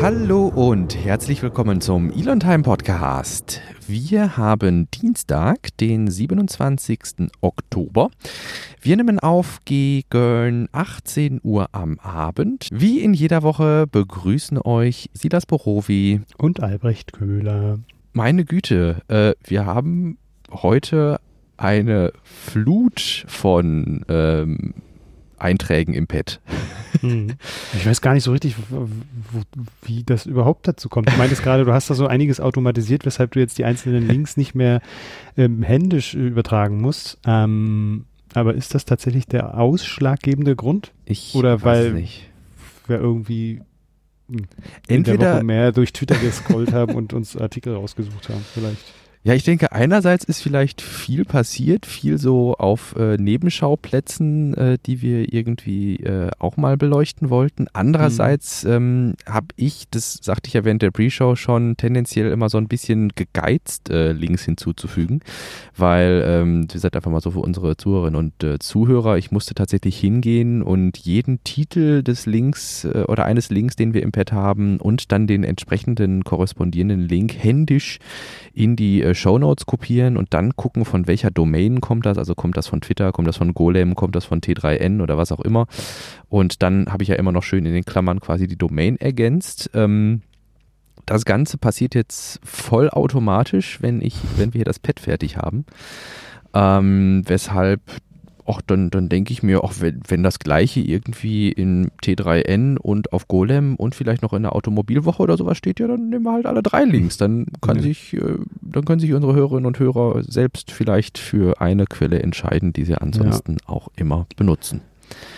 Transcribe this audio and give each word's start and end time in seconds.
Hallo 0.00 0.46
und 0.46 0.94
herzlich 0.96 1.42
willkommen 1.42 1.80
zum 1.80 2.12
Elon 2.12 2.38
Time 2.38 2.62
Podcast. 2.62 3.60
Wir 3.88 4.36
haben 4.36 4.88
Dienstag, 4.92 5.76
den 5.78 6.08
27. 6.08 7.28
Oktober. 7.40 8.08
Wir 8.80 8.96
nehmen 8.96 9.18
auf 9.18 9.58
gegen 9.64 10.68
18 10.70 11.40
Uhr 11.42 11.70
am 11.72 11.98
Abend. 11.98 12.68
Wie 12.70 13.00
in 13.00 13.12
jeder 13.12 13.42
Woche 13.42 13.88
begrüßen 13.90 14.60
euch 14.62 15.10
Silas 15.14 15.46
Borowi 15.46 16.20
und 16.36 16.62
Albrecht 16.62 17.12
Köhler. 17.12 17.80
Meine 18.12 18.44
Güte, 18.44 19.02
äh, 19.08 19.34
wir 19.42 19.66
haben 19.66 20.18
heute 20.52 21.18
eine 21.56 22.12
Flut 22.22 23.24
von 23.26 24.04
ähm, 24.08 24.74
Einträgen 25.38 25.94
im 25.94 26.06
Pad. 26.06 26.40
Hm. 27.00 27.28
Ich 27.74 27.86
weiß 27.86 28.00
gar 28.00 28.14
nicht 28.14 28.24
so 28.24 28.32
richtig, 28.32 28.56
wie 29.82 30.02
das 30.04 30.26
überhaupt 30.26 30.66
dazu 30.66 30.88
kommt. 30.88 31.10
Du 31.12 31.16
meintest 31.16 31.42
gerade, 31.42 31.64
du 31.64 31.72
hast 31.72 31.90
da 31.90 31.94
so 31.94 32.06
einiges 32.06 32.40
automatisiert, 32.40 33.04
weshalb 33.06 33.32
du 33.32 33.40
jetzt 33.40 33.58
die 33.58 33.64
einzelnen 33.64 34.06
Links 34.08 34.36
nicht 34.36 34.54
mehr 34.54 34.80
ähm, 35.36 35.62
händisch 35.62 36.14
übertragen 36.14 36.80
musst. 36.80 37.18
Ähm, 37.26 38.06
aber 38.34 38.54
ist 38.54 38.74
das 38.74 38.84
tatsächlich 38.84 39.26
der 39.26 39.58
ausschlaggebende 39.58 40.56
Grund? 40.56 40.92
Ich 41.04 41.34
Oder 41.34 41.62
weiß 41.62 41.64
weil 41.86 41.92
nicht. 41.92 42.28
wir 42.86 42.98
irgendwie 42.98 43.60
hm, 44.28 44.36
in 44.88 44.96
Entweder- 44.96 45.18
der 45.18 45.34
Woche 45.36 45.44
mehr 45.44 45.72
durch 45.72 45.92
Twitter 45.92 46.16
gescrollt 46.16 46.72
haben 46.72 46.94
und 46.94 47.12
uns 47.12 47.36
Artikel 47.36 47.74
rausgesucht 47.74 48.28
haben, 48.28 48.44
vielleicht. 48.54 48.84
Ja, 49.28 49.34
ich 49.34 49.44
denke, 49.44 49.72
einerseits 49.72 50.24
ist 50.24 50.42
vielleicht 50.42 50.80
viel 50.80 51.26
passiert, 51.26 51.84
viel 51.84 52.16
so 52.16 52.54
auf 52.54 52.96
äh, 52.96 53.18
Nebenschauplätzen, 53.18 54.54
äh, 54.54 54.78
die 54.86 55.02
wir 55.02 55.34
irgendwie 55.34 55.96
äh, 55.96 56.30
auch 56.38 56.56
mal 56.56 56.78
beleuchten 56.78 57.28
wollten. 57.28 57.66
Andererseits 57.74 58.64
ähm, 58.64 59.16
habe 59.26 59.48
ich, 59.56 59.84
das 59.90 60.18
sagte 60.22 60.48
ich 60.48 60.54
ja 60.54 60.64
während 60.64 60.80
der 60.80 60.92
Pre-Show 60.92 61.36
schon, 61.36 61.76
tendenziell 61.76 62.32
immer 62.32 62.48
so 62.48 62.56
ein 62.56 62.68
bisschen 62.68 63.10
gegeizt, 63.16 63.90
äh, 63.90 64.12
Links 64.12 64.46
hinzuzufügen, 64.46 65.20
weil, 65.76 66.24
ähm, 66.24 66.62
wie 66.62 66.72
gesagt, 66.72 66.96
einfach 66.96 67.10
mal 67.10 67.20
so 67.20 67.32
für 67.32 67.40
unsere 67.40 67.76
Zuhörerinnen 67.76 68.18
und 68.18 68.42
äh, 68.42 68.58
Zuhörer, 68.58 69.18
ich 69.18 69.30
musste 69.30 69.52
tatsächlich 69.52 70.00
hingehen 70.00 70.62
und 70.62 70.96
jeden 70.96 71.44
Titel 71.44 72.02
des 72.02 72.24
Links 72.24 72.86
äh, 72.86 73.04
oder 73.06 73.26
eines 73.26 73.50
Links, 73.50 73.76
den 73.76 73.92
wir 73.92 74.02
im 74.02 74.10
Pad 74.10 74.32
haben 74.32 74.80
und 74.80 75.12
dann 75.12 75.26
den 75.26 75.44
entsprechenden 75.44 76.24
korrespondierenden 76.24 77.06
Link 77.06 77.34
händisch 77.38 77.98
in 78.54 78.74
die 78.74 79.02
äh, 79.02 79.17
Shownotes 79.18 79.66
kopieren 79.66 80.16
und 80.16 80.32
dann 80.34 80.56
gucken, 80.56 80.84
von 80.84 81.06
welcher 81.06 81.30
Domain 81.30 81.80
kommt 81.80 82.06
das. 82.06 82.18
Also 82.18 82.34
kommt 82.34 82.56
das 82.56 82.66
von 82.66 82.80
Twitter, 82.80 83.12
kommt 83.12 83.28
das 83.28 83.36
von 83.36 83.54
Golem, 83.54 83.94
kommt 83.94 84.16
das 84.16 84.24
von 84.24 84.40
T3N 84.40 85.02
oder 85.02 85.18
was 85.18 85.32
auch 85.32 85.40
immer. 85.40 85.66
Und 86.28 86.62
dann 86.62 86.86
habe 86.92 87.02
ich 87.02 87.08
ja 87.08 87.16
immer 87.16 87.32
noch 87.32 87.42
schön 87.42 87.66
in 87.66 87.72
den 87.72 87.84
Klammern 87.84 88.20
quasi 88.20 88.46
die 88.46 88.56
Domain 88.56 88.96
ergänzt. 88.96 89.70
Ähm, 89.74 90.22
das 91.06 91.24
Ganze 91.24 91.58
passiert 91.58 91.94
jetzt 91.94 92.40
vollautomatisch, 92.44 93.80
wenn 93.80 94.02
ich, 94.02 94.16
wenn 94.36 94.52
wir 94.52 94.58
hier 94.58 94.64
das 94.64 94.78
Pad 94.78 95.00
fertig 95.00 95.36
haben. 95.36 95.64
Ähm, 96.54 97.22
weshalb 97.26 97.80
auch 98.48 98.60
dann, 98.60 98.90
dann 98.90 99.08
denke 99.08 99.32
ich 99.32 99.42
mir, 99.42 99.62
auch 99.62 99.74
wenn, 99.80 100.00
wenn 100.08 100.22
das 100.22 100.38
gleiche 100.38 100.80
irgendwie 100.80 101.50
in 101.52 101.90
T3N 102.02 102.78
und 102.78 103.12
auf 103.12 103.28
Golem 103.28 103.76
und 103.76 103.94
vielleicht 103.94 104.22
noch 104.22 104.32
in 104.32 104.42
der 104.42 104.54
Automobilwoche 104.56 105.22
oder 105.22 105.36
sowas 105.36 105.58
steht, 105.58 105.80
ja, 105.80 105.86
dann 105.86 106.08
nehmen 106.08 106.24
wir 106.24 106.32
halt 106.32 106.46
alle 106.46 106.62
drei 106.62 106.84
Links. 106.84 107.16
Dann 107.18 107.46
kann 107.60 107.76
Ja. 107.76 107.82
sich, 107.82 108.14
äh, 108.14 108.20
dann 108.62 108.84
können 108.84 109.00
sich 109.00 109.12
unsere 109.12 109.34
Hörerinnen 109.34 109.66
und 109.66 109.78
Hörer 109.78 110.22
selbst 110.22 110.70
vielleicht 110.72 111.18
für 111.18 111.60
eine 111.60 111.84
Quelle 111.86 112.22
entscheiden, 112.22 112.72
die 112.72 112.84
sie 112.84 112.94
ansonsten 112.94 113.58
auch 113.66 113.88
immer 113.96 114.26
benutzen. 114.36 114.80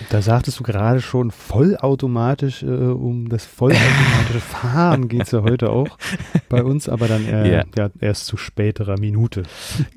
Da 0.09 0.23
sagtest 0.23 0.59
du 0.59 0.63
gerade 0.65 1.01
schon 1.01 1.31
vollautomatisch, 1.31 2.63
äh, 2.63 2.67
um 2.67 3.29
das 3.29 3.45
vollautomatische 3.47 4.41
Fahren 4.41 5.09
geht 5.09 5.23
es 5.23 5.31
ja 5.31 5.43
heute 5.43 5.71
auch 5.71 5.99
bei 6.49 6.65
uns, 6.65 6.89
aber 6.89 7.07
dann 7.07 7.27
äh, 7.27 7.53
Ja. 7.53 7.65
ja, 7.77 7.91
erst 8.01 8.27
zu 8.27 8.37
späterer 8.37 8.99
Minute. 8.99 9.45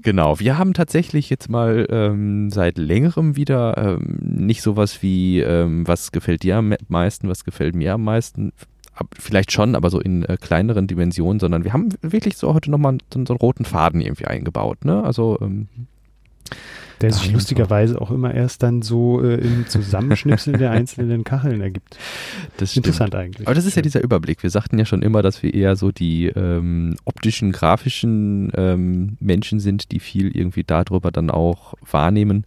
Genau, 0.01 0.39
wir 0.39 0.57
haben 0.57 0.73
tatsächlich 0.73 1.29
jetzt 1.29 1.49
mal 1.49 1.87
ähm, 1.89 2.49
seit 2.51 2.77
längerem 2.77 3.35
wieder 3.35 3.77
ähm, 3.77 4.17
nicht 4.21 4.61
sowas 4.61 5.01
wie, 5.01 5.39
ähm, 5.39 5.87
was 5.87 6.11
gefällt 6.11 6.43
dir 6.43 6.57
am 6.57 6.75
meisten, 6.89 7.29
was 7.29 7.43
gefällt 7.43 7.75
mir 7.75 7.93
am 7.93 8.03
meisten. 8.03 8.51
Vielleicht 9.17 9.51
schon, 9.51 9.73
aber 9.75 9.89
so 9.89 9.99
in 9.99 10.23
äh, 10.23 10.37
kleineren 10.39 10.85
Dimensionen, 10.85 11.39
sondern 11.39 11.63
wir 11.63 11.73
haben 11.73 11.89
wirklich 12.01 12.37
so 12.37 12.53
heute 12.53 12.69
nochmal 12.69 12.97
so, 13.11 13.23
so 13.25 13.33
einen 13.33 13.39
roten 13.39 13.65
Faden 13.65 14.01
irgendwie 14.01 14.25
eingebaut. 14.25 14.85
Ne? 14.85 15.03
Also 15.03 15.39
ähm, 15.41 15.67
Der 17.03 17.11
sich 17.11 17.31
lustigerweise 17.31 17.99
auch 17.99 18.11
immer 18.11 18.33
erst 18.33 18.63
dann 18.63 18.81
so 18.81 19.21
äh, 19.21 19.35
im 19.35 19.67
Zusammenschnipseln 19.67 20.57
der 20.57 20.71
einzelnen 20.71 21.23
Kacheln 21.23 21.61
ergibt. 21.61 21.97
das 22.57 22.71
stimmt. 22.71 22.87
Interessant 22.87 23.15
eigentlich. 23.15 23.47
Aber 23.47 23.55
das 23.55 23.65
ist 23.65 23.75
ja 23.75 23.81
dieser 23.81 24.01
Überblick. 24.01 24.41
Wir 24.41 24.49
sagten 24.49 24.79
ja 24.79 24.85
schon 24.85 25.01
immer, 25.01 25.21
dass 25.21 25.43
wir 25.43 25.53
eher 25.53 25.75
so 25.75 25.91
die 25.91 26.27
ähm, 26.27 26.95
optischen, 27.05 27.51
grafischen 27.51 28.51
ähm, 28.55 29.17
Menschen 29.19 29.59
sind, 29.59 29.91
die 29.91 29.99
viel 29.99 30.35
irgendwie 30.35 30.63
darüber 30.63 31.11
dann 31.11 31.29
auch 31.29 31.73
wahrnehmen. 31.89 32.43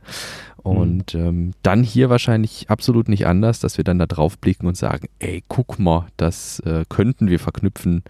Und 0.66 1.14
ähm, 1.14 1.52
dann 1.62 1.82
hier 1.82 2.10
wahrscheinlich 2.10 2.68
absolut 2.70 3.08
nicht 3.08 3.26
anders, 3.26 3.60
dass 3.60 3.76
wir 3.76 3.84
dann 3.84 3.98
da 3.98 4.06
drauf 4.06 4.38
blicken 4.38 4.66
und 4.66 4.76
sagen, 4.76 5.08
ey, 5.18 5.42
guck 5.48 5.78
mal, 5.78 6.06
das 6.16 6.60
äh, 6.60 6.84
könnten 6.88 7.28
wir 7.28 7.38
verknüpfen, 7.38 8.02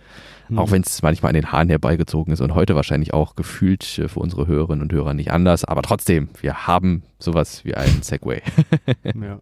Hm. 0.49 0.59
auch 0.61 0.71
wenn 0.71 0.83
es 0.83 1.03
manchmal 1.03 1.31
an 1.31 1.34
den 1.34 1.50
Haaren 1.50 1.69
herbeigezogen 1.69 2.33
ist 2.33 2.41
und 2.41 2.55
heute 2.55 2.77
wahrscheinlich 2.77 3.12
auch 3.12 3.34
gefühlt 3.34 3.99
äh, 3.99 4.06
für 4.09 4.21
unsere 4.21 4.47
Hörerinnen 4.47 4.83
und 4.83 4.93
Hörer 4.93 5.12
nicht 5.12 5.33
anders. 5.33 5.65
Aber 5.65 5.83
trotzdem, 5.83 6.28
wir 6.41 6.69
haben 6.69 7.03
sowas 7.19 7.65
wie 7.65 7.75
einen 7.75 8.03
Segway. 8.03 8.43
Ja. 9.05 9.39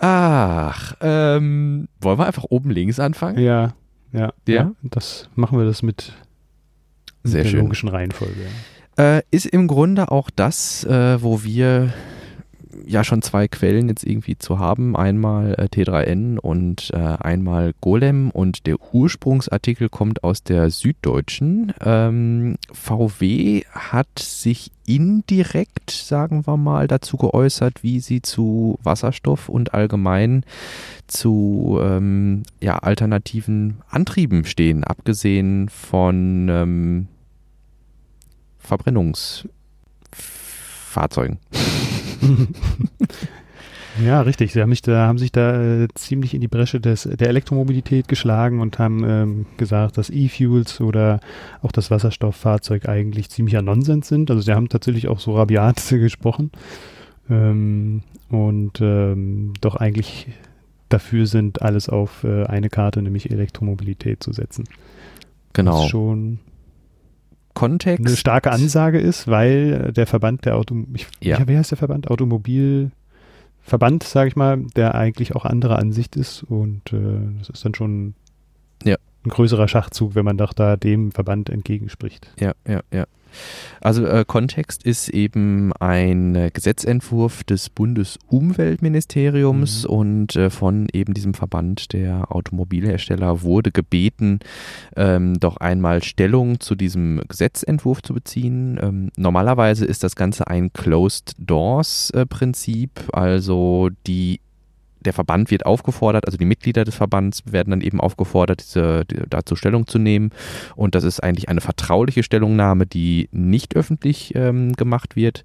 Ach, 0.00 0.94
ähm, 1.00 1.88
wollen 2.00 2.18
wir 2.18 2.26
einfach 2.26 2.44
oben 2.44 2.70
links 2.70 3.00
anfangen? 3.00 3.38
ja, 3.38 3.72
ja, 4.12 4.32
Ja? 4.46 4.54
ja. 4.54 4.72
Das 4.82 5.28
machen 5.34 5.58
wir 5.58 5.64
das 5.64 5.82
mit, 5.82 6.12
mit 7.22 7.32
Sehr 7.32 7.42
der 7.42 7.50
schön. 7.50 7.60
logischen 7.60 7.88
Reihenfolge. 7.88 8.42
ja. 8.42 8.48
Äh, 8.98 9.22
ist 9.30 9.46
im 9.46 9.68
Grunde 9.68 10.10
auch 10.10 10.28
das, 10.34 10.84
äh, 10.84 11.22
wo 11.22 11.44
wir 11.44 11.92
ja 12.84 13.04
schon 13.04 13.22
zwei 13.22 13.48
Quellen 13.48 13.88
jetzt 13.88 14.04
irgendwie 14.04 14.38
zu 14.38 14.58
haben. 14.58 14.96
Einmal 14.96 15.54
äh, 15.54 15.64
T3N 15.64 16.38
und 16.38 16.90
äh, 16.92 16.96
einmal 16.96 17.74
Golem. 17.80 18.30
Und 18.30 18.66
der 18.66 18.76
Ursprungsartikel 18.92 19.88
kommt 19.88 20.24
aus 20.24 20.42
der 20.42 20.70
Süddeutschen. 20.70 21.74
Ähm, 21.84 22.56
VW 22.72 23.64
hat 23.70 24.18
sich 24.18 24.72
indirekt, 24.86 25.90
sagen 25.90 26.46
wir 26.46 26.56
mal, 26.56 26.88
dazu 26.88 27.18
geäußert, 27.18 27.82
wie 27.82 28.00
sie 28.00 28.22
zu 28.22 28.78
Wasserstoff 28.82 29.48
und 29.48 29.74
allgemein 29.74 30.44
zu 31.06 31.78
ähm, 31.82 32.42
ja, 32.60 32.78
alternativen 32.78 33.78
Antrieben 33.90 34.44
stehen, 34.44 34.82
abgesehen 34.82 35.68
von 35.68 36.48
ähm, 36.48 37.08
Verbrennungsfahrzeugen. 38.68 41.38
Ja, 44.04 44.20
richtig. 44.20 44.52
Sie 44.52 44.60
haben, 44.60 44.68
mich 44.68 44.82
da, 44.82 45.06
haben 45.06 45.18
sich 45.18 45.32
da 45.32 45.60
äh, 45.60 45.88
ziemlich 45.94 46.34
in 46.34 46.40
die 46.40 46.48
Bresche 46.48 46.80
des, 46.80 47.02
der 47.02 47.28
Elektromobilität 47.28 48.08
geschlagen 48.08 48.60
und 48.60 48.78
haben 48.78 49.04
ähm, 49.04 49.46
gesagt, 49.56 49.98
dass 49.98 50.10
E-Fuels 50.10 50.80
oder 50.80 51.20
auch 51.62 51.72
das 51.72 51.90
Wasserstofffahrzeug 51.90 52.88
eigentlich 52.88 53.30
ziemlicher 53.30 53.62
Nonsens 53.62 54.08
sind. 54.08 54.30
Also 54.30 54.42
sie 54.42 54.52
haben 54.52 54.68
tatsächlich 54.68 55.08
auch 55.08 55.20
so 55.20 55.36
rabiat 55.36 55.82
gesprochen 55.88 56.50
ähm, 57.28 58.02
und 58.30 58.80
ähm, 58.80 59.54
doch 59.60 59.76
eigentlich 59.76 60.28
dafür 60.88 61.26
sind, 61.26 61.62
alles 61.62 61.88
auf 61.88 62.24
äh, 62.24 62.44
eine 62.44 62.70
Karte, 62.70 63.02
nämlich 63.02 63.30
Elektromobilität 63.30 64.22
zu 64.22 64.32
setzen. 64.32 64.64
Genau. 65.52 65.82
Was 65.82 65.88
schon 65.88 66.38
Kontext. 67.58 68.06
eine 68.06 68.16
starke 68.16 68.50
Ansage 68.50 68.98
ist, 68.98 69.26
weil 69.28 69.92
der 69.92 70.06
Verband 70.06 70.44
der 70.44 70.56
Auto, 70.56 70.84
ich, 70.94 71.06
Ja. 71.20 71.46
wie 71.48 71.56
heißt 71.56 71.70
der 71.70 71.78
Verband? 71.78 72.08
Automobilverband, 72.10 74.02
sage 74.04 74.28
ich 74.28 74.36
mal, 74.36 74.58
der 74.76 74.94
eigentlich 74.94 75.34
auch 75.34 75.44
anderer 75.44 75.78
Ansicht 75.78 76.16
ist 76.16 76.42
und 76.42 76.92
äh, 76.92 77.18
das 77.38 77.48
ist 77.50 77.64
dann 77.64 77.74
schon 77.74 78.14
Ja. 78.84 78.96
ein 79.24 79.30
größerer 79.30 79.68
Schachzug, 79.68 80.14
wenn 80.14 80.24
man 80.24 80.38
doch 80.38 80.52
da 80.52 80.76
dem 80.76 81.12
Verband 81.12 81.50
entgegenspricht. 81.50 82.30
Ja, 82.40 82.52
ja, 82.66 82.80
ja. 82.92 83.04
Also 83.80 84.04
äh, 84.06 84.24
Kontext 84.26 84.82
ist 84.84 85.08
eben 85.08 85.72
ein 85.74 86.34
äh, 86.34 86.50
Gesetzentwurf 86.52 87.44
des 87.44 87.70
Bundesumweltministeriums 87.70 89.84
Mhm. 89.84 89.90
und 89.90 90.36
äh, 90.36 90.50
von 90.50 90.88
eben 90.92 91.14
diesem 91.14 91.34
Verband 91.34 91.92
der 91.92 92.32
Automobilhersteller 92.32 93.42
wurde 93.42 93.70
gebeten, 93.70 94.40
ähm, 94.96 95.38
doch 95.38 95.58
einmal 95.58 96.02
Stellung 96.02 96.58
zu 96.60 96.74
diesem 96.74 97.22
Gesetzentwurf 97.28 98.02
zu 98.02 98.14
beziehen. 98.14 98.78
Ähm, 98.80 99.10
normalerweise 99.16 99.84
ist 99.84 100.02
das 100.02 100.16
Ganze 100.16 100.48
ein 100.48 100.72
Closed 100.72 101.34
Doors 101.38 102.10
äh, 102.10 102.26
Prinzip, 102.26 102.90
also 103.12 103.90
die 104.06 104.40
der 105.00 105.12
Verband 105.12 105.50
wird 105.50 105.66
aufgefordert, 105.66 106.26
also 106.26 106.36
die 106.38 106.44
Mitglieder 106.44 106.84
des 106.84 106.94
Verbands 106.94 107.42
werden 107.46 107.70
dann 107.70 107.80
eben 107.80 108.00
aufgefordert, 108.00 108.60
diese, 108.60 109.04
die, 109.04 109.22
dazu 109.28 109.56
Stellung 109.56 109.86
zu 109.86 109.98
nehmen. 109.98 110.30
Und 110.76 110.94
das 110.94 111.04
ist 111.04 111.22
eigentlich 111.22 111.48
eine 111.48 111.60
vertrauliche 111.60 112.22
Stellungnahme, 112.22 112.86
die 112.86 113.28
nicht 113.32 113.76
öffentlich 113.76 114.34
ähm, 114.34 114.72
gemacht 114.74 115.16
wird. 115.16 115.44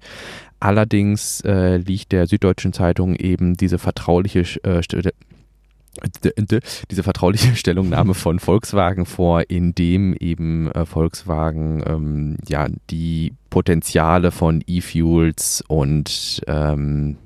Allerdings 0.60 1.40
äh, 1.42 1.76
liegt 1.76 2.12
der 2.12 2.26
Süddeutschen 2.26 2.72
Zeitung 2.72 3.14
eben 3.16 3.54
diese 3.54 3.78
vertrauliche 3.78 4.40
äh, 4.62 4.82
diese 6.90 7.02
vertrauliche 7.02 7.54
Stellungnahme 7.56 8.14
von 8.14 8.38
Volkswagen 8.38 9.06
vor, 9.06 9.48
in 9.48 9.74
dem 9.74 10.14
eben 10.14 10.70
äh, 10.72 10.86
Volkswagen 10.86 11.82
ähm, 11.86 12.36
ja 12.48 12.66
die 12.90 13.34
Potenziale 13.50 14.30
von 14.30 14.62
E-Fuels 14.66 15.62
und 15.68 16.42
ähm, 16.46 17.16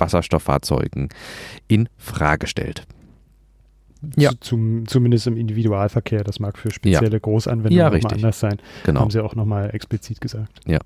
Wasserstofffahrzeugen 0.00 1.08
in 1.68 1.88
Frage 1.98 2.46
stellt. 2.46 2.86
Ja. 4.16 4.30
Zum, 4.40 4.86
zumindest 4.86 5.26
im 5.26 5.36
Individualverkehr. 5.36 6.24
Das 6.24 6.40
mag 6.40 6.56
für 6.56 6.70
spezielle 6.70 7.12
ja. 7.12 7.18
Großanwendungen 7.18 7.76
ja, 7.76 7.90
nochmal 7.90 8.14
anders 8.14 8.40
sein. 8.40 8.56
Genau. 8.84 9.00
Haben 9.00 9.10
sie 9.10 9.22
auch 9.22 9.34
nochmal 9.34 9.74
explizit 9.74 10.20
gesagt. 10.20 10.60
Ja. 10.66 10.78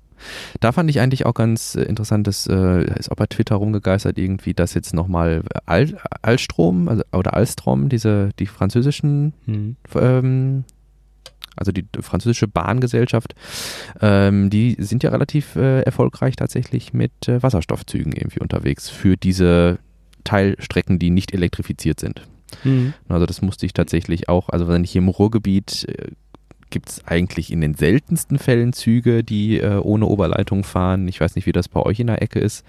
Da 0.59 0.71
fand 0.71 0.89
ich 0.89 0.99
eigentlich 0.99 1.25
auch 1.25 1.33
ganz 1.33 1.75
äh, 1.75 1.83
interessant, 1.83 2.27
das 2.27 2.47
äh, 2.47 2.83
ist 2.97 3.11
auch 3.11 3.15
bei 3.15 3.27
Twitter 3.27 3.55
rumgegeistert 3.55 4.17
irgendwie, 4.17 4.53
dass 4.53 4.73
jetzt 4.73 4.93
nochmal 4.93 5.43
Al 5.65 5.97
Alstrom 6.21 6.89
also, 6.89 7.03
oder 7.13 7.35
Alstrom, 7.35 7.89
diese, 7.89 8.29
die 8.39 8.47
französischen 8.47 9.33
hm. 9.45 9.75
ähm, 9.95 10.63
also 11.55 11.71
die 11.71 11.85
französische 11.99 12.47
Bahngesellschaft, 12.47 13.35
ähm, 14.01 14.49
die 14.49 14.75
sind 14.79 15.03
ja 15.03 15.09
relativ 15.09 15.55
äh, 15.55 15.81
erfolgreich 15.81 16.35
tatsächlich 16.35 16.93
mit 16.93 17.27
äh, 17.27 17.41
Wasserstoffzügen 17.41 18.13
irgendwie 18.13 18.39
unterwegs 18.39 18.89
für 18.89 19.17
diese 19.17 19.79
Teilstrecken, 20.23 20.99
die 20.99 21.09
nicht 21.09 21.33
elektrifiziert 21.33 21.99
sind. 21.99 22.21
Mhm. 22.63 22.93
Also 23.07 23.25
das 23.25 23.41
musste 23.41 23.65
ich 23.65 23.73
tatsächlich 23.73 24.29
auch, 24.29 24.49
also 24.49 24.67
wenn 24.67 24.83
ich 24.83 24.91
hier 24.91 25.01
im 25.01 25.09
Ruhrgebiet 25.09 25.85
äh, 25.87 26.11
gibt 26.75 26.89
es 26.89 27.07
eigentlich 27.07 27.53
in 27.53 27.61
den 27.61 27.73
seltensten 27.73 28.37
Fällen 28.37 28.73
Züge, 28.73 29.23
die 29.23 29.61
äh, 29.61 29.77
ohne 29.77 30.07
Oberleitung 30.07 30.65
fahren. 30.65 31.07
Ich 31.07 31.21
weiß 31.21 31.37
nicht, 31.37 31.45
wie 31.45 31.53
das 31.53 31.69
bei 31.69 31.79
euch 31.81 32.01
in 32.01 32.07
der 32.07 32.21
Ecke 32.21 32.39
ist. 32.39 32.65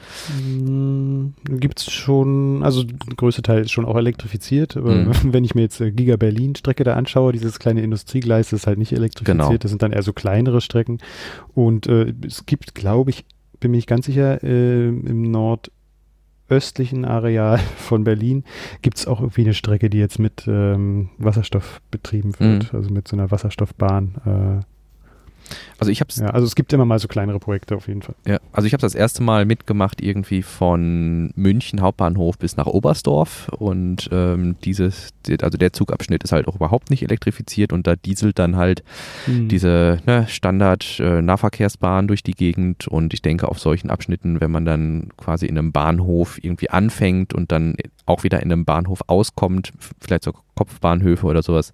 Mm, 0.49 1.31
gibt 1.59 1.81
es 1.81 1.91
schon, 1.91 2.63
also 2.63 2.85
der 2.85 3.17
größte 3.17 3.43
Teil 3.43 3.63
ist 3.63 3.73
schon 3.73 3.85
auch 3.85 3.97
elektrifiziert, 3.97 4.77
aber 4.77 4.95
mhm. 4.95 5.13
wenn 5.33 5.43
ich 5.43 5.57
mir 5.57 5.63
jetzt 5.63 5.81
äh, 5.81 5.91
Giga 5.91 6.15
Berlin 6.15 6.55
Strecke 6.55 6.85
da 6.85 6.95
anschaue, 6.95 7.33
dieses 7.33 7.59
kleine 7.59 7.83
Industriegleis 7.83 8.53
ist 8.53 8.69
halt 8.69 8.79
nicht 8.79 8.93
elektrifiziert, 8.93 9.39
genau. 9.39 9.57
das 9.57 9.73
sind 9.73 9.83
dann 9.83 9.91
eher 9.91 10.05
so 10.05 10.13
kleinere 10.13 10.61
Strecken 10.61 10.99
und 11.55 11.89
äh, 11.89 12.15
es 12.25 12.47
gibt, 12.47 12.77
glaube 12.77 13.11
ich, 13.11 13.25
bin 13.59 13.73
mir 13.73 13.79
nicht 13.79 13.89
ganz 13.89 14.07
sicher, 14.07 14.41
äh, 14.45 14.87
im 14.87 15.33
Nord 15.33 15.73
östlichen 16.49 17.05
Areal 17.05 17.59
von 17.77 18.05
Berlin 18.05 18.45
gibt 18.83 18.99
es 18.99 19.07
auch 19.07 19.21
irgendwie 19.21 19.43
eine 19.43 19.55
Strecke, 19.55 19.91
die 19.91 19.99
jetzt 19.99 20.19
mit 20.19 20.45
ähm, 20.47 21.11
Wasserstoff 21.19 21.81
betrieben 21.91 22.33
wird, 22.39 22.73
mhm. 22.73 22.79
also 22.79 22.91
mit 22.91 23.09
so 23.09 23.17
einer 23.17 23.31
Wasserstoffbahn. 23.31 24.63
Äh, 24.63 24.76
also 25.79 25.93
ich 25.93 26.01
habe 26.01 26.11
ja, 26.17 26.31
also 26.31 26.47
es 26.47 26.55
gibt 26.55 26.73
immer 26.73 26.85
mal 26.85 26.99
so 26.99 27.09
kleinere 27.09 27.39
Projekte 27.39 27.77
auf 27.77 27.89
jeden 27.89 28.03
Fall. 28.03 28.15
Ja, 28.27 28.39
also 28.53 28.67
ich 28.67 28.73
habe 28.73 28.81
das 28.81 28.95
erste 28.95 29.23
Mal 29.23 29.45
mitgemacht 29.45 30.01
irgendwie 30.01 30.43
von 30.43 31.31
München 31.37 31.81
Hauptbahnhof 31.81 32.39
bis 32.39 32.57
nach 32.57 32.67
Oberstdorf 32.67 33.49
und 33.59 34.09
ähm, 34.13 34.57
dieses, 34.65 35.11
also 35.43 35.59
der 35.59 35.73
Zugabschnitt 35.73 36.25
ist 36.25 36.33
halt 36.33 36.49
auch 36.49 36.57
überhaupt 36.57 36.91
nicht 36.91 37.03
elektrifiziert 37.03 37.73
und 37.73 37.87
da 37.87 37.97
dieselt 37.97 38.39
dann 38.39 38.57
halt 38.57 38.83
hm. 39.27 39.49
diese 39.49 39.99
ne, 40.07 40.27
Standard 40.29 40.99
äh, 41.01 41.23
Nahverkehrsbahn 41.23 42.09
durch 42.09 42.23
die 42.23 42.35
Gegend 42.35 42.89
und 42.89 43.13
ich 43.15 43.23
denke 43.23 43.49
auf 43.49 43.59
solchen 43.59 43.91
Abschnitten, 43.91 44.41
wenn 44.41 44.51
man 44.51 44.65
dann 44.65 45.11
quasi 45.17 45.47
in 45.47 45.59
einem 45.59 45.73
Bahnhof 45.73 46.39
irgendwie 46.43 46.71
anfängt 46.71 47.35
und 47.35 47.53
dann 47.53 47.77
auch 48.07 48.25
wieder 48.25 48.43
in 48.43 48.51
einem 48.51 48.65
Bahnhof 48.65 49.01
auskommt, 49.09 49.73
vielleicht 50.01 50.25
so 50.25 50.33
Kopfbahnhöfe 50.55 51.27
oder 51.27 51.43
sowas, 51.43 51.73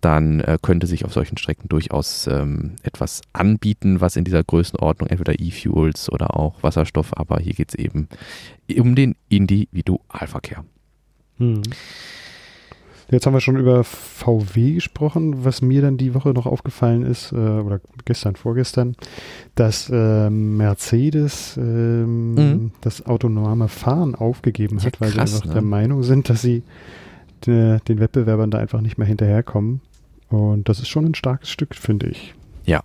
dann 0.00 0.40
äh, 0.40 0.58
könnte 0.60 0.86
sich 0.86 1.04
auf 1.04 1.12
solchen 1.12 1.38
Strecken 1.38 1.68
durchaus 1.68 2.26
ähm, 2.26 2.76
etwas 2.82 3.22
anbieten, 3.32 4.00
was 4.00 4.16
in 4.16 4.24
dieser 4.24 4.44
Größenordnung 4.44 5.08
entweder 5.08 5.40
E-Fuels 5.40 6.10
oder 6.10 6.36
auch 6.36 6.62
Wasserstoff, 6.62 7.16
aber 7.16 7.38
hier 7.40 7.54
geht 7.54 7.70
es 7.70 7.74
eben 7.74 8.08
um 8.78 8.94
den 8.94 9.16
Individualverkehr. 9.28 10.64
Hm. 11.38 11.62
Jetzt 13.10 13.24
haben 13.24 13.32
wir 13.32 13.40
schon 13.40 13.56
über 13.56 13.84
VW 13.84 14.74
gesprochen. 14.74 15.44
Was 15.44 15.62
mir 15.62 15.80
dann 15.80 15.96
die 15.96 16.12
Woche 16.12 16.30
noch 16.30 16.44
aufgefallen 16.44 17.06
ist, 17.06 17.32
äh, 17.32 17.36
oder 17.36 17.80
gestern, 18.04 18.36
vorgestern, 18.36 18.96
dass 19.54 19.88
äh, 19.90 20.28
Mercedes 20.28 21.56
äh, 21.56 21.60
mhm. 21.60 22.72
das 22.82 23.06
autonome 23.06 23.68
Fahren 23.68 24.14
aufgegeben 24.14 24.82
hat, 24.82 24.96
ja, 24.96 25.00
weil 25.00 25.12
krass, 25.12 25.30
sie 25.30 25.36
einfach 25.36 25.46
ne? 25.48 25.52
der 25.54 25.62
Meinung 25.62 26.02
sind, 26.02 26.28
dass 26.28 26.42
sie 26.42 26.62
de, 27.46 27.80
den 27.80 28.00
Wettbewerbern 28.00 28.50
da 28.50 28.58
einfach 28.58 28.80
nicht 28.80 28.98
mehr 28.98 29.06
hinterherkommen. 29.06 29.80
Und 30.28 30.68
das 30.68 30.78
ist 30.80 30.88
schon 30.88 31.06
ein 31.06 31.14
starkes 31.14 31.50
Stück, 31.50 31.74
finde 31.74 32.08
ich. 32.08 32.34
Ja. 32.64 32.82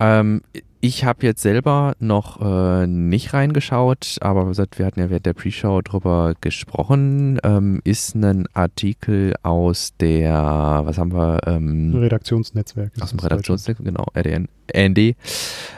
Ähm, 0.00 0.42
ich 0.80 1.04
habe 1.04 1.24
jetzt 1.24 1.40
selber 1.40 1.94
noch 1.98 2.42
äh, 2.42 2.86
nicht 2.86 3.32
reingeschaut, 3.32 4.18
aber 4.20 4.54
wir 4.54 4.84
hatten 4.84 5.00
ja 5.00 5.08
während 5.08 5.24
der 5.24 5.32
Pre-Show 5.32 5.80
drüber 5.80 6.34
gesprochen. 6.42 7.38
Ähm, 7.42 7.80
ist 7.84 8.14
ein 8.14 8.46
Artikel 8.52 9.34
aus 9.42 9.94
der, 9.98 10.82
was 10.84 10.98
haben 10.98 11.14
wir? 11.14 11.40
Ähm, 11.46 11.94
Redaktionsnetzwerk. 11.94 12.92
Aus 13.00 13.10
dem 13.10 13.20
Redaktionsnetzwerk, 13.20 13.78
genau, 13.82 14.04
RDN, 14.14 14.48
ND. 14.76 15.16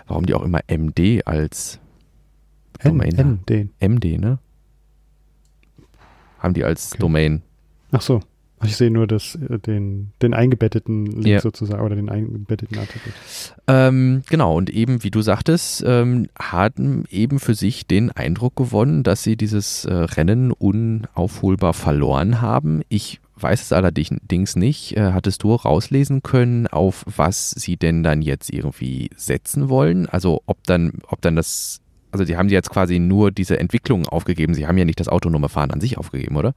Warum 0.08 0.26
die 0.26 0.34
auch 0.34 0.42
immer 0.42 0.60
MD 0.66 1.24
als 1.24 1.78
Domain 2.82 3.14
MD. 3.14 3.68
MD, 3.78 4.18
ne? 4.18 4.38
Haben 6.40 6.54
die 6.54 6.64
als 6.64 6.92
okay. 6.92 7.00
Domain. 7.00 7.42
Ach 7.92 8.00
so. 8.00 8.20
Ich 8.64 8.76
sehe 8.76 8.90
nur 8.90 9.06
das, 9.06 9.34
äh, 9.34 9.58
den, 9.58 10.12
den 10.22 10.32
eingebetteten 10.32 11.06
Link 11.06 11.26
ja. 11.26 11.40
sozusagen 11.40 11.84
oder 11.84 11.94
den 11.94 12.08
eingebetteten 12.08 12.78
Artikel. 12.78 13.12
Ähm, 13.66 14.22
genau, 14.28 14.56
und 14.56 14.70
eben, 14.70 15.04
wie 15.04 15.10
du 15.10 15.20
sagtest, 15.20 15.84
ähm, 15.86 16.28
haben 16.38 17.04
eben 17.10 17.38
für 17.38 17.54
sich 17.54 17.86
den 17.86 18.10
Eindruck 18.10 18.56
gewonnen, 18.56 19.02
dass 19.02 19.22
sie 19.22 19.36
dieses 19.36 19.84
äh, 19.84 19.92
Rennen 19.92 20.52
unaufholbar 20.52 21.74
verloren 21.74 22.40
haben. 22.40 22.80
Ich 22.88 23.20
weiß 23.38 23.60
es 23.60 23.72
allerdings 23.72 24.56
nicht. 24.56 24.96
Äh, 24.96 25.12
hattest 25.12 25.42
du 25.42 25.54
rauslesen 25.54 26.22
können, 26.22 26.66
auf 26.66 27.04
was 27.14 27.50
sie 27.50 27.76
denn 27.76 28.02
dann 28.02 28.22
jetzt 28.22 28.50
irgendwie 28.50 29.10
setzen 29.16 29.68
wollen? 29.68 30.06
Also 30.06 30.42
ob 30.46 30.64
dann, 30.64 30.92
ob 31.08 31.20
dann 31.20 31.36
das, 31.36 31.80
also 32.10 32.24
sie 32.24 32.38
haben 32.38 32.48
jetzt 32.48 32.70
quasi 32.70 32.98
nur 32.98 33.30
diese 33.30 33.58
Entwicklung 33.58 34.06
aufgegeben. 34.06 34.54
Sie 34.54 34.66
haben 34.66 34.78
ja 34.78 34.86
nicht 34.86 35.00
das 35.00 35.08
autonome 35.08 35.50
Fahren 35.50 35.70
an 35.70 35.82
sich 35.82 35.98
aufgegeben, 35.98 36.36
oder? 36.36 36.54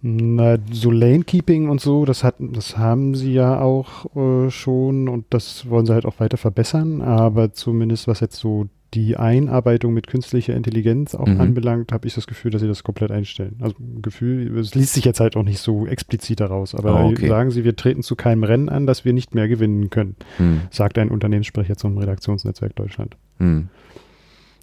Na, 0.00 0.58
so 0.70 0.92
Lane-Keeping 0.92 1.68
und 1.68 1.80
so, 1.80 2.04
das, 2.04 2.22
hat, 2.22 2.36
das 2.38 2.78
haben 2.78 3.16
sie 3.16 3.32
ja 3.32 3.60
auch 3.60 4.14
äh, 4.14 4.50
schon 4.50 5.08
und 5.08 5.24
das 5.30 5.68
wollen 5.68 5.86
sie 5.86 5.92
halt 5.92 6.06
auch 6.06 6.20
weiter 6.20 6.36
verbessern. 6.36 7.02
Aber 7.02 7.52
zumindest 7.52 8.06
was 8.06 8.20
jetzt 8.20 8.36
so 8.36 8.68
die 8.94 9.16
Einarbeitung 9.16 9.92
mit 9.92 10.06
künstlicher 10.06 10.54
Intelligenz 10.54 11.14
auch 11.14 11.26
mhm. 11.26 11.40
anbelangt, 11.40 11.92
habe 11.92 12.06
ich 12.06 12.14
das 12.14 12.26
Gefühl, 12.26 12.52
dass 12.52 12.62
sie 12.62 12.68
das 12.68 12.84
komplett 12.84 13.10
einstellen. 13.10 13.56
Also 13.60 13.74
Gefühl, 14.00 14.56
es 14.58 14.74
liest 14.74 14.94
sich 14.94 15.04
jetzt 15.04 15.20
halt 15.20 15.36
auch 15.36 15.42
nicht 15.42 15.58
so 15.58 15.86
explizit 15.86 16.40
daraus, 16.40 16.74
aber 16.74 17.04
oh, 17.04 17.08
okay. 17.10 17.28
sagen 17.28 17.50
sie, 17.50 17.64
wir 17.64 17.76
treten 17.76 18.02
zu 18.02 18.16
keinem 18.16 18.44
Rennen 18.44 18.68
an, 18.68 18.86
dass 18.86 19.04
wir 19.04 19.12
nicht 19.12 19.34
mehr 19.34 19.48
gewinnen 19.48 19.90
können, 19.90 20.16
mhm. 20.38 20.62
sagt 20.70 20.96
ein 20.96 21.10
Unternehmenssprecher 21.10 21.76
zum 21.76 21.98
Redaktionsnetzwerk 21.98 22.74
Deutschland. 22.76 23.16
Mhm. 23.38 23.68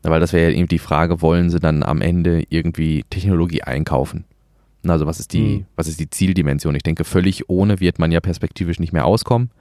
Weil 0.01 0.19
das 0.19 0.33
wäre 0.33 0.51
ja 0.51 0.57
eben 0.57 0.67
die 0.67 0.79
Frage, 0.79 1.21
wollen 1.21 1.49
sie 1.49 1.59
dann 1.59 1.83
am 1.83 2.01
Ende 2.01 2.43
irgendwie 2.49 3.03
Technologie 3.09 3.63
einkaufen? 3.63 4.23
Also 4.91 5.05
was 5.05 5.19
ist 5.19 5.33
die, 5.33 5.59
mhm. 5.59 5.65
was 5.75 5.87
ist 5.87 5.99
die 5.99 6.09
Zieldimension? 6.09 6.75
Ich 6.75 6.83
denke, 6.83 7.03
völlig 7.03 7.49
ohne 7.49 7.79
wird 7.79 7.99
man 7.99 8.11
ja 8.11 8.19
perspektivisch 8.19 8.79
nicht 8.79 8.93
mehr 8.93 9.05
auskommen. 9.05 9.51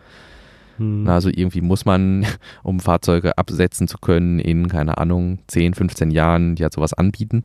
Mhm. 0.79 1.09
Also 1.09 1.29
irgendwie 1.29 1.61
muss 1.61 1.85
man, 1.85 2.27
um 2.63 2.81
Fahrzeuge 2.81 3.39
absetzen 3.39 3.89
zu 3.89 3.99
können, 3.99 4.39
in, 4.39 4.69
keine 4.69 4.99
Ahnung, 4.99 5.39
10, 5.49 5.75
15 5.75 6.11
Jahren 6.11 6.57
ja 6.57 6.69
sowas 6.73 6.95
anbieten. 6.95 7.45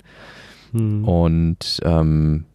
Mhm. 0.72 1.06
Und 1.06 1.80
ähm, 1.84 2.46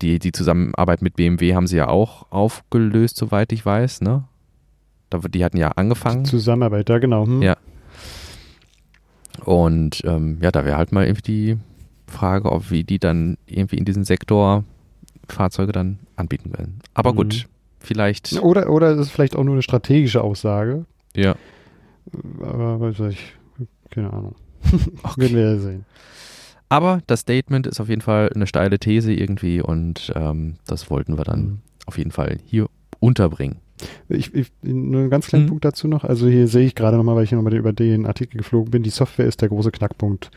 die, 0.00 0.18
die 0.18 0.32
Zusammenarbeit 0.32 1.02
mit 1.02 1.16
BMW 1.16 1.54
haben 1.54 1.66
sie 1.66 1.76
ja 1.76 1.88
auch 1.88 2.30
aufgelöst, 2.30 3.16
soweit 3.16 3.52
ich 3.52 3.64
weiß, 3.64 4.00
ne? 4.00 4.24
Die 5.12 5.44
hatten 5.44 5.58
ja 5.58 5.68
angefangen. 5.68 6.24
Zusammenarbeit, 6.24 6.88
ja 6.88 6.98
genau. 6.98 7.26
Hm. 7.26 7.42
Ja. 7.42 7.56
Und 9.44 10.02
ähm, 10.04 10.38
ja, 10.40 10.50
da 10.50 10.64
wäre 10.64 10.76
halt 10.76 10.90
mal 10.90 11.04
irgendwie 11.04 11.22
die 11.22 11.58
Frage, 12.14 12.50
ob 12.50 12.70
wie 12.70 12.84
die 12.84 12.98
dann 12.98 13.36
irgendwie 13.46 13.76
in 13.76 13.84
diesem 13.84 14.04
Sektor 14.04 14.64
Fahrzeuge 15.28 15.72
dann 15.72 15.98
anbieten 16.16 16.52
werden. 16.52 16.80
Aber 16.94 17.12
mhm. 17.12 17.16
gut, 17.16 17.48
vielleicht. 17.80 18.40
Oder, 18.40 18.70
oder 18.70 18.92
ist 18.92 18.98
es 18.98 19.10
vielleicht 19.10 19.36
auch 19.36 19.44
nur 19.44 19.54
eine 19.54 19.62
strategische 19.62 20.22
Aussage. 20.22 20.86
Ja. 21.14 21.36
Aber 22.40 22.80
weiß 22.80 23.00
ich, 23.10 23.34
keine 23.90 24.12
Ahnung. 24.12 24.34
Okay. 25.02 25.20
Werden 25.20 25.36
wir 25.36 25.42
ja 25.42 25.58
sehen. 25.58 25.84
Aber 26.68 27.00
das 27.06 27.20
Statement 27.20 27.66
ist 27.66 27.80
auf 27.80 27.88
jeden 27.88 28.00
Fall 28.00 28.30
eine 28.34 28.46
steile 28.46 28.78
These 28.78 29.12
irgendwie 29.12 29.60
und 29.60 30.12
ähm, 30.16 30.54
das 30.66 30.90
wollten 30.90 31.18
wir 31.18 31.24
dann 31.24 31.40
mhm. 31.40 31.58
auf 31.86 31.98
jeden 31.98 32.10
Fall 32.10 32.38
hier 32.44 32.68
unterbringen. 32.98 33.58
Ich, 34.08 34.34
ich, 34.34 34.50
nur 34.62 35.02
einen 35.02 35.10
ganz 35.10 35.26
kleinen 35.26 35.44
mhm. 35.44 35.48
Punkt 35.48 35.64
dazu 35.64 35.88
noch. 35.88 36.04
Also 36.04 36.26
hier 36.26 36.48
sehe 36.48 36.66
ich 36.66 36.74
gerade 36.74 36.96
nochmal, 36.96 37.16
weil 37.16 37.24
ich 37.24 37.32
nochmal 37.32 37.54
über 37.54 37.72
den 37.72 38.06
Artikel 38.06 38.38
geflogen 38.38 38.70
bin. 38.70 38.82
Die 38.82 38.90
Software 38.90 39.26
ist 39.26 39.42
der 39.42 39.48
große 39.48 39.70
Knackpunkt 39.70 40.30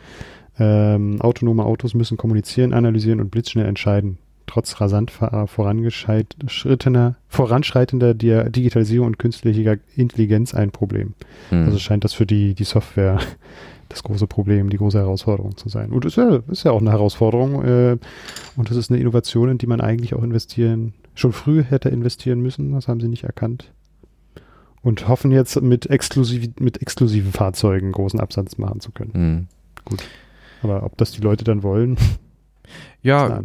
ähm, 0.59 1.21
autonome 1.21 1.65
Autos 1.65 1.93
müssen 1.93 2.17
kommunizieren, 2.17 2.73
analysieren 2.73 3.19
und 3.19 3.31
blitzschnell 3.31 3.65
entscheiden. 3.65 4.17
trotz 4.47 4.79
rasant 4.79 5.11
vorangeschreitener, 5.11 7.17
voranschreitender 7.27 8.13
Digitalisierung 8.13 9.07
und 9.07 9.19
künstlicher 9.19 9.75
Intelligenz 9.95 10.53
ein 10.53 10.71
Problem. 10.71 11.15
Mhm. 11.51 11.65
Also 11.65 11.79
scheint 11.79 12.05
das 12.05 12.13
für 12.13 12.25
die, 12.25 12.53
die 12.53 12.63
Software 12.63 13.19
das 13.89 14.03
große 14.03 14.25
Problem, 14.25 14.69
die 14.69 14.77
große 14.77 14.97
Herausforderung 14.97 15.57
zu 15.57 15.67
sein. 15.69 15.91
Und 15.91 16.05
es 16.05 16.13
ist 16.13 16.17
ja, 16.17 16.39
ist 16.49 16.63
ja 16.63 16.71
auch 16.71 16.81
eine 16.81 16.91
Herausforderung 16.91 17.63
äh, 17.63 17.97
und 18.55 18.69
das 18.69 18.77
ist 18.77 18.89
eine 18.89 18.99
Innovation, 18.99 19.49
in 19.49 19.57
die 19.57 19.67
man 19.67 19.81
eigentlich 19.81 20.13
auch 20.13 20.23
investieren, 20.23 20.93
schon 21.13 21.33
früh 21.33 21.63
hätte 21.63 21.89
investieren 21.89 22.39
müssen. 22.39 22.71
Das 22.71 22.87
haben 22.87 23.01
sie 23.01 23.09
nicht 23.09 23.25
erkannt 23.25 23.71
und 24.81 25.09
hoffen 25.09 25.31
jetzt 25.31 25.61
mit, 25.61 25.89
exklusiv, 25.89 26.49
mit 26.59 26.81
exklusiven 26.81 27.33
Fahrzeugen 27.33 27.91
großen 27.91 28.21
Absatz 28.21 28.57
machen 28.57 28.79
zu 28.79 28.91
können. 28.91 29.11
Mhm. 29.13 29.47
Gut. 29.83 30.03
Aber 30.63 30.83
ob 30.83 30.97
das 30.97 31.11
die 31.11 31.21
Leute 31.21 31.43
dann 31.43 31.63
wollen, 31.63 31.97
ja, 33.01 33.41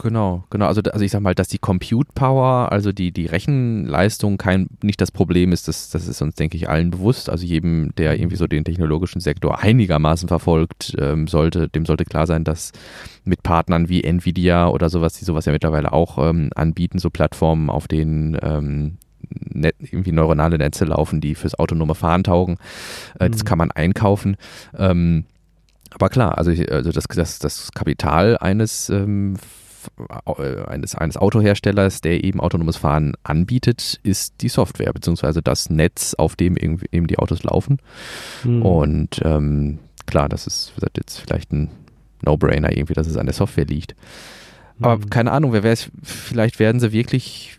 genau, 0.00 0.44
genau. 0.48 0.66
Also, 0.66 0.80
also 0.80 1.04
ich 1.04 1.10
sag 1.10 1.20
mal, 1.20 1.34
dass 1.34 1.48
die 1.48 1.58
Compute 1.58 2.10
Power, 2.14 2.72
also 2.72 2.92
die, 2.92 3.12
die 3.12 3.26
Rechenleistung 3.26 4.38
kein, 4.38 4.68
nicht 4.82 5.00
das 5.00 5.10
Problem 5.10 5.52
ist, 5.52 5.68
das, 5.68 5.90
das 5.90 6.08
ist 6.08 6.22
uns, 6.22 6.36
denke 6.36 6.56
ich, 6.56 6.68
allen 6.68 6.90
bewusst. 6.90 7.28
Also 7.28 7.44
jedem, 7.44 7.94
der 7.96 8.18
irgendwie 8.18 8.36
so 8.36 8.46
den 8.46 8.64
technologischen 8.64 9.20
Sektor 9.20 9.60
einigermaßen 9.60 10.28
verfolgt, 10.28 10.94
ähm, 10.98 11.26
sollte, 11.26 11.68
dem 11.68 11.84
sollte 11.84 12.04
klar 12.04 12.26
sein, 12.26 12.44
dass 12.44 12.72
mit 13.24 13.42
Partnern 13.42 13.88
wie 13.88 14.02
Nvidia 14.02 14.68
oder 14.68 14.88
sowas, 14.88 15.14
die 15.14 15.24
sowas 15.24 15.44
ja 15.44 15.52
mittlerweile 15.52 15.92
auch 15.92 16.18
ähm, 16.18 16.50
anbieten, 16.54 16.98
so 16.98 17.10
Plattformen, 17.10 17.70
auf 17.70 17.88
denen 17.88 18.38
ähm, 18.40 18.98
net, 19.50 19.76
irgendwie 19.80 20.12
neuronale 20.12 20.58
Netze 20.58 20.84
laufen, 20.84 21.20
die 21.20 21.34
fürs 21.34 21.58
autonome 21.58 21.94
Fahren 21.94 22.24
taugen. 22.24 22.56
Äh, 23.18 23.28
mhm. 23.28 23.32
Das 23.32 23.44
kann 23.44 23.58
man 23.58 23.70
einkaufen. 23.70 24.36
Ähm, 24.76 25.24
aber 25.94 26.08
klar, 26.08 26.38
also, 26.38 26.50
ich, 26.50 26.70
also 26.70 26.92
das, 26.92 27.04
das, 27.08 27.38
das 27.38 27.72
Kapital 27.72 28.38
eines, 28.38 28.88
ähm, 28.90 29.36
äh, 30.36 30.62
eines, 30.64 30.94
eines 30.94 31.16
Autoherstellers, 31.16 32.00
der 32.00 32.24
eben 32.24 32.40
autonomes 32.40 32.76
Fahren 32.76 33.14
anbietet, 33.24 34.00
ist 34.02 34.40
die 34.40 34.48
Software, 34.48 34.92
beziehungsweise 34.92 35.42
das 35.42 35.70
Netz, 35.70 36.14
auf 36.14 36.36
dem 36.36 36.56
eben 36.56 37.06
die 37.06 37.18
Autos 37.18 37.42
laufen. 37.42 37.78
Mhm. 38.44 38.62
Und 38.62 39.20
ähm, 39.24 39.78
klar, 40.06 40.28
das 40.28 40.46
ist 40.46 40.72
jetzt 40.96 41.18
vielleicht 41.18 41.52
ein 41.52 41.70
No-Brainer 42.24 42.72
irgendwie, 42.72 42.94
dass 42.94 43.06
es 43.06 43.16
an 43.16 43.26
der 43.26 43.34
Software 43.34 43.66
liegt. 43.66 43.94
Aber 44.80 44.96
mhm. 44.96 45.10
keine 45.10 45.32
Ahnung, 45.32 45.52
wer 45.52 45.64
weiß, 45.64 45.90
vielleicht 46.02 46.58
werden 46.58 46.80
sie 46.80 46.92
wirklich 46.92 47.58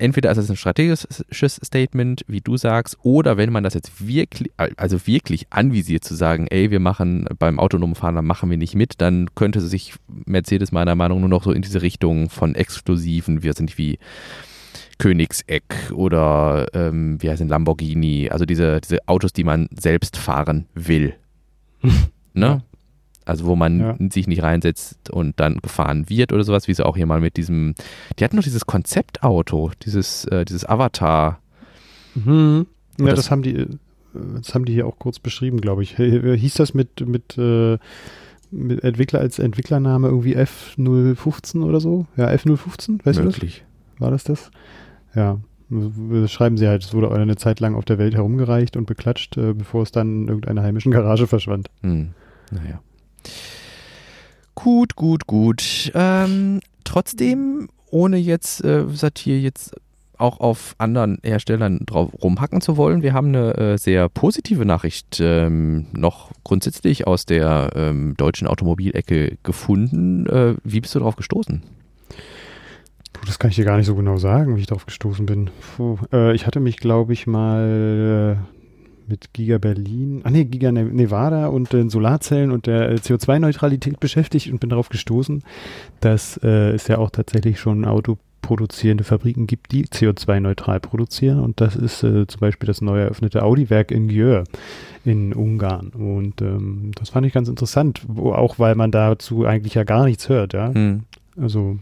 entweder 0.00 0.30
ist 0.30 0.38
es 0.38 0.50
ein 0.50 0.56
strategisches 0.56 1.60
Statement, 1.64 2.24
wie 2.26 2.40
du 2.40 2.56
sagst, 2.56 2.98
oder 3.02 3.36
wenn 3.36 3.52
man 3.52 3.62
das 3.62 3.74
jetzt 3.74 4.06
wirklich, 4.06 4.50
also 4.76 5.06
wirklich 5.06 5.46
anvisiert 5.50 6.04
zu 6.04 6.14
sagen, 6.14 6.46
ey, 6.48 6.70
wir 6.70 6.80
machen 6.80 7.26
beim 7.38 7.58
autonomen 7.58 7.94
Fahren, 7.94 8.14
dann 8.14 8.26
machen 8.26 8.50
wir 8.50 8.56
nicht 8.56 8.74
mit, 8.74 9.00
dann 9.00 9.34
könnte 9.34 9.60
sich 9.60 9.94
Mercedes 10.26 10.72
meiner 10.72 10.94
Meinung 10.94 11.18
nach 11.18 11.20
nur 11.20 11.28
noch 11.28 11.44
so 11.44 11.52
in 11.52 11.62
diese 11.62 11.82
Richtung 11.82 12.30
von 12.30 12.54
Exklusiven, 12.54 13.42
wir 13.42 13.52
sind 13.52 13.78
wie 13.78 13.98
Königseck 14.98 15.92
oder 15.92 16.66
ähm, 16.74 17.22
wie 17.22 17.30
heißt 17.30 17.40
denn 17.40 17.48
Lamborghini, 17.48 18.28
also 18.30 18.44
diese, 18.44 18.80
diese 18.80 18.98
Autos, 19.06 19.32
die 19.32 19.44
man 19.44 19.68
selbst 19.78 20.16
fahren 20.16 20.66
will. 20.74 21.14
ne? 22.34 22.62
Also 23.24 23.44
wo 23.44 23.54
man 23.54 23.80
ja. 23.80 23.96
sich 24.10 24.26
nicht 24.26 24.42
reinsetzt 24.42 25.10
und 25.10 25.38
dann 25.38 25.58
gefahren 25.58 26.08
wird 26.08 26.32
oder 26.32 26.42
sowas, 26.42 26.68
wie 26.68 26.74
sie 26.74 26.84
auch 26.84 26.96
hier 26.96 27.06
mal 27.06 27.20
mit 27.20 27.36
diesem, 27.36 27.74
die 28.18 28.24
hatten 28.24 28.36
noch 28.36 28.42
dieses 28.42 28.66
Konzeptauto, 28.66 29.70
dieses, 29.84 30.24
äh, 30.26 30.44
dieses 30.44 30.68
Avatar. 30.68 31.38
Mhm. 32.14 32.66
Ja, 32.98 33.06
das, 33.06 33.16
das, 33.16 33.30
haben 33.30 33.42
die, 33.42 33.66
das 34.12 34.54
haben 34.54 34.64
die 34.64 34.72
hier 34.72 34.86
auch 34.86 34.98
kurz 34.98 35.18
beschrieben, 35.18 35.60
glaube 35.60 35.82
ich. 35.82 35.96
Hieß 35.96 36.54
das 36.54 36.74
mit, 36.74 37.06
mit, 37.06 37.36
äh, 37.38 37.78
mit 38.50 38.82
Entwickler 38.82 39.20
als 39.20 39.38
Entwicklername 39.38 40.08
irgendwie 40.08 40.36
F015 40.36 41.62
oder 41.62 41.80
so? 41.80 42.06
Ja, 42.16 42.28
F015, 42.28 43.04
weißt 43.04 43.22
Möglich. 43.22 43.58
du 43.58 43.60
das? 43.60 44.00
War 44.00 44.10
das 44.10 44.24
das? 44.24 44.50
Ja. 45.14 45.38
Das 45.68 46.32
schreiben 46.32 46.56
sie 46.56 46.66
halt, 46.66 46.82
es 46.82 46.94
wurde 46.94 47.12
eine 47.12 47.36
Zeit 47.36 47.60
lang 47.60 47.76
auf 47.76 47.84
der 47.84 47.98
Welt 47.98 48.14
herumgereicht 48.14 48.76
und 48.76 48.86
beklatscht, 48.86 49.36
äh, 49.36 49.54
bevor 49.54 49.82
es 49.82 49.92
dann 49.92 50.22
in 50.22 50.28
irgendeiner 50.28 50.62
heimischen 50.62 50.90
Garage 50.90 51.28
verschwand. 51.28 51.68
Hm. 51.82 52.10
Naja. 52.50 52.80
Gut, 54.54 54.96
gut, 54.96 55.26
gut. 55.26 55.90
Ähm, 55.94 56.60
trotzdem, 56.84 57.68
ohne 57.90 58.18
jetzt 58.18 58.64
äh, 58.64 58.84
Satir 58.88 59.40
jetzt 59.40 59.74
auch 60.20 60.38
auf 60.40 60.74
anderen 60.78 61.18
Herstellern 61.22 61.80
drauf 61.86 62.10
rumhacken 62.22 62.60
zu 62.60 62.76
wollen, 62.76 63.02
wir 63.02 63.14
haben 63.14 63.28
eine 63.28 63.56
äh, 63.56 63.78
sehr 63.78 64.08
positive 64.08 64.66
Nachricht 64.66 65.18
ähm, 65.20 65.86
noch 65.92 66.30
grundsätzlich 66.44 67.06
aus 67.06 67.24
der 67.24 67.70
ähm, 67.74 68.14
deutschen 68.16 68.46
Automobilecke 68.46 69.38
gefunden. 69.42 70.26
Äh, 70.26 70.56
wie 70.62 70.80
bist 70.80 70.94
du 70.94 70.98
darauf 70.98 71.16
gestoßen? 71.16 71.62
Puh, 73.12 73.26
das 73.26 73.38
kann 73.38 73.50
ich 73.50 73.56
dir 73.56 73.64
gar 73.64 73.78
nicht 73.78 73.86
so 73.86 73.94
genau 73.94 74.18
sagen, 74.18 74.56
wie 74.56 74.60
ich 74.60 74.66
darauf 74.66 74.86
gestoßen 74.86 75.24
bin. 75.26 75.50
Puh, 75.76 75.98
äh, 76.12 76.34
ich 76.34 76.46
hatte 76.46 76.60
mich, 76.60 76.76
glaube 76.76 77.12
ich, 77.14 77.26
mal 77.26 78.36
äh, 78.38 78.59
mit 79.10 79.34
Giga 79.34 79.58
Berlin, 79.58 80.22
ah 80.24 80.30
nee, 80.30 80.44
Giga 80.44 80.72
ne-, 80.72 80.84
Nevada 80.84 81.48
und 81.48 81.72
den 81.72 81.90
Solarzellen 81.90 82.50
und 82.50 82.66
der 82.66 82.90
äh, 82.90 82.94
CO2-Neutralität 82.94 84.00
beschäftigt 84.00 84.50
und 84.50 84.60
bin 84.60 84.70
darauf 84.70 84.88
gestoßen, 84.88 85.42
dass 86.00 86.38
äh, 86.42 86.70
es 86.70 86.88
ja 86.88 86.98
auch 86.98 87.10
tatsächlich 87.10 87.60
schon 87.60 87.84
autoproduzierende 87.84 89.04
Fabriken 89.04 89.46
gibt, 89.46 89.72
die 89.72 89.84
CO2-neutral 89.86 90.80
produzieren 90.80 91.40
und 91.40 91.60
das 91.60 91.76
ist 91.76 92.02
äh, 92.02 92.26
zum 92.26 92.40
Beispiel 92.40 92.66
das 92.66 92.80
neu 92.80 93.00
eröffnete 93.00 93.42
Audi-Werk 93.42 93.90
in 93.90 94.08
Gjör 94.08 94.44
in 95.04 95.34
Ungarn 95.34 95.88
und 95.88 96.40
ähm, 96.40 96.92
das 96.94 97.10
fand 97.10 97.26
ich 97.26 97.32
ganz 97.32 97.48
interessant, 97.48 98.02
wo, 98.06 98.32
auch 98.32 98.58
weil 98.58 98.76
man 98.76 98.90
dazu 98.90 99.44
eigentlich 99.44 99.74
ja 99.74 99.84
gar 99.84 100.04
nichts 100.04 100.28
hört, 100.28 100.54
ja. 100.54 100.72
Hm. 100.72 101.02
Also 101.40 101.78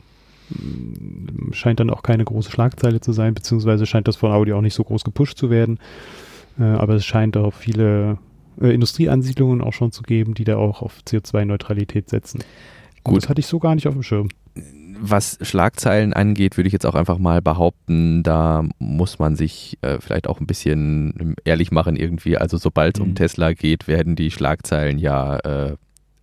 scheint 1.52 1.80
dann 1.80 1.90
auch 1.90 2.02
keine 2.02 2.24
große 2.24 2.50
Schlagzeile 2.50 3.00
zu 3.00 3.12
sein, 3.12 3.34
beziehungsweise 3.34 3.86
scheint 3.86 4.08
das 4.08 4.16
von 4.16 4.32
Audi 4.32 4.52
auch 4.52 4.60
nicht 4.60 4.74
so 4.74 4.84
groß 4.84 5.04
gepusht 5.04 5.36
zu 5.36 5.50
werden. 5.50 5.78
Äh, 6.58 6.64
aber 6.64 6.94
es 6.94 7.04
scheint 7.04 7.36
auch 7.36 7.54
viele 7.54 8.18
äh, 8.60 8.70
Industrieansiedlungen 8.70 9.60
auch 9.60 9.72
schon 9.72 9.92
zu 9.92 10.02
geben, 10.02 10.34
die 10.34 10.44
da 10.44 10.56
auch 10.56 10.82
auf 10.82 10.98
CO2-Neutralität 11.06 12.08
setzen. 12.08 12.42
Gut. 13.04 13.22
das 13.22 13.28
hatte 13.28 13.40
ich 13.40 13.46
so 13.46 13.58
gar 13.58 13.74
nicht 13.74 13.86
auf 13.86 13.94
dem 13.94 14.02
Schirm. 14.02 14.28
Was 15.00 15.38
Schlagzeilen 15.42 16.12
angeht, 16.12 16.56
würde 16.56 16.66
ich 16.66 16.72
jetzt 16.72 16.84
auch 16.84 16.96
einfach 16.96 17.18
mal 17.18 17.40
behaupten, 17.40 18.24
da 18.24 18.64
muss 18.80 19.20
man 19.20 19.36
sich 19.36 19.78
äh, 19.82 19.98
vielleicht 20.00 20.26
auch 20.26 20.40
ein 20.40 20.46
bisschen 20.46 21.36
ehrlich 21.44 21.70
machen 21.70 21.94
irgendwie. 21.94 22.36
Also 22.36 22.56
sobald 22.56 22.96
es 22.96 23.02
mhm. 23.02 23.10
um 23.10 23.14
Tesla 23.14 23.52
geht, 23.52 23.86
werden 23.86 24.16
die 24.16 24.32
Schlagzeilen 24.32 24.98
ja 24.98 25.36
äh, 25.38 25.76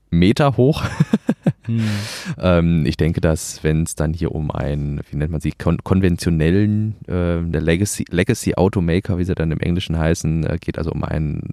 Meter 0.09 0.57
hoch. 0.57 0.83
hm. 1.65 1.81
ähm, 2.39 2.85
ich 2.85 2.97
denke, 2.97 3.21
dass 3.21 3.63
wenn 3.63 3.83
es 3.83 3.95
dann 3.95 4.13
hier 4.13 4.33
um 4.33 4.51
einen, 4.51 5.01
wie 5.09 5.17
nennt 5.17 5.31
man 5.31 5.41
sie, 5.41 5.51
kon 5.51 5.77
konventionellen 5.83 6.95
äh, 7.07 7.39
Legacy, 7.39 8.05
Legacy 8.09 8.55
Automaker, 8.55 9.17
wie 9.17 9.25
sie 9.25 9.35
dann 9.35 9.51
im 9.51 9.59
Englischen 9.59 9.97
heißen, 9.97 10.45
äh, 10.45 10.57
geht 10.59 10.77
also 10.77 10.91
um 10.91 11.03
einen 11.03 11.49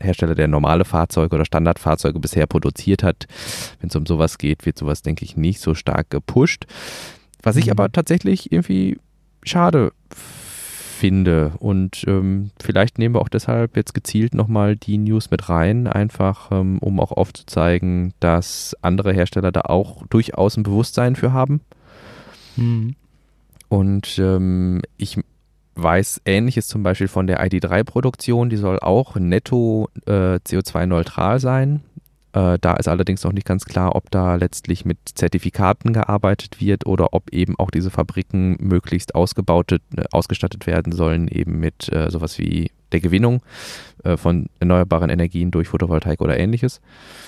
Hersteller, 0.00 0.34
der 0.34 0.48
normale 0.48 0.84
Fahrzeuge 0.84 1.34
oder 1.34 1.44
Standardfahrzeuge 1.44 2.18
bisher 2.18 2.46
produziert 2.46 3.02
hat. 3.02 3.26
Wenn 3.80 3.88
es 3.88 3.96
um 3.96 4.06
sowas 4.06 4.38
geht, 4.38 4.66
wird 4.66 4.78
sowas, 4.78 5.02
denke 5.02 5.24
ich, 5.24 5.36
nicht 5.36 5.60
so 5.60 5.74
stark 5.74 6.10
gepusht. 6.10 6.66
Was 7.42 7.56
ich 7.56 7.66
hm. 7.66 7.72
aber 7.72 7.90
tatsächlich 7.90 8.52
irgendwie 8.52 8.98
schade 9.44 9.92
finde 10.10 10.41
finde. 11.02 11.54
Und 11.58 12.04
ähm, 12.06 12.52
vielleicht 12.62 13.00
nehmen 13.00 13.16
wir 13.16 13.22
auch 13.22 13.28
deshalb 13.28 13.76
jetzt 13.76 13.92
gezielt 13.92 14.34
nochmal 14.34 14.76
die 14.76 14.98
News 14.98 15.32
mit 15.32 15.48
rein, 15.48 15.88
einfach 15.88 16.52
ähm, 16.52 16.78
um 16.78 17.00
auch 17.00 17.10
aufzuzeigen, 17.10 18.14
dass 18.20 18.76
andere 18.82 19.12
Hersteller 19.12 19.50
da 19.50 19.62
auch 19.62 20.06
durchaus 20.06 20.56
ein 20.56 20.62
Bewusstsein 20.62 21.16
für 21.16 21.32
haben. 21.32 21.60
Mhm. 22.54 22.94
Und 23.68 24.16
ähm, 24.20 24.82
ich 24.96 25.18
weiß 25.74 26.20
ähnliches 26.24 26.68
zum 26.68 26.84
Beispiel 26.84 27.08
von 27.08 27.26
der 27.26 27.44
ID3-Produktion, 27.44 28.48
die 28.48 28.56
soll 28.56 28.78
auch 28.78 29.16
netto 29.16 29.88
äh, 30.06 30.36
CO2-neutral 30.36 31.40
sein. 31.40 31.80
Äh, 32.32 32.58
da 32.60 32.74
ist 32.74 32.88
allerdings 32.88 33.24
noch 33.24 33.32
nicht 33.32 33.46
ganz 33.46 33.64
klar, 33.64 33.94
ob 33.94 34.10
da 34.10 34.36
letztlich 34.36 34.84
mit 34.84 34.98
Zertifikaten 35.14 35.92
gearbeitet 35.92 36.60
wird 36.60 36.86
oder 36.86 37.12
ob 37.12 37.30
eben 37.30 37.58
auch 37.58 37.70
diese 37.70 37.90
Fabriken 37.90 38.56
möglichst 38.60 39.14
ausgebaut, 39.14 39.72
äh, 39.72 39.78
ausgestattet 40.12 40.66
werden 40.66 40.92
sollen, 40.92 41.28
eben 41.28 41.60
mit 41.60 41.92
äh, 41.92 42.10
sowas 42.10 42.38
wie 42.38 42.70
der 42.92 43.00
Gewinnung 43.00 43.42
äh, 44.04 44.16
von 44.16 44.46
erneuerbaren 44.60 45.10
Energien 45.10 45.50
durch 45.50 45.68
Photovoltaik 45.68 46.20
oder 46.20 46.38
ähnliches. 46.38 46.80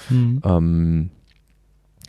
Mhm. 0.09 0.41
Ähm, 0.45 1.11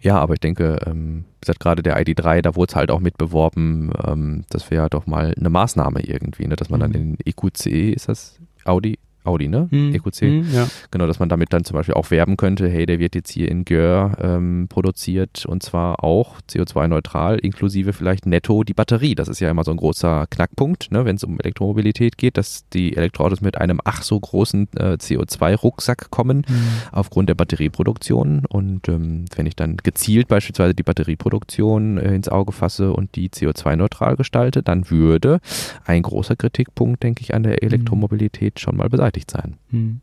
ja, 0.01 0.19
aber 0.19 0.35
ich 0.35 0.39
denke, 0.39 0.79
ähm, 0.85 1.25
wie 1.39 1.41
gesagt, 1.41 1.59
gerade 1.59 1.81
der 1.81 1.99
ID3, 1.99 2.41
da 2.41 2.55
wurde 2.55 2.69
es 2.69 2.75
halt 2.75 2.91
auch 2.91 2.99
mit 2.99 3.17
beworben, 3.17 3.91
ähm, 4.05 4.45
das 4.49 4.69
wäre 4.69 4.89
doch 4.89 5.07
mal 5.07 5.33
eine 5.37 5.49
Maßnahme 5.49 6.01
irgendwie, 6.01 6.47
ne, 6.47 6.55
dass 6.55 6.69
man 6.69 6.79
mhm. 6.79 6.83
dann 6.83 6.93
in 6.93 7.17
EQC, 7.25 7.95
ist 7.95 8.07
das 8.07 8.39
Audi, 8.65 8.99
Audi, 9.25 9.47
ne? 9.47 9.67
Hm, 9.69 9.93
EQC. 9.95 10.21
hm, 10.21 10.47
ja. 10.53 10.67
Genau, 10.91 11.07
dass 11.07 11.19
man 11.19 11.29
damit 11.29 11.53
dann 11.53 11.63
zum 11.63 11.75
Beispiel 11.75 11.95
auch 11.95 12.11
werben 12.11 12.37
könnte, 12.37 12.67
hey, 12.69 12.85
der 12.85 12.99
wird 12.99 13.15
jetzt 13.15 13.31
hier 13.31 13.49
in 13.49 13.65
Gör 13.65 14.17
ähm, 14.21 14.67
produziert 14.69 15.45
und 15.45 15.63
zwar 15.63 16.03
auch 16.03 16.35
CO2-neutral, 16.49 17.39
inklusive 17.39 17.93
vielleicht 17.93 18.25
netto 18.25 18.63
die 18.63 18.73
Batterie. 18.73 19.15
Das 19.15 19.27
ist 19.27 19.39
ja 19.39 19.49
immer 19.49 19.63
so 19.63 19.71
ein 19.71 19.77
großer 19.77 20.27
Knackpunkt, 20.29 20.91
ne, 20.91 21.05
wenn 21.05 21.15
es 21.15 21.23
um 21.23 21.39
Elektromobilität 21.39 22.17
geht, 22.17 22.37
dass 22.37 22.67
die 22.69 22.95
Elektroautos 22.95 23.41
mit 23.41 23.57
einem 23.57 23.79
ach 23.83 24.01
so 24.03 24.19
großen 24.19 24.67
äh, 24.77 24.97
CO2-Rucksack 24.99 26.09
kommen 26.11 26.43
Hm. 26.47 26.55
aufgrund 26.91 27.29
der 27.29 27.35
Batterieproduktion. 27.35 28.43
Und 28.47 28.87
ähm, 28.89 29.25
wenn 29.35 29.45
ich 29.45 29.55
dann 29.55 29.77
gezielt 29.77 30.27
beispielsweise 30.27 30.73
die 30.75 30.83
Batterieproduktion 30.83 31.97
äh, 31.97 32.13
ins 32.13 32.29
Auge 32.29 32.51
fasse 32.51 32.91
und 32.93 33.15
die 33.15 33.29
CO2-neutral 33.29 34.15
gestalte, 34.15 34.61
dann 34.63 34.89
würde 34.89 35.39
ein 35.85 36.01
großer 36.01 36.35
Kritikpunkt, 36.35 37.03
denke 37.03 37.21
ich, 37.21 37.33
an 37.33 37.43
der 37.43 37.63
Elektromobilität 37.63 38.59
schon 38.59 38.75
mal 38.77 38.89
beseitigt 38.89 39.14
sein. 39.29 39.57
Hm. 39.71 40.01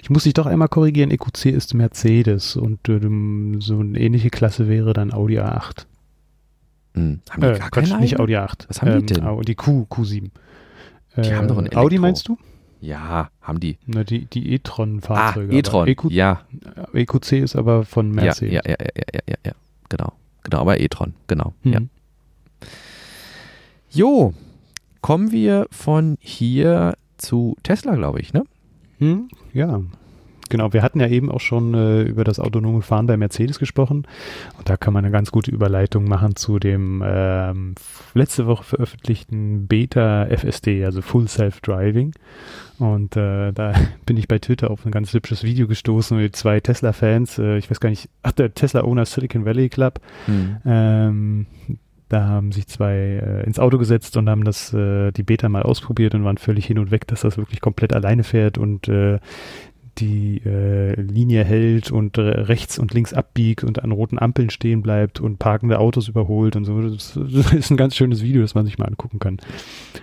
Ich 0.00 0.10
muss 0.10 0.22
dich 0.22 0.34
doch 0.34 0.46
einmal 0.46 0.68
korrigieren, 0.68 1.10
EQC 1.10 1.46
ist 1.46 1.74
Mercedes 1.74 2.54
und 2.56 2.88
äh, 2.88 3.00
so 3.60 3.80
eine 3.80 3.98
ähnliche 3.98 4.30
Klasse 4.30 4.68
wäre 4.68 4.92
dann 4.92 5.12
Audi 5.12 5.40
A8. 5.40 5.86
Hm. 6.94 7.20
Haben 7.30 7.42
Äh, 7.42 7.58
Quatsch, 7.70 7.92
nicht 7.98 8.20
Audi 8.20 8.36
A8. 8.36 8.66
Was 8.68 8.80
haben 8.82 9.04
die 9.06 9.14
denn? 9.14 9.42
Die 9.42 9.54
Q, 9.56 9.86
Q7. 9.90 10.30
Die 11.16 11.34
haben 11.34 11.48
doch 11.48 11.58
ein 11.58 11.66
Audi 11.74 11.96
Elektro. 11.96 12.00
meinst 12.02 12.28
du? 12.28 12.38
Ja, 12.80 13.30
haben 13.40 13.58
die. 13.58 13.78
Na, 13.86 14.04
die 14.04 14.26
die 14.26 14.50
Ah, 14.50 14.54
e-tron-Fahrzeuge. 14.54 15.52
e-tron. 15.56 15.80
aber 15.82 15.90
EQ, 15.90 16.04
Ja, 16.10 16.42
EQC 16.92 17.32
ist 17.42 17.56
aber 17.56 17.84
von 17.84 18.10
Mercedes. 18.10 18.52
ja, 18.54 18.60
ja, 18.66 18.76
ja, 18.78 18.86
ja, 18.96 19.02
ja, 19.14 19.20
ja, 19.28 19.36
ja. 19.46 19.52
Genau. 19.88 20.12
Genau, 20.44 20.60
aber 20.60 20.78
e-tron. 20.78 21.14
Genau. 21.26 21.54
Hm. 21.62 21.72
Ja. 21.72 21.80
Jo, 23.90 24.34
kommen 25.00 25.32
wir 25.32 25.66
von 25.70 26.16
hier 26.20 26.96
zu 27.26 27.56
Tesla, 27.62 27.94
glaube 27.96 28.20
ich, 28.20 28.32
ne? 28.32 28.44
Hm, 28.98 29.28
ja. 29.52 29.80
Genau, 30.48 30.72
wir 30.72 30.82
hatten 30.84 31.00
ja 31.00 31.08
eben 31.08 31.28
auch 31.28 31.40
schon 31.40 31.74
äh, 31.74 32.02
über 32.02 32.22
das 32.22 32.38
autonome 32.38 32.80
Fahren 32.80 33.06
bei 33.08 33.16
Mercedes 33.16 33.58
gesprochen 33.58 34.06
und 34.56 34.68
da 34.68 34.76
kann 34.76 34.94
man 34.94 35.04
eine 35.04 35.10
ganz 35.10 35.32
gute 35.32 35.50
Überleitung 35.50 36.04
machen 36.04 36.36
zu 36.36 36.60
dem 36.60 37.02
ähm, 37.04 37.74
letzte 38.14 38.46
Woche 38.46 38.62
veröffentlichten 38.62 39.66
Beta 39.66 40.24
FSD, 40.26 40.84
also 40.84 41.02
Full 41.02 41.26
Self 41.26 41.60
Driving. 41.62 42.12
Und 42.78 43.16
äh, 43.16 43.52
da 43.52 43.72
bin 44.06 44.16
ich 44.16 44.28
bei 44.28 44.38
Twitter 44.38 44.70
auf 44.70 44.86
ein 44.86 44.92
ganz 44.92 45.12
hübsches 45.12 45.42
Video 45.42 45.66
gestoßen 45.66 46.16
mit 46.16 46.36
zwei 46.36 46.60
Tesla-Fans, 46.60 47.40
äh, 47.40 47.58
ich 47.58 47.68
weiß 47.68 47.80
gar 47.80 47.90
nicht, 47.90 48.08
ach, 48.22 48.30
der 48.32 48.54
Tesla-Owner 48.54 49.04
Silicon 49.04 49.44
Valley 49.44 49.68
Club, 49.68 49.98
Hm. 50.26 50.56
ähm, 50.64 51.46
da 52.08 52.24
haben 52.26 52.52
sich 52.52 52.66
zwei 52.66 52.94
äh, 52.94 53.44
ins 53.44 53.58
Auto 53.58 53.78
gesetzt 53.78 54.16
und 54.16 54.28
haben 54.28 54.44
das 54.44 54.72
äh, 54.72 55.10
die 55.12 55.22
Beta 55.22 55.48
mal 55.48 55.62
ausprobiert 55.62 56.14
und 56.14 56.24
waren 56.24 56.38
völlig 56.38 56.66
hin 56.66 56.78
und 56.78 56.90
weg, 56.90 57.06
dass 57.06 57.22
das 57.22 57.36
wirklich 57.36 57.60
komplett 57.60 57.92
alleine 57.92 58.22
fährt 58.22 58.58
und 58.58 58.88
äh, 58.88 59.18
die 59.98 60.42
äh, 60.44 61.00
Linie 61.00 61.42
hält 61.42 61.90
und 61.90 62.18
rechts 62.18 62.78
und 62.78 62.92
links 62.92 63.14
abbiegt 63.14 63.64
und 63.64 63.82
an 63.82 63.92
roten 63.92 64.18
Ampeln 64.18 64.50
stehen 64.50 64.82
bleibt 64.82 65.20
und 65.20 65.38
parkende 65.38 65.78
Autos 65.78 66.08
überholt 66.08 66.54
und 66.54 66.66
so. 66.66 66.80
Das, 66.82 67.18
das 67.18 67.52
ist 67.52 67.70
ein 67.70 67.78
ganz 67.78 67.96
schönes 67.96 68.22
Video, 68.22 68.42
das 68.42 68.54
man 68.54 68.66
sich 68.66 68.78
mal 68.78 68.84
angucken 68.84 69.18
kann. 69.18 69.38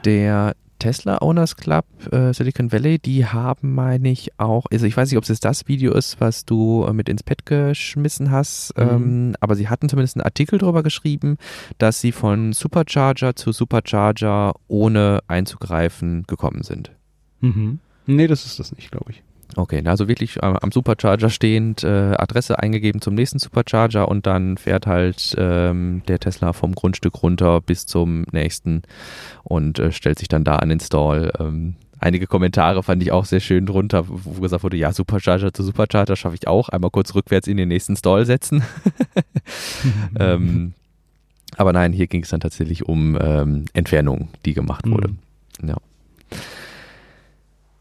Der 0.04 0.56
Tesla 0.84 1.22
Owners 1.22 1.56
Club 1.56 1.86
äh, 2.12 2.34
Silicon 2.34 2.74
Valley, 2.74 3.00
die 3.00 3.26
haben, 3.26 3.74
meine 3.74 4.10
ich, 4.12 4.38
auch, 4.38 4.66
also 4.70 4.86
ich 4.86 4.98
weiß 4.98 5.10
nicht, 5.10 5.18
ob 5.18 5.24
es 5.28 5.40
das 5.40 5.68
Video 5.70 5.94
ist, 5.94 6.20
was 6.20 6.44
du 6.44 6.84
äh, 6.86 6.92
mit 6.92 7.08
ins 7.08 7.24
Pad 7.24 7.46
geschmissen 7.46 8.32
hast, 8.32 8.74
Mhm. 8.78 8.84
ähm, 8.84 9.36
aber 9.40 9.56
sie 9.56 9.70
hatten 9.70 9.88
zumindest 9.88 10.18
einen 10.18 10.26
Artikel 10.26 10.60
darüber 10.60 10.84
geschrieben, 10.84 11.38
dass 11.78 12.02
sie 12.02 12.12
von 12.12 12.52
Supercharger 12.52 13.36
zu 13.36 13.54
Supercharger 13.54 14.54
ohne 14.68 15.22
einzugreifen 15.28 16.24
gekommen 16.28 16.64
sind. 16.64 16.92
Mhm. 17.40 17.80
Nee, 18.06 18.28
das 18.28 18.46
ist 18.46 18.60
das 18.60 18.76
nicht, 18.76 18.92
glaube 18.92 19.12
ich. 19.12 19.24
Okay, 19.56 19.84
also 19.86 20.08
wirklich 20.08 20.44
am, 20.44 20.58
am 20.58 20.72
Supercharger 20.72 21.30
stehend, 21.30 21.84
äh, 21.84 22.16
Adresse 22.18 22.60
eingegeben 22.60 23.02
zum 23.02 23.14
nächsten 23.14 23.40
Supercharger 23.40 24.08
und 24.08 24.26
dann 24.26 24.58
fährt 24.58 24.88
halt 24.88 25.36
ähm, 25.38 26.02
der 26.08 26.20
Tesla 26.20 26.54
vom 26.54 26.74
Grundstück 26.74 27.22
runter 27.22 27.62
bis 27.62 27.86
zum 27.86 28.26
nächsten 28.32 28.82
und 29.44 29.80
äh, 29.80 29.92
stellt 29.92 30.20
sich 30.20 30.28
dann 30.28 30.44
da 30.44 30.56
an 30.56 30.70
den 30.70 30.80
Stall. 30.80 31.32
Ähm, 31.40 31.76
einige 32.00 32.26
Kommentare 32.26 32.82
fand 32.82 33.04
ich 33.04 33.12
auch 33.12 33.26
sehr 33.26 33.40
schön 33.40 33.66
drunter, 33.66 34.08
wo 34.08 34.20
wo 34.24 34.42
gesagt 34.42 34.64
wurde, 34.64 34.78
ja, 34.78 34.92
Supercharger 34.92 35.54
zu 35.54 35.64
Supercharger 35.64 36.16
schaffe 36.16 36.36
ich 36.36 36.48
auch. 36.48 36.70
Einmal 36.70 36.92
kurz 36.92 37.14
rückwärts 37.14 37.48
in 37.48 37.58
den 37.58 37.70
nächsten 37.70 37.96
Stall 37.96 38.26
setzen. 38.26 38.64
ähm, 40.20 40.74
aber 41.58 41.74
nein, 41.74 41.94
hier 41.94 42.08
ging 42.08 42.24
es 42.24 42.30
dann 42.30 42.40
tatsächlich 42.40 42.86
um 42.86 43.18
ähm, 43.22 43.66
Entfernung, 43.74 44.30
die 44.46 44.54
gemacht 44.54 44.90
wurde. 44.90 45.10
Mhm. 45.10 45.70
Ja. 45.70 45.78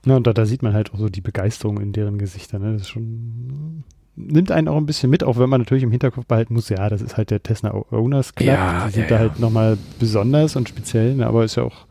Ja, 0.05 0.17
und 0.17 0.27
da, 0.27 0.33
da 0.33 0.47
sieht 0.47 0.63
man 0.63 0.75
halt 0.75 0.93
auch 0.93 0.99
so 0.99 1.09
die 1.09 1.21
Begeisterung 1.21 1.81
in 1.81 1.93
deren 1.93 2.19
Gesichtern. 2.19 2.63
Ne? 2.63 2.73
Das 2.73 2.83
ist 2.83 2.89
schon 2.89 3.85
nimmt 4.17 4.51
einen 4.51 4.69
auch 4.69 4.77
ein 4.77 4.87
bisschen 4.87 5.11
mit, 5.11 5.25
auch 5.25 5.39
wenn 5.39 5.49
man 5.49 5.61
natürlich 5.61 5.85
im 5.85 5.91
Hinterkopf 5.91 6.27
behalten 6.27 6.55
muss, 6.55 6.69
ja, 6.69 6.89
das 6.91 7.01
ist 7.01 7.17
halt 7.17 7.31
der 7.31 7.43
Tesla 7.43 7.73
Owners 7.91 8.35
Club. 8.35 8.49
Ja, 8.49 8.87
die 8.87 8.93
sind 8.93 9.03
ja, 9.05 9.09
da 9.09 9.15
ja. 9.15 9.21
halt 9.21 9.41
nochmal 9.41 9.79
besonders 9.99 10.57
und 10.57 10.69
speziell, 10.69 11.15
ne? 11.15 11.27
aber 11.27 11.45
ist 11.45 11.57
ja 11.57 11.63
auch 11.63 11.87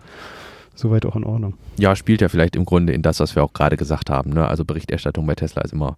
soweit 0.76 1.06
auch 1.06 1.15
in 1.15 1.24
Ordnung. 1.24 1.56
ja, 1.78 1.95
spielt 1.95 2.21
ja 2.21 2.30
vielleicht 2.30 2.56
im 2.56 2.65
Grunde 2.65 2.93
in 2.93 3.02
das, 3.02 3.19
was 3.19 3.36
wir 3.36 3.43
auch 3.43 3.54
gerade 3.54 3.78
gesagt 3.78 4.10
haben. 4.10 4.32
Ne? 4.32 4.47
Also 4.47 4.65
Berichterstattung 4.65 5.26
bei 5.26 5.36
Tesla 5.36 5.62
ist 5.63 5.74
immer 5.74 5.97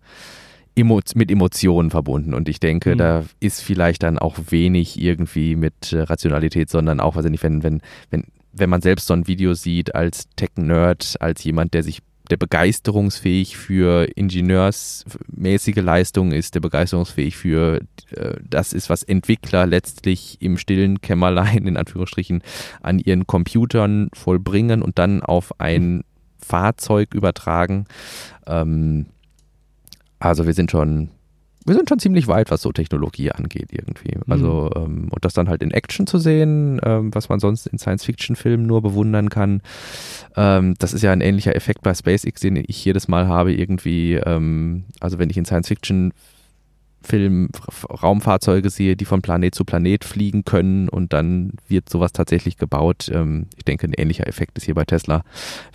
emo 0.76 1.00
mit 1.16 1.30
Emotionen 1.30 1.92
verbunden 1.92 2.34
und 2.34 2.50
ich 2.50 2.60
denke, 2.60 2.94
Mhm. 2.94 2.98
da 2.98 3.24
ist 3.40 3.62
vielleicht 3.62 4.04
dann 4.04 4.18
auch 4.18 4.38
wenig 4.50 5.00
irgendwie 5.00 5.56
mit 5.56 5.94
äh, 5.94 6.02
Rationalität, 6.02 6.70
sondern 6.70 7.00
auch, 7.00 7.16
weiß 7.16 7.26
ich 7.26 7.32
nicht, 7.32 7.44
wenn, 7.44 7.64
wenn, 7.64 7.82
wenn, 8.10 8.24
wenn 8.54 8.70
man 8.70 8.82
selbst 8.82 9.08
so 9.08 9.14
ein 9.14 9.28
Video 9.28 9.54
sieht 9.54 9.96
als 9.96 10.28
Tech-Nerd, 10.36 11.18
als 11.20 11.44
jemand, 11.44 11.74
der 11.74 11.84
sich 11.84 12.02
der 12.30 12.38
begeisterungsfähig 12.38 13.58
für 13.58 14.08
ingenieursmäßige 14.16 15.76
Leistungen 15.78 16.32
ist, 16.32 16.56
der 16.56 16.62
begeisterungsfähig 16.62 17.36
für 17.36 17.82
äh, 18.12 18.36
das 18.50 18.72
ist, 18.72 18.90
was 18.90 19.04
Entwickler 19.04 19.66
letztlich 19.66 20.38
im 20.42 20.58
stillen 20.58 21.02
Kämmerlein 21.02 21.68
in 21.68 21.76
Anführungsstrichen 21.78 22.42
an 22.82 23.00
ihren 23.00 23.28
Computern 23.28 24.10
vollbringen 24.14 24.82
und 24.82 25.00
dann 25.00 25.22
auf 25.22 25.60
ein 25.60 26.04
Fahrzeug 26.40 27.14
übertragen. 27.14 27.86
Ähm, 28.48 29.08
also 30.20 30.46
wir 30.46 30.54
sind 30.54 30.72
schon, 30.72 31.10
wir 31.66 31.76
sind 31.76 31.90
schon 31.90 32.00
ziemlich 32.00 32.28
weit, 32.28 32.52
was 32.52 32.62
so 32.62 32.72
Technologie 32.72 33.32
angeht 33.32 33.70
irgendwie. 33.72 34.18
Also 34.28 34.70
ähm, 34.76 35.08
und 35.10 35.24
das 35.26 35.34
dann 35.34 35.50
halt 35.50 35.64
in 35.64 35.72
Action 35.72 36.08
zu 36.08 36.18
sehen, 36.18 36.80
ähm, 36.84 37.14
was 37.14 37.30
man 37.30 37.40
sonst 37.40 37.68
in 37.68 37.78
Science-Fiction-Filmen 37.80 38.66
nur 38.66 38.82
bewundern 38.82 39.30
kann. 39.30 39.62
Ähm, 40.36 40.76
das 40.80 40.94
ist 40.94 41.02
ja 41.04 41.12
ein 41.12 41.22
ähnlicher 41.22 41.56
Effekt 41.56 41.82
bei 41.82 41.94
SpaceX, 41.94 42.42
den 42.42 42.56
ich 42.58 42.84
jedes 42.84 43.08
Mal 43.08 43.28
habe 43.28 43.54
irgendwie. 43.54 44.16
Ähm, 44.16 44.84
also 45.00 45.20
wenn 45.20 45.30
ich 45.30 45.38
in 45.38 45.46
Science-Fiction 45.46 46.14
Film 47.06 47.50
Raumfahrzeuge 48.02 48.70
sehe, 48.70 48.96
die 48.96 49.04
von 49.06 49.22
Planet 49.22 49.54
zu 49.54 49.66
Planet 49.66 50.06
fliegen 50.06 50.46
können 50.46 50.88
und 50.88 51.12
dann 51.12 51.52
wird 51.68 51.90
sowas 51.90 52.14
tatsächlich 52.14 52.58
gebaut. 52.58 53.10
Ähm, 53.14 53.48
ich 53.58 53.66
denke, 53.66 53.88
ein 53.88 53.94
ähnlicher 53.94 54.26
Effekt 54.26 54.58
ist 54.58 54.64
hier 54.64 54.76
bei 54.76 54.86
Tesla, 54.86 55.24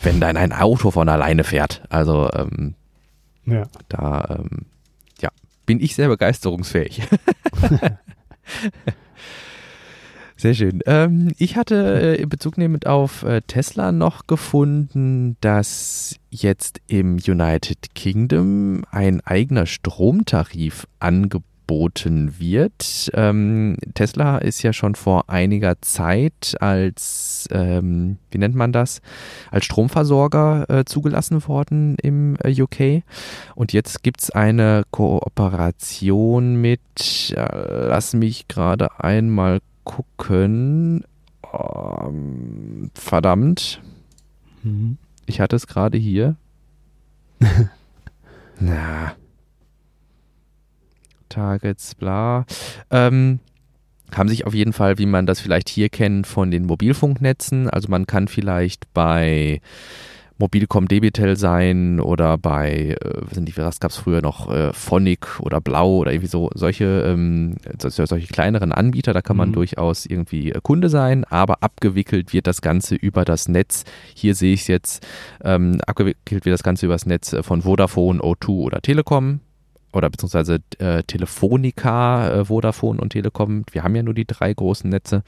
wenn 0.03 0.21
dann 0.21 0.39
ein 0.39 0.53
Auto 0.55 0.91
von 0.91 1.09
alleine 1.09 1.45
fährt. 1.45 1.83
Also 1.91 2.31
ähm, 2.33 2.75
Ja. 3.45 3.65
da 3.91 4.39
ähm, 4.41 4.67
bin 5.69 5.81
ich 5.81 5.95
sehr 5.95 6.09
begeisterungsfähig. 6.09 7.03
Sehr 10.41 10.55
schön. 10.55 10.81
Ähm, 10.87 11.33
ich 11.37 11.57
hatte 11.57 12.17
äh, 12.17 12.23
in 12.23 12.29
Bezug 12.29 12.59
nehmend 12.59 12.87
auf 12.87 13.25
äh, 13.25 13.43
Tesla 13.43 13.91
noch 13.91 14.29
gefunden, 14.29 15.37
dass 15.41 16.15
jetzt 16.31 16.81
im 16.87 17.17
United 17.17 17.97
Kingdom 17.97 18.85
ein 18.93 19.21
eigener 19.23 19.67
Stromtarif 19.67 20.87
angeboten 21.01 21.48
wird. 21.69 23.11
Ähm, 23.15 23.77
Tesla 23.95 24.39
ist 24.39 24.63
ja 24.63 24.73
schon 24.73 24.95
vor 24.95 25.29
einiger 25.29 25.81
Zeit 25.83 26.57
als, 26.61 27.47
ähm, 27.53 28.17
wie 28.31 28.39
nennt 28.39 28.55
man 28.55 28.73
das, 28.73 29.01
als 29.51 29.65
Stromversorger 29.67 30.69
äh, 30.71 30.85
zugelassen 30.85 31.47
worden 31.47 31.97
im 32.03 32.37
äh, 32.43 32.61
UK. 32.61 33.03
Und 33.55 33.73
jetzt 33.73 34.03
gibt 34.03 34.23
es 34.23 34.31
eine 34.31 34.85
Kooperation 34.91 36.57
mit, 36.61 36.81
äh, 37.37 37.89
lass 37.89 38.15
mich 38.15 38.49
gerade 38.49 38.99
einmal 39.01 39.61
gucken. 39.85 41.05
Ähm, 41.53 42.91
verdammt, 42.95 43.81
Mhm. 44.63 44.99
ich 45.27 45.41
hatte 45.41 45.55
es 45.57 45.67
gerade 45.67 45.99
hier. 45.99 46.37
Na. 48.59 49.13
Targets, 51.29 51.95
bla. 51.95 52.47
Ähm, 52.91 53.41
haben 54.17 54.29
sich 54.29 54.47
auf 54.47 54.55
jeden 54.55 54.73
Fall, 54.73 54.99
wie 54.99 55.07
man 55.07 55.27
das 55.27 55.41
vielleicht 55.41 55.69
hier 55.69 55.89
kennt, 55.89 56.27
von 56.27 56.51
den 56.51 56.65
Mobilfunknetzen. 56.65 57.69
Also 57.69 57.89
man 57.89 58.07
kann 58.07 58.29
vielleicht 58.29 58.93
bei 58.95 59.61
Mobilcom 60.39 60.87
Debitel 60.87 61.37
sein 61.37 61.99
oder 61.99 62.39
bei, 62.39 62.97
äh, 63.01 63.21
was, 63.23 63.35
sind 63.35 63.49
die, 63.49 63.57
was 63.57 63.81
gab 63.81 63.91
es 63.91 63.97
früher 63.97 64.23
noch, 64.23 64.51
äh, 64.51 64.73
Phonic 64.73 65.41
oder 65.41 65.61
Blau 65.61 65.97
oder 65.97 66.13
irgendwie 66.13 66.29
so, 66.29 66.49
solche, 66.55 67.03
ähm, 67.07 67.57
solche 67.79 68.29
kleineren 68.29 68.71
Anbieter, 68.71 69.13
da 69.13 69.21
kann 69.21 69.37
man 69.37 69.49
mhm. 69.49 69.55
durchaus 69.55 70.07
irgendwie 70.07 70.53
äh, 70.53 70.61
Kunde 70.63 70.89
sein, 70.91 71.25
aber 71.25 71.63
abgewickelt 71.63 72.33
wird 72.33 72.47
das 72.47 72.63
Ganze 72.63 72.95
über 72.95 73.25
das 73.25 73.49
Netz. 73.49 73.85
Hier 74.15 74.37
sehe 74.37 74.55
ich 74.55 74.63
es 74.63 74.69
jetzt, 74.69 75.07
ähm, 75.43 75.81
abgewickelt 75.87 76.45
wird 76.45 76.55
das 76.55 76.63
Ganze 76.63 76.87
über 76.87 76.95
das 76.95 77.07
Netz 77.07 77.33
äh, 77.33 77.43
von 77.43 77.63
Vodafone, 77.63 78.21
O2 78.21 78.49
oder 78.49 78.81
Telekom 78.81 79.41
oder 79.93 80.11
beziehungsweise 80.11 80.59
äh, 80.79 81.03
Telefonica, 81.03 82.31
äh, 82.31 82.45
Vodafone 82.47 83.01
und 83.01 83.11
Telekom. 83.11 83.65
Wir 83.71 83.85
haben 83.85 83.97
ja 83.97 84.03
nur 84.03 84.15
die 84.15 84.27
drei 84.27 84.53
großen 84.53 84.89
Netze. 84.89 85.23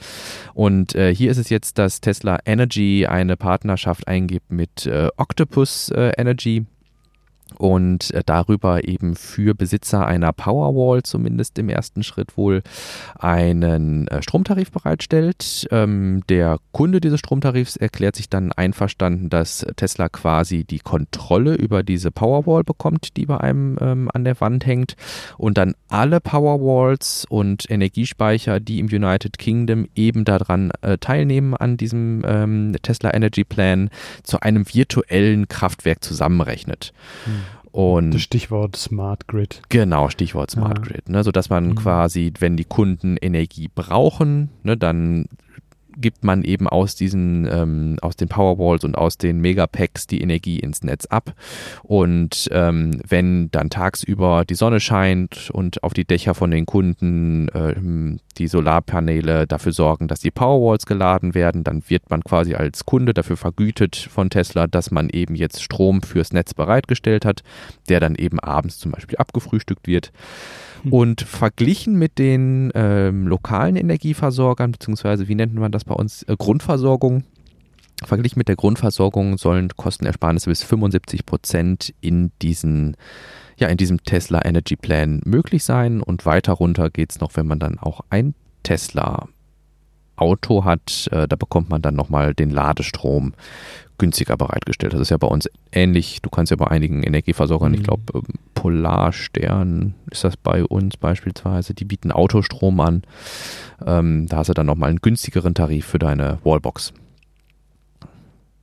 Und 0.55 0.95
äh, 0.95 1.15
hier 1.15 1.31
ist 1.31 1.39
es 1.39 1.49
jetzt, 1.49 1.79
dass 1.79 2.01
Tesla 2.01 2.39
Energy 2.45 3.07
eine 3.07 3.37
Partnerschaft 3.37 4.09
eingibt 4.09 4.53
mit 4.53 4.87
äh, 4.87 5.09
Octopus 5.17 5.91
äh, 5.91 6.13
Energy 6.17 6.67
und 7.59 8.13
äh, 8.13 8.23
darüber 8.25 8.87
eben 8.87 9.17
für 9.17 9.55
Besitzer 9.55 10.07
einer 10.07 10.33
Powerwall 10.33 11.03
zumindest 11.03 11.59
im 11.59 11.69
ersten 11.69 12.03
Schritt 12.03 12.37
wohl 12.37 12.63
einen 13.19 14.09
äh, 14.09 14.23
Stromtarif 14.23 14.71
bereitstellt. 14.71 15.69
Ähm, 15.71 16.23
der 16.29 16.59
Kunde 16.73 17.01
dieses 17.01 17.21
Stromtarifs 17.21 17.77
erklärt 17.77 18.17
sich 18.17 18.29
dann 18.29 18.53
einverstanden, 18.53 19.31
dass 19.31 19.67
Tesla 19.77 20.09
quasi 20.09 20.65
die 20.65 20.81
Kontrolle 20.81 21.55
über 21.55 21.83
diese 21.83 22.11
Powerwall 22.11 22.65
bekommt, 22.65 23.17
die 23.17 23.27
bei 23.27 23.39
einem 23.39 23.77
ähm, 23.81 24.11
an 24.13 24.25
der 24.25 24.41
Wand 24.41 24.67
hängt 24.67 24.97
und 25.39 25.59
dann 25.59 25.75
alle 25.91 26.21
Powerwalls 26.21 27.27
und 27.29 27.69
Energiespeicher, 27.71 28.61
die 28.61 28.79
im 28.79 28.87
United 28.87 29.39
Kingdom 29.39 29.87
eben 29.95 30.25
daran 30.25 30.71
äh, 30.83 30.99
teilnehmen 30.99 31.55
an 31.55 31.77
diesem 31.77 32.23
ähm, 32.27 32.75
Tesla 32.83 33.13
Energy 33.13 33.45
Plan, 33.45 33.91
zu 34.23 34.41
einem 34.41 34.65
virtuellen 34.73 35.49
Kraftwerk 35.49 36.03
zusammenrechnet. 36.03 36.93
Hm. 37.25 37.43
Und 37.73 38.15
das 38.15 38.23
Stichwort 38.23 38.77
Smart 38.77 39.29
Grid. 39.29 39.63
Genau, 39.69 40.09
Stichwort 40.09 40.51
Smart 40.51 40.79
ja. 40.79 40.85
Grid. 40.85 41.09
Ne, 41.09 41.23
sodass 41.23 41.51
man 41.51 41.69
mhm. 41.69 41.75
quasi, 41.77 42.33
wenn 42.41 42.57
die 42.57 42.65
Kunden 42.65 43.17
Energie 43.17 43.69
brauchen, 43.73 44.51
ne, 44.65 44.77
dann 44.77 45.27
gibt 45.97 46.25
man 46.25 46.45
eben 46.45 46.69
aus 46.69 46.95
diesen, 46.95 47.49
ähm, 47.51 47.97
aus 48.03 48.17
den 48.17 48.29
Powerwalls 48.29 48.85
und 48.85 48.97
aus 48.97 49.19
den 49.19 49.41
Megapacks 49.41 50.07
die 50.07 50.21
Energie 50.21 50.59
ins 50.59 50.83
Netz 50.83 51.07
ab. 51.07 51.35
Und 51.83 52.49
ähm, 52.53 53.01
wenn 53.07 53.51
dann 53.51 53.71
tagsüber 53.71 54.45
die 54.45 54.55
Sonne 54.55 54.81
scheint 54.81 55.51
und 55.51 55.83
auf 55.83 55.95
die 55.95 56.05
Dächer 56.05 56.35
von 56.35 56.51
den 56.51 56.67
Kunden 56.67 57.49
ähm, 57.55 58.21
die 58.39 58.49
Solarpaneele 58.49 59.47
dafür 59.47 59.73
sorgen, 59.73 60.09
dass 60.09 60.21
die 60.21 60.31
Powerwalls 60.31 60.87
geladen 60.87 61.35
werden, 61.35 61.65
dann 61.65 61.83
wird 61.89 62.11
man 62.11 62.23
quasi 62.25 62.55
als 62.55 62.87
Kunde 62.87 63.15
dafür 63.15 63.37
vergütet 63.37 63.97
von 63.97 64.31
Tesla, 64.31 64.67
dass 64.67 64.91
man 64.91 65.09
eben 65.11 65.35
jetzt 65.35 65.63
Strom 65.63 66.03
fürs 66.03 66.33
Netz 66.33 66.55
bereitgestellt 66.55 67.25
hat, 67.25 67.43
der 67.89 68.01
dann 68.01 68.15
eben 68.15 68.41
abends 68.41 68.79
zum 68.79 68.93
Beispiel 68.93 69.17
abgefrühstückt 69.19 69.87
wird. 69.87 70.13
Hm. 70.83 70.93
Und 70.93 71.21
verglichen 71.23 71.99
mit 71.99 72.19
den 72.19 72.71
ähm, 72.75 73.27
lokalen 73.27 73.77
Energieversorgern, 73.77 74.73
beziehungsweise 74.73 75.29
wie 75.29 75.35
nennt 75.35 75.55
man 75.55 75.73
das 75.73 75.85
bei 75.85 75.95
uns, 75.95 76.23
äh, 76.25 76.37
Grundversorgung, 76.37 77.25
verglichen 78.05 78.39
mit 78.39 78.49
der 78.49 78.57
Grundversorgung 78.57 79.37
sollen 79.37 79.69
Kostenersparnisse 79.77 80.49
bis 80.49 80.63
75 80.63 81.27
Prozent 81.27 81.95
in 82.01 82.33
diesen 82.41 82.97
ja, 83.59 83.69
in 83.69 83.77
diesem 83.77 84.03
Tesla 84.03 84.43
Energy 84.43 84.75
Plan 84.75 85.21
möglich 85.27 85.65
sein 85.65 86.01
und 86.01 86.25
weiter 86.25 86.55
runter 86.55 86.89
geht 86.89 87.13
es 87.13 87.21
noch, 87.21 87.37
wenn 87.37 87.47
man 87.47 87.59
dann 87.59 87.79
auch 87.79 88.01
ein 88.09 88.35
Tesla 88.63 89.29
Auto 90.21 90.65
hat, 90.65 91.09
äh, 91.13 91.27
da 91.27 91.37
bekommt 91.37 91.71
man 91.71 91.83
dann 91.83 91.95
nochmal 91.95 92.35
den 92.35 92.51
Ladestrom 92.51 93.35
günstiger 93.99 94.37
bereitgestellt. 94.37 94.95
Das 94.95 95.01
ist 95.01 95.11
ja 95.11 95.19
bei 95.19 95.27
uns 95.27 95.49
ähnlich. 95.73 96.23
Du 96.23 96.31
kannst 96.31 96.51
ja 96.51 96.57
bei 96.57 96.67
einigen 96.67 97.03
Energieversorgern, 97.03 97.73
mhm. 97.73 97.79
ich 97.79 97.83
glaube 97.85 98.03
ähm, 98.15 98.23
Polarstern 98.55 99.95
ist 100.11 100.25
das 100.25 100.37
bei 100.37 100.65
uns 100.65 100.97
beispielsweise, 100.97 101.75
die 101.75 101.85
bieten 101.85 102.11
Autostrom 102.11 102.81
an. 102.81 103.03
Ähm, 103.87 104.27
da 104.27 104.39
hast 104.39 104.49
du 104.49 104.55
dann 104.55 104.67
nochmal 104.67 104.89
einen 104.89 105.01
günstigeren 105.01 105.55
Tarif 105.55 105.87
für 105.87 105.99
deine 105.99 106.39
Wallbox. 106.45 106.93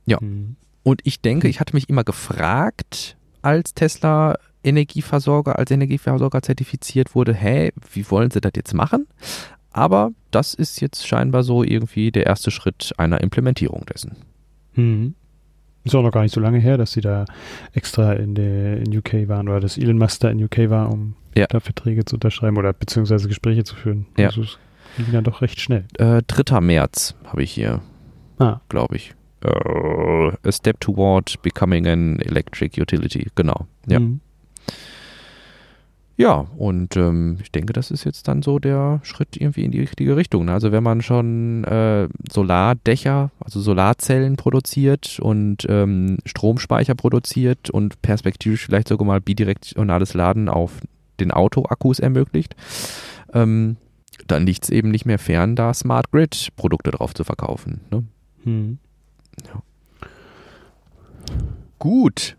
Ja. 0.06 0.18
Mhm. 0.20 0.56
Und 0.82 1.00
ich 1.04 1.20
denke, 1.20 1.48
ich 1.48 1.60
hatte 1.60 1.74
mich 1.74 1.88
immer 1.88 2.04
gefragt, 2.04 3.16
als 3.42 3.74
Tesla 3.74 4.36
Energieversorger, 4.64 5.58
als 5.58 5.70
Energieversorger 5.70 6.42
zertifiziert 6.42 7.14
wurde, 7.14 7.34
hä, 7.34 7.72
wie 7.92 8.10
wollen 8.10 8.30
sie 8.30 8.40
das 8.40 8.52
jetzt 8.56 8.74
machen? 8.74 9.06
Aber 9.78 10.10
das 10.32 10.54
ist 10.54 10.80
jetzt 10.80 11.06
scheinbar 11.06 11.44
so 11.44 11.62
irgendwie 11.62 12.10
der 12.10 12.26
erste 12.26 12.50
Schritt 12.50 12.92
einer 12.96 13.20
Implementierung 13.20 13.86
dessen. 13.86 14.16
Mhm. 14.74 15.14
Ist 15.84 15.94
auch 15.94 16.02
noch 16.02 16.10
gar 16.10 16.22
nicht 16.22 16.34
so 16.34 16.40
lange 16.40 16.58
her, 16.58 16.76
dass 16.78 16.90
sie 16.90 17.00
da 17.00 17.26
extra 17.74 18.14
in, 18.14 18.34
der, 18.34 18.78
in 18.78 18.98
UK 18.98 19.28
waren 19.28 19.48
oder 19.48 19.60
dass 19.60 19.78
Elon 19.78 19.96
Musk 19.96 20.18
da 20.18 20.30
in 20.30 20.42
UK 20.42 20.68
war, 20.68 20.92
um 20.92 21.14
ja. 21.36 21.46
da 21.46 21.60
Verträge 21.60 22.04
zu 22.04 22.16
unterschreiben 22.16 22.58
oder 22.58 22.72
beziehungsweise 22.72 23.28
Gespräche 23.28 23.62
zu 23.62 23.76
führen. 23.76 24.06
Ja. 24.18 24.26
Also 24.26 24.42
es 24.42 24.58
ging 24.96 25.06
ja 25.12 25.20
doch 25.20 25.42
recht 25.42 25.60
schnell. 25.60 25.84
Äh, 25.96 26.22
3. 26.26 26.60
März 26.60 27.14
habe 27.24 27.44
ich 27.44 27.52
hier, 27.52 27.80
ah. 28.40 28.60
glaube 28.68 28.96
ich. 28.96 29.14
Uh, 29.44 30.32
a 30.42 30.50
step 30.50 30.80
toward 30.80 31.40
becoming 31.42 31.86
an 31.86 32.18
electric 32.18 32.80
utility, 32.80 33.28
genau. 33.36 33.68
Ja. 33.86 34.00
Mhm. 34.00 34.20
Ja, 36.18 36.48
und 36.56 36.96
ähm, 36.96 37.38
ich 37.40 37.52
denke, 37.52 37.72
das 37.72 37.92
ist 37.92 38.02
jetzt 38.02 38.26
dann 38.26 38.42
so 38.42 38.58
der 38.58 38.98
Schritt 39.04 39.36
irgendwie 39.36 39.64
in 39.64 39.70
die 39.70 39.78
richtige 39.78 40.16
Richtung. 40.16 40.46
Ne? 40.46 40.52
Also 40.52 40.72
wenn 40.72 40.82
man 40.82 41.00
schon 41.00 41.62
äh, 41.62 42.08
Solardächer, 42.28 43.30
also 43.38 43.60
Solarzellen 43.60 44.34
produziert 44.34 45.20
und 45.20 45.64
ähm, 45.68 46.18
Stromspeicher 46.26 46.96
produziert 46.96 47.70
und 47.70 48.02
perspektivisch 48.02 48.66
vielleicht 48.66 48.88
sogar 48.88 49.06
mal 49.06 49.20
bidirektionales 49.20 50.14
Laden 50.14 50.48
auf 50.48 50.80
den 51.20 51.30
Autoakkus 51.30 52.00
ermöglicht, 52.00 52.56
ähm, 53.32 53.76
dann 54.26 54.44
liegt 54.44 54.64
es 54.64 54.70
eben 54.70 54.90
nicht 54.90 55.06
mehr 55.06 55.20
fern, 55.20 55.54
da 55.54 55.72
Smart 55.72 56.10
Grid 56.10 56.48
Produkte 56.56 56.90
drauf 56.90 57.14
zu 57.14 57.22
verkaufen. 57.22 57.80
Ne? 57.92 58.02
Hm. 58.42 58.78
Ja. 59.46 59.62
Gut, 61.78 62.36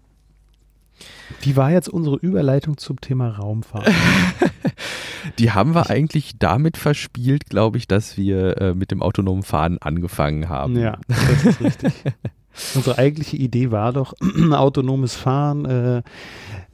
wie 1.41 1.55
war 1.55 1.71
jetzt 1.71 1.89
unsere 1.89 2.17
Überleitung 2.17 2.77
zum 2.77 2.99
Thema 3.01 3.29
Raumfahrt? 3.29 3.89
Die 5.37 5.51
haben 5.51 5.75
wir 5.75 5.89
eigentlich 5.89 6.37
damit 6.39 6.77
verspielt, 6.77 7.49
glaube 7.49 7.77
ich, 7.77 7.87
dass 7.87 8.17
wir 8.17 8.59
äh, 8.59 8.73
mit 8.73 8.91
dem 8.91 9.01
autonomen 9.01 9.43
Fahren 9.43 9.77
angefangen 9.79 10.49
haben. 10.49 10.77
Ja, 10.77 10.97
das 11.07 11.45
ist 11.45 11.61
richtig. 11.61 11.93
Unsere 12.75 12.97
eigentliche 12.97 13.37
Idee 13.37 13.71
war 13.71 13.93
doch, 13.93 14.13
autonomes 14.51 15.15
Fahren 15.15 15.65
äh, 15.65 16.01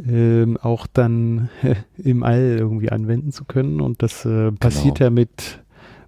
äh, 0.03 0.55
auch 0.61 0.87
dann 0.87 1.49
im 1.97 2.23
All 2.23 2.57
irgendwie 2.57 2.91
anwenden 2.91 3.31
zu 3.31 3.45
können. 3.45 3.81
Und 3.81 4.01
das 4.01 4.25
äh, 4.25 4.51
passiert 4.51 4.97
genau. 4.97 5.07
ja 5.07 5.09
mit 5.11 5.63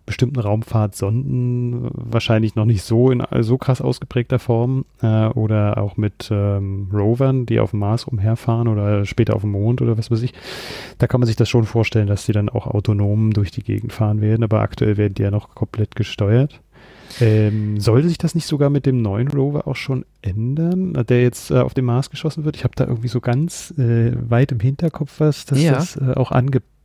bestimmten 0.08 0.40
Raumfahrtsonden, 0.40 1.90
wahrscheinlich 1.94 2.56
noch 2.56 2.66
nicht 2.66 2.82
so 2.82 3.12
in 3.12 3.22
so 3.42 3.60
krass 3.60 3.82
ausgeprägter 3.82 4.40
Form, 4.40 4.86
äh, 5.04 5.28
oder 5.28 5.78
auch 5.78 5.98
mit 5.98 6.30
ähm, 6.32 6.90
Rovern, 6.92 7.46
die 7.46 7.60
auf 7.60 7.72
dem 7.72 7.82
Mars 7.82 8.06
umherfahren 8.06 8.68
oder 8.68 9.06
später 9.06 9.36
auf 9.36 9.42
dem 9.42 9.52
Mond 9.52 9.82
oder 9.82 9.98
was 9.98 10.10
weiß 10.10 10.24
ich. 10.24 10.34
Da 10.98 11.06
kann 11.06 11.20
man 11.20 11.28
sich 11.28 11.36
das 11.36 11.50
schon 11.50 11.66
vorstellen, 11.66 12.08
dass 12.08 12.26
die 12.26 12.32
dann 12.32 12.50
auch 12.50 12.66
autonom 12.66 13.34
durch 13.34 13.52
die 13.52 13.64
Gegend 13.64 13.94
fahren 13.94 14.22
werden, 14.22 14.44
aber 14.44 14.62
aktuell 14.62 14.98
werden 14.98 15.14
die 15.14 15.24
ja 15.24 15.30
noch 15.30 15.54
komplett 15.54 15.96
gesteuert. 15.96 16.62
Ähm, 17.20 17.80
sollte 17.80 18.08
sich 18.08 18.18
das 18.18 18.36
nicht 18.36 18.48
sogar 18.48 18.70
mit 18.70 18.86
dem 18.86 19.02
neuen 19.02 19.28
Rover 19.28 19.68
auch 19.68 19.76
schon 19.76 20.06
ändern, 20.22 20.94
der 21.08 21.22
jetzt 21.22 21.52
äh, 21.52 21.60
auf 21.60 21.74
dem 21.74 21.86
Mars 21.86 22.10
geschossen 22.10 22.46
wird? 22.46 22.56
Ich 22.56 22.64
habe 22.64 22.76
da 22.76 22.86
irgendwie 22.86 23.08
so 23.08 23.22
ganz 23.22 23.74
äh, 23.78 24.12
weit 24.30 24.52
im 24.52 24.60
Hinterkopf 24.60 25.20
was, 25.20 25.46
dass 25.46 25.62
ja. 25.62 25.74
das 25.74 25.98
äh, 25.98 26.14
auch 26.16 26.32
angepasst 26.32 26.77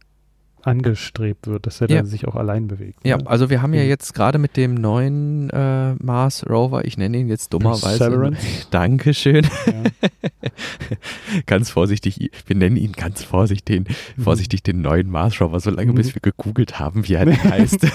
angestrebt 0.62 1.46
wird, 1.46 1.66
dass 1.66 1.80
er 1.80 1.90
ja. 1.90 1.96
dann 1.96 2.06
sich 2.06 2.26
auch 2.26 2.36
allein 2.36 2.68
bewegt. 2.68 3.00
Ja, 3.04 3.16
ne? 3.16 3.26
also 3.26 3.50
wir 3.50 3.62
haben 3.62 3.74
ja 3.74 3.82
jetzt 3.82 4.14
gerade 4.14 4.38
mit 4.38 4.56
dem 4.56 4.74
neuen 4.74 5.50
äh, 5.50 5.94
Mars 5.94 6.44
Rover, 6.48 6.84
ich 6.84 6.96
nenne 6.96 7.18
ihn 7.18 7.28
jetzt 7.28 7.52
dummerweise. 7.52 7.98
Severance. 7.98 8.66
Dankeschön. 8.70 9.46
Ja. 9.66 10.10
ganz 11.46 11.70
vorsichtig, 11.70 12.30
wir 12.46 12.56
nennen 12.56 12.76
ihn 12.76 12.92
ganz 12.92 13.22
vorsichtig 13.22 13.64
den, 13.64 13.86
mhm. 14.16 14.22
vorsichtig 14.22 14.62
den 14.62 14.82
neuen 14.82 15.10
Mars 15.10 15.40
Rover, 15.40 15.60
solange 15.60 15.92
mhm. 15.92 15.96
bis 15.96 16.14
wir 16.14 16.20
gegoogelt 16.20 16.78
haben, 16.78 17.08
wie 17.08 17.14
er 17.14 17.26
heißt. 17.44 17.86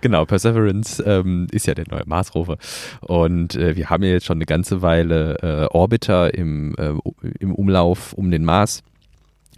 genau, 0.00 0.24
Perseverance 0.24 1.02
ähm, 1.04 1.46
ist 1.50 1.66
ja 1.66 1.74
der 1.74 1.86
neue 1.90 2.04
Mars 2.06 2.34
Rover. 2.34 2.58
Und 3.00 3.56
äh, 3.56 3.76
wir 3.76 3.90
haben 3.90 4.02
ja 4.02 4.10
jetzt 4.10 4.26
schon 4.26 4.38
eine 4.38 4.46
ganze 4.46 4.82
Weile 4.82 5.38
äh, 5.42 5.74
Orbiter 5.74 6.34
im, 6.34 6.74
äh, 6.76 6.92
im 7.38 7.54
Umlauf 7.54 8.12
um 8.12 8.30
den 8.30 8.44
Mars 8.44 8.82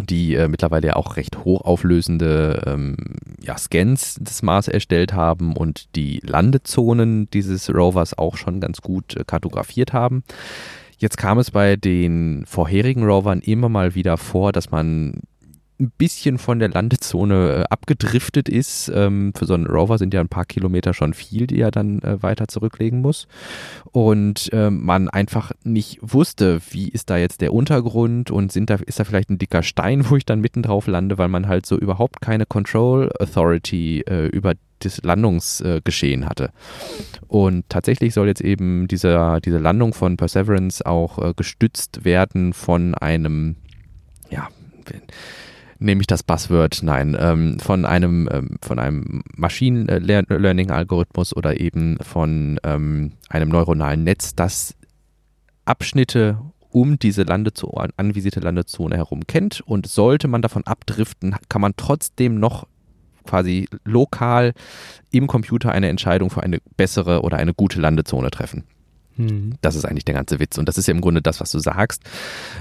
die 0.03 0.35
äh, 0.35 0.49
mittlerweile 0.49 0.89
ja 0.89 0.97
auch 0.97 1.17
recht 1.17 1.45
hochauflösende 1.45 2.63
ähm, 2.67 2.97
ja, 3.41 3.57
Scans 3.57 4.17
des 4.17 4.43
Mars 4.43 4.69
erstellt 4.69 5.13
haben 5.13 5.57
und 5.57 5.95
die 5.95 6.21
Landezonen 6.25 7.31
dieses 7.31 7.73
Rovers 7.73 8.17
auch 8.19 8.37
schon 8.37 8.61
ganz 8.61 8.81
gut 8.81 9.17
äh, 9.17 9.25
kartografiert 9.25 9.93
haben. 9.93 10.25
Jetzt 10.99 11.17
kam 11.17 11.39
es 11.39 11.51
bei 11.51 11.77
den 11.77 12.45
vorherigen 12.47 13.05
Rovern 13.05 13.41
immer 13.41 13.69
mal 13.69 13.95
wieder 13.95 14.17
vor, 14.17 14.53
dass 14.53 14.71
man 14.71 15.21
ein 15.81 15.91
bisschen 15.99 16.39
von 16.39 16.61
der 16.61 16.69
Landezone 16.69 17.51
äh, 17.51 17.65
abgedriftet 17.69 18.49
ist. 18.49 18.91
Ähm, 18.95 19.33
für 19.37 19.47
so 19.47 19.55
einen 19.55 19.67
Rover 19.67 19.99
sind 19.99 20.15
ja 20.15 20.21
ein 20.21 20.29
paar 20.29 20.45
Kilometer 20.45 20.95
schon 20.95 21.15
viel, 21.15 21.47
die 21.47 21.61
er 21.61 21.71
dann 21.71 22.01
äh, 22.03 22.23
weiter 22.23 22.47
zurücklegen 22.47 23.01
muss. 23.01 23.27
Und 23.91 24.53
äh, 24.53 24.71
man 24.71 25.09
einfach 25.09 25.53
nicht 25.65 25.99
wusste, 26.01 26.61
wie 26.71 26.89
ist 26.89 27.11
da 27.11 27.17
jetzt 27.17 27.41
der 27.41 27.53
Untergrund 27.53 28.31
und 28.31 28.53
sind 28.53 28.71
da, 28.71 28.77
ist 28.77 29.01
da 29.01 29.05
vielleicht 29.05 29.31
ein 29.31 29.39
dicker 29.39 29.63
Stein, 29.63 30.05
wo 30.11 30.17
ich 30.17 30.25
dann 30.25 30.41
mitten 30.41 30.63
drauf 30.63 30.87
lande, 30.87 31.19
weil 31.19 31.29
man 31.29 31.49
halt 31.49 31.67
so 31.67 31.77
überhaupt 31.77 32.21
keine 32.21 32.47
Control 32.47 33.11
Authority 33.19 34.03
äh, 34.03 34.27
über 34.27 34.55
das 34.79 35.03
Landungsgeschehen 35.03 36.29
hatte. 36.29 36.51
Und 37.27 37.69
tatsächlich 37.69 38.13
soll 38.13 38.27
jetzt 38.27 38.43
eben 38.43 38.87
dieser, 38.87 39.41
diese 39.41 39.59
Landung 39.59 39.95
von 39.95 40.17
Perseverance 40.17 40.85
auch 40.85 41.35
gestützt 41.37 42.05
werden 42.05 42.53
von 42.53 42.95
einem, 42.95 43.57
ja, 44.29 44.49
nehme 45.85 46.01
ich 46.01 46.07
das 46.07 46.23
Buzzword, 46.23 46.83
nein, 46.83 47.17
ähm, 47.19 47.59
von 47.61 47.85
einem, 47.85 48.29
ähm, 48.33 48.57
von 48.63 48.79
einem 48.79 49.23
Machine 49.37 49.85
Learning 49.99 50.71
Algorithmus 50.71 51.37
oder 51.37 51.61
eben 51.61 51.99
von 52.01 52.59
ähm, 52.65 53.13
einem 53.29 53.51
neuronalen 53.51 54.03
Netz, 54.03 54.35
das 54.35 54.75
Abschnitte 55.65 56.39
um 56.71 56.99
diese 56.99 57.23
Landezone, 57.23 57.91
anvisierte 57.97 58.41
Landezone 58.41 58.97
herum 58.97 59.27
kennt 59.27 59.61
und 59.61 59.87
sollte 59.87 60.27
man 60.27 60.43
davon 60.43 60.67
abdriften, 60.67 61.37
kann 61.49 61.61
man 61.61 61.75
trotzdem 61.77 62.41
noch 62.41 62.67
quasi 63.25 63.69
lokal 63.85 64.53
im 65.11 65.27
Computer 65.27 65.71
eine 65.71 65.89
Entscheidung 65.89 66.31
für 66.31 66.43
eine 66.43 66.59
bessere 66.77 67.23
oder 67.23 67.37
eine 67.37 67.55
gute 67.55 67.81
Landezone 67.81 68.31
treffen. 68.31 68.65
Mhm. 69.17 69.55
Das 69.61 69.77
ist 69.77 69.85
eigentlich 69.85 70.05
der 70.05 70.15
ganze 70.15 70.41
Witz. 70.41 70.59
Und 70.59 70.69
das 70.69 70.79
ist 70.79 70.87
ja 70.87 70.95
im 70.95 71.01
Grunde 71.01 71.23
das, 71.23 71.41
was 71.41 71.51
du 71.51 71.59
sagst. 71.59 72.03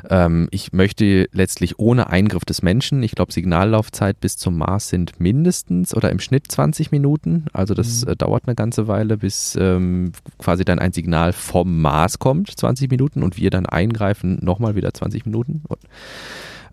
Ähm, 0.10 0.48
ich 0.52 0.74
möchte 0.74 1.28
letztlich 1.32 1.80
ohne 1.80 2.10
Eingriff 2.10 2.46
des 2.46 2.62
Menschen, 2.62 3.04
ich 3.04 3.13
glaube, 3.13 3.34
Signallaufzeit 3.34 4.20
bis 4.20 4.38
zum 4.38 4.58
Mars 4.58 4.89
sind 4.89 5.20
mindestens 5.20 5.96
oder 5.96 6.12
im 6.12 6.20
Schnitt 6.20 6.52
20 6.52 6.92
Minuten. 6.92 7.46
Also 7.54 7.74
das 7.74 8.06
mhm. 8.06 8.12
äh, 8.12 8.16
dauert 8.16 8.44
eine 8.48 8.56
ganze 8.56 8.88
Weile, 8.88 9.18
bis 9.18 9.58
ähm, 9.60 10.12
quasi 10.38 10.66
dann 10.66 10.80
ein 10.80 10.94
Signal 10.94 11.34
vom 11.34 11.82
Mars 11.82 12.20
kommt, 12.20 12.50
20 12.50 12.89
Minuten, 12.89 13.24
und 13.24 13.38
wir 13.38 13.50
dann 13.50 13.66
eingreifen, 13.66 14.39
nochmal 14.42 14.76
wieder 14.76 14.94
20 14.94 15.26
Minuten. 15.26 15.62
Und, 15.68 15.80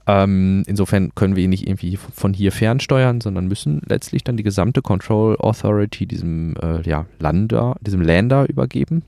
ähm, 0.06 0.62
insofern 0.66 1.14
können 1.14 1.36
wir 1.36 1.44
ihn 1.44 1.50
nicht 1.50 1.66
irgendwie 1.68 1.96
von 1.96 2.32
hier 2.32 2.52
fernsteuern, 2.52 3.20
sondern 3.20 3.46
müssen 3.46 3.82
letztlich 3.86 4.24
dann 4.24 4.36
die 4.36 4.42
gesamte 4.42 4.82
Control 4.82 5.36
Authority 5.36 6.06
diesem 6.06 6.56
äh, 6.56 6.82
ja, 6.82 7.06
Lander, 7.18 7.76
diesem 7.80 8.00
Lander 8.00 8.48
übergeben. 8.48 9.02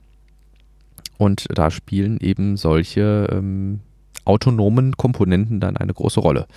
Und 1.23 1.47
da 1.55 1.71
spielen 1.71 2.19
eben 2.19 2.57
solche 2.57 3.29
ähm, 3.31 3.79
autonomen 4.25 4.97
Komponenten 4.97 5.61
dann 5.61 5.77
eine 5.77 5.95
große 5.95 6.19
Rolle. 6.19 6.49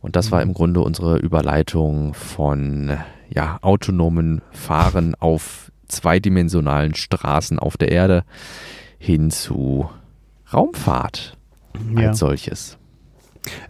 Und 0.00 0.16
das 0.16 0.32
war 0.32 0.42
mhm. 0.42 0.50
im 0.50 0.54
Grunde 0.54 0.80
unsere 0.80 1.18
Überleitung 1.18 2.12
von 2.12 2.98
ja, 3.32 3.60
autonomen 3.62 4.42
Fahren 4.50 5.14
auf 5.14 5.70
zweidimensionalen 5.86 6.96
Straßen 6.96 7.60
auf 7.60 7.76
der 7.76 7.92
Erde 7.92 8.24
hin 8.98 9.30
zu 9.30 9.88
Raumfahrt 10.52 11.38
ja. 11.96 12.08
als 12.08 12.18
solches. 12.18 12.78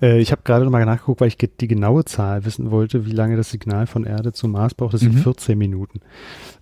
Äh, 0.00 0.20
ich 0.20 0.32
habe 0.32 0.42
gerade 0.44 0.64
nochmal 0.64 0.85
nachgeguckt, 0.85 1.20
weil 1.20 1.28
ich 1.28 1.37
die 1.37 1.68
genaue 1.68 2.04
Zahl 2.04 2.44
wissen 2.44 2.70
wollte, 2.70 3.06
wie 3.06 3.12
lange 3.12 3.37
das 3.37 3.50
Signal 3.50 3.87
von 3.87 4.04
Erde 4.04 4.32
zum 4.32 4.52
Mars 4.52 4.74
braucht. 4.74 4.94
Das 4.94 5.00
sind 5.00 5.14
mhm. 5.14 5.22
14 5.22 5.56
Minuten. 5.56 6.00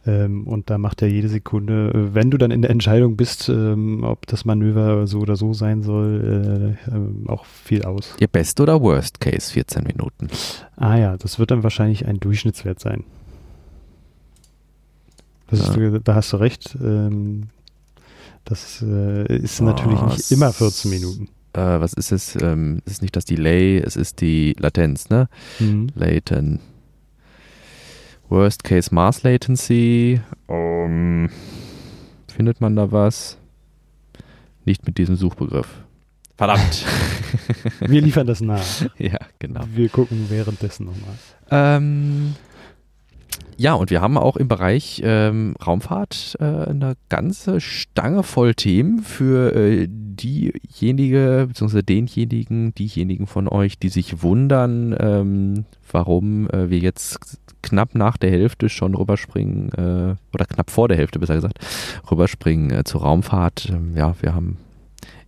Ähm, 0.07 0.47
und 0.47 0.71
da 0.71 0.79
macht 0.79 1.03
er 1.03 1.09
jede 1.09 1.29
Sekunde, 1.29 1.91
äh, 1.91 2.15
wenn 2.15 2.31
du 2.31 2.39
dann 2.39 2.51
in 2.51 2.63
der 2.63 2.71
Entscheidung 2.71 3.17
bist, 3.17 3.49
ähm, 3.49 4.05
ob 4.05 4.27
das 4.27 4.45
Manöver 4.45 5.07
so 5.07 5.19
oder 5.19 5.37
so 5.37 5.53
sein 5.53 5.83
soll, 5.83 6.77
äh, 6.89 6.91
äh, 6.91 7.29
auch 7.29 7.45
viel 7.45 7.85
aus. 7.85 8.15
Ihr 8.21 8.29
Best 8.29 8.61
oder 8.61 8.81
Worst 8.81 9.21
Case 9.21 9.53
14 9.53 9.85
Minuten? 9.85 10.29
Ah 10.77 10.97
ja, 10.97 11.17
das 11.17 11.39
wird 11.39 11.51
dann 11.51 11.63
wahrscheinlich 11.63 12.07
ein 12.07 12.21
Durchschnittswert 12.21 12.81
sein. 12.81 13.05
Ja. 15.51 15.59
Ist, 15.59 16.01
da 16.05 16.15
hast 16.15 16.33
du 16.33 16.37
recht. 16.37 16.77
Ähm, 16.81 17.49
das 18.45 18.83
äh, 18.83 19.37
ist 19.37 19.61
oh, 19.61 19.65
natürlich 19.65 20.01
nicht 20.01 20.31
immer 20.31 20.53
14 20.53 20.91
Minuten 20.91 21.29
äh, 21.53 21.81
was 21.81 21.93
ist 21.93 22.13
es? 22.13 22.37
Ähm, 22.41 22.83
es 22.85 22.93
ist 22.93 23.03
nicht 23.03 23.17
das 23.17 23.25
Delay, 23.25 23.79
es 23.79 23.97
ist 23.97 24.21
die 24.21 24.55
Latenz, 24.59 25.09
ne? 25.11 25.29
Mhm. 25.59 25.89
Laten. 25.95 26.61
Worst 28.29 28.63
Case 28.63 28.95
Mars 28.95 29.23
Latency. 29.25 30.21
Um, 30.47 31.29
findet 32.33 32.61
man 32.61 32.77
da 32.77 32.93
was? 32.93 33.39
Nicht 34.65 34.87
mit 34.87 34.99
diesem 34.99 35.17
Suchbegriff. 35.17 35.69
Verdammt. 36.37 36.87
Wir 37.81 38.01
liefern 38.01 38.27
das 38.27 38.41
nach. 38.41 38.65
Ja, 38.99 39.19
genau. 39.39 39.63
Wir 39.75 39.89
gucken 39.89 40.27
währenddessen 40.31 40.87
nochmal. 40.87 41.15
Ähm, 41.51 42.35
ja, 43.61 43.75
und 43.75 43.91
wir 43.91 44.01
haben 44.01 44.17
auch 44.17 44.39
im 44.39 44.49
Bereich 44.49 45.03
ähm, 45.05 45.55
Raumfahrt 45.67 46.39
äh, 46.41 46.45
eine 46.45 46.95
ganze 47.11 47.61
Stange 47.61 48.23
voll 48.23 48.55
Themen 48.55 49.01
für 49.01 49.55
äh, 49.55 49.87
diejenige, 49.87 51.45
beziehungsweise 51.47 51.83
denjenigen, 51.83 52.75
diejenigen 52.75 53.27
von 53.27 53.49
euch, 53.49 53.79
die 53.79 53.91
sich 53.91 54.23
wundern, 54.23 54.97
ähm, 54.99 55.67
warum 55.93 56.49
äh, 56.49 56.71
wir 56.71 56.79
jetzt 56.79 57.19
knapp 57.61 57.95
nach 57.95 58.17
der 58.17 58.31
Hälfte 58.31 58.71
schon 58.71 58.95
rüberspringen, 58.95 59.69
äh, 59.73 60.17
oder 60.33 60.47
knapp 60.47 60.71
vor 60.71 60.89
der 60.89 60.97
Hälfte 60.97 61.19
besser 61.19 61.35
gesagt, 61.35 61.59
rüberspringen 62.11 62.71
äh, 62.71 62.85
zur 62.85 63.03
Raumfahrt. 63.03 63.69
Ähm, 63.69 63.95
ja, 63.95 64.15
wir 64.23 64.35
haben 64.35 64.57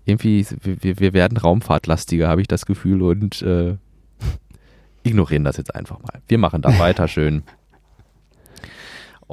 irgendwie, 0.07 0.47
wir, 0.63 1.01
wir 1.01 1.13
werden 1.13 1.37
raumfahrtlastiger, 1.37 2.29
habe 2.29 2.41
ich 2.41 2.49
das 2.49 2.65
Gefühl, 2.65 3.03
und 3.03 3.43
äh, 3.43 3.77
ignorieren 5.03 5.45
das 5.45 5.59
jetzt 5.59 5.75
einfach 5.75 6.01
mal. 6.01 6.23
Wir 6.29 6.39
machen 6.39 6.63
da 6.63 6.79
weiter 6.79 7.09
schön 7.09 7.43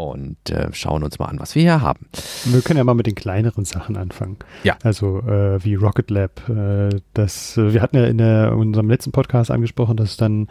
und 0.07 0.49
äh, 0.49 0.69
schauen 0.71 1.03
uns 1.03 1.19
mal 1.19 1.25
an, 1.25 1.39
was 1.39 1.55
wir 1.55 1.61
hier 1.61 1.81
haben. 1.81 2.07
Wir 2.45 2.61
können 2.61 2.77
ja 2.77 2.83
mal 2.83 2.93
mit 2.93 3.05
den 3.05 3.15
kleineren 3.15 3.65
Sachen 3.65 3.97
anfangen. 3.97 4.37
Ja. 4.63 4.77
Also 4.83 5.19
äh, 5.19 5.63
wie 5.63 5.75
Rocket 5.75 6.09
Lab. 6.09 6.47
Äh, 6.49 6.99
das, 7.13 7.57
wir 7.57 7.81
hatten 7.81 7.97
ja 7.97 8.05
in, 8.05 8.17
der, 8.17 8.53
in, 8.53 8.59
unserem 8.59 8.89
letzten 8.89 9.11
Podcast 9.11 9.51
angesprochen, 9.51 9.97
dass 9.97 10.11
es 10.11 10.17
dann 10.17 10.47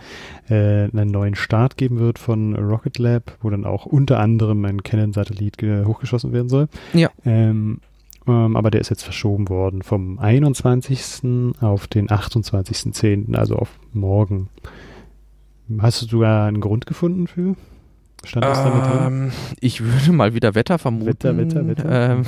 äh, 0.48 0.84
einen 0.84 1.10
neuen 1.10 1.34
Start 1.34 1.76
geben 1.76 1.98
wird 1.98 2.18
von 2.18 2.54
Rocket 2.54 2.98
Lab, 2.98 3.36
wo 3.40 3.50
dann 3.50 3.64
auch 3.64 3.86
unter 3.86 4.20
anderem 4.20 4.64
ein 4.64 4.82
Canon-Satellit 4.82 5.56
hochgeschossen 5.62 6.32
werden 6.32 6.48
soll. 6.48 6.68
Ja. 6.92 7.10
Ähm, 7.24 7.80
ähm, 8.26 8.56
aber 8.56 8.70
der 8.70 8.80
ist 8.82 8.90
jetzt 8.90 9.04
verschoben 9.04 9.48
worden 9.48 9.82
vom 9.82 10.18
21. 10.18 11.54
auf 11.60 11.86
den 11.86 12.08
28.10., 12.08 13.34
also 13.34 13.56
auf 13.56 13.70
morgen. 13.92 14.48
Hast 15.78 16.02
du 16.02 16.06
sogar 16.06 16.46
einen 16.46 16.60
Grund 16.60 16.86
gefunden 16.86 17.26
für? 17.26 17.56
Stand 18.24 18.44
das 18.44 18.62
damit 18.62 18.84
drin? 18.84 19.06
Ähm, 19.06 19.32
ich 19.60 19.82
würde 19.82 20.12
mal 20.12 20.34
wieder 20.34 20.54
Wetter 20.54 20.78
vermuten. 20.78 21.06
Wetter, 21.06 21.36
Wetter, 21.36 21.66
Wetter. 21.66 22.10
Ähm, 22.12 22.22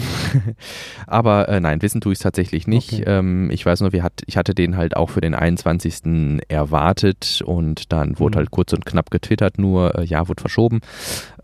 aber 1.07 1.49
äh, 1.49 1.61
nein, 1.61 1.83
wissen 1.83 2.01
tue 2.01 2.13
ich 2.13 2.19
es 2.19 2.23
tatsächlich 2.23 2.67
nicht. 2.67 2.93
Okay. 2.93 3.05
Ähm, 3.07 3.51
ich 3.51 3.67
weiß 3.67 3.81
nur, 3.81 3.93
wir 3.93 4.03
hat, 4.03 4.23
ich 4.27 4.37
hatte 4.37 4.55
den 4.55 4.77
halt 4.77 4.97
auch 4.97 5.11
für 5.11 5.21
den 5.21 5.35
21. 5.35 6.43
erwartet 6.49 7.43
und 7.45 7.93
dann 7.93 8.19
wurde 8.19 8.37
mhm. 8.37 8.41
halt 8.41 8.51
kurz 8.51 8.73
und 8.73 8.87
knapp 8.87 9.11
getwittert, 9.11 9.59
nur 9.59 9.99
äh, 9.99 10.05
ja, 10.05 10.29
wurde 10.29 10.41
verschoben. 10.41 10.81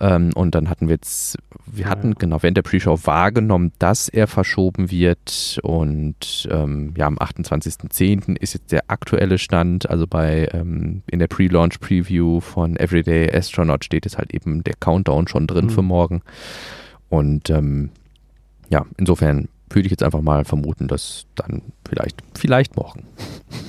Ähm, 0.00 0.30
und 0.35 0.54
dann 0.54 0.68
hatten 0.68 0.88
wir 0.88 0.94
jetzt, 0.94 1.38
wir 1.66 1.88
hatten 1.88 2.09
ja. 2.09 2.14
genau 2.18 2.42
während 2.42 2.56
der 2.56 2.62
Pre-Show 2.62 2.98
wahrgenommen, 3.04 3.72
dass 3.78 4.09
er 4.09 4.26
verschoben 4.26 4.90
wird 4.90 5.59
und 5.62 6.48
ähm, 6.50 6.92
ja, 6.96 7.06
am 7.06 7.16
28.10. 7.18 8.37
ist 8.37 8.54
jetzt 8.54 8.72
der 8.72 8.85
aktuelle 8.88 9.38
Stand, 9.38 9.88
also 9.88 10.06
bei 10.06 10.48
ähm, 10.52 11.02
in 11.11 11.18
der 11.18 11.28
Pre-Launch 11.28 11.80
Preview 11.80 12.40
von 12.40 12.76
Everyday 12.76 13.35
Astronaut 13.35 13.85
steht 13.85 14.06
es 14.06 14.18
halt 14.18 14.35
eben 14.35 14.64
der 14.64 14.74
Countdown 14.74 15.28
schon 15.28 15.46
drin 15.46 15.66
mhm. 15.66 15.70
für 15.70 15.82
morgen. 15.82 16.22
Und 17.09 17.50
ähm, 17.50 17.90
ja, 18.68 18.85
insofern 18.96 19.48
würde 19.70 19.87
ich 19.87 19.90
jetzt 19.90 20.02
einfach 20.02 20.20
mal 20.20 20.44
vermuten, 20.44 20.88
dass 20.88 21.26
dann 21.35 21.62
vielleicht, 21.88 22.22
vielleicht 22.35 22.77
morgen. 22.77 23.05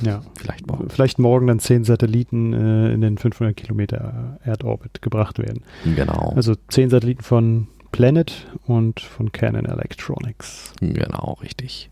Ja. 0.02 0.22
Vielleicht 0.40 0.68
morgen. 0.68 0.90
Vielleicht 0.90 1.20
morgen 1.20 1.48
dann 1.48 1.60
zehn 1.60 1.84
Satelliten 1.84 2.54
äh, 2.54 2.94
in 2.94 3.02
den 3.02 3.18
500 3.18 3.56
Kilometer 3.56 4.40
Erdorbit 4.44 5.02
gebracht 5.02 5.40
werden. 5.40 5.64
Genau. 5.96 6.34
Also 6.36 6.56
zehn 6.70 6.90
Satelliten 6.90 7.24
von 7.24 7.68
Planet 7.92 8.48
und 8.66 9.00
von 9.00 9.32
Canon 9.32 9.66
Electronics. 9.66 10.74
Genau, 10.82 11.38
richtig. 11.42 11.90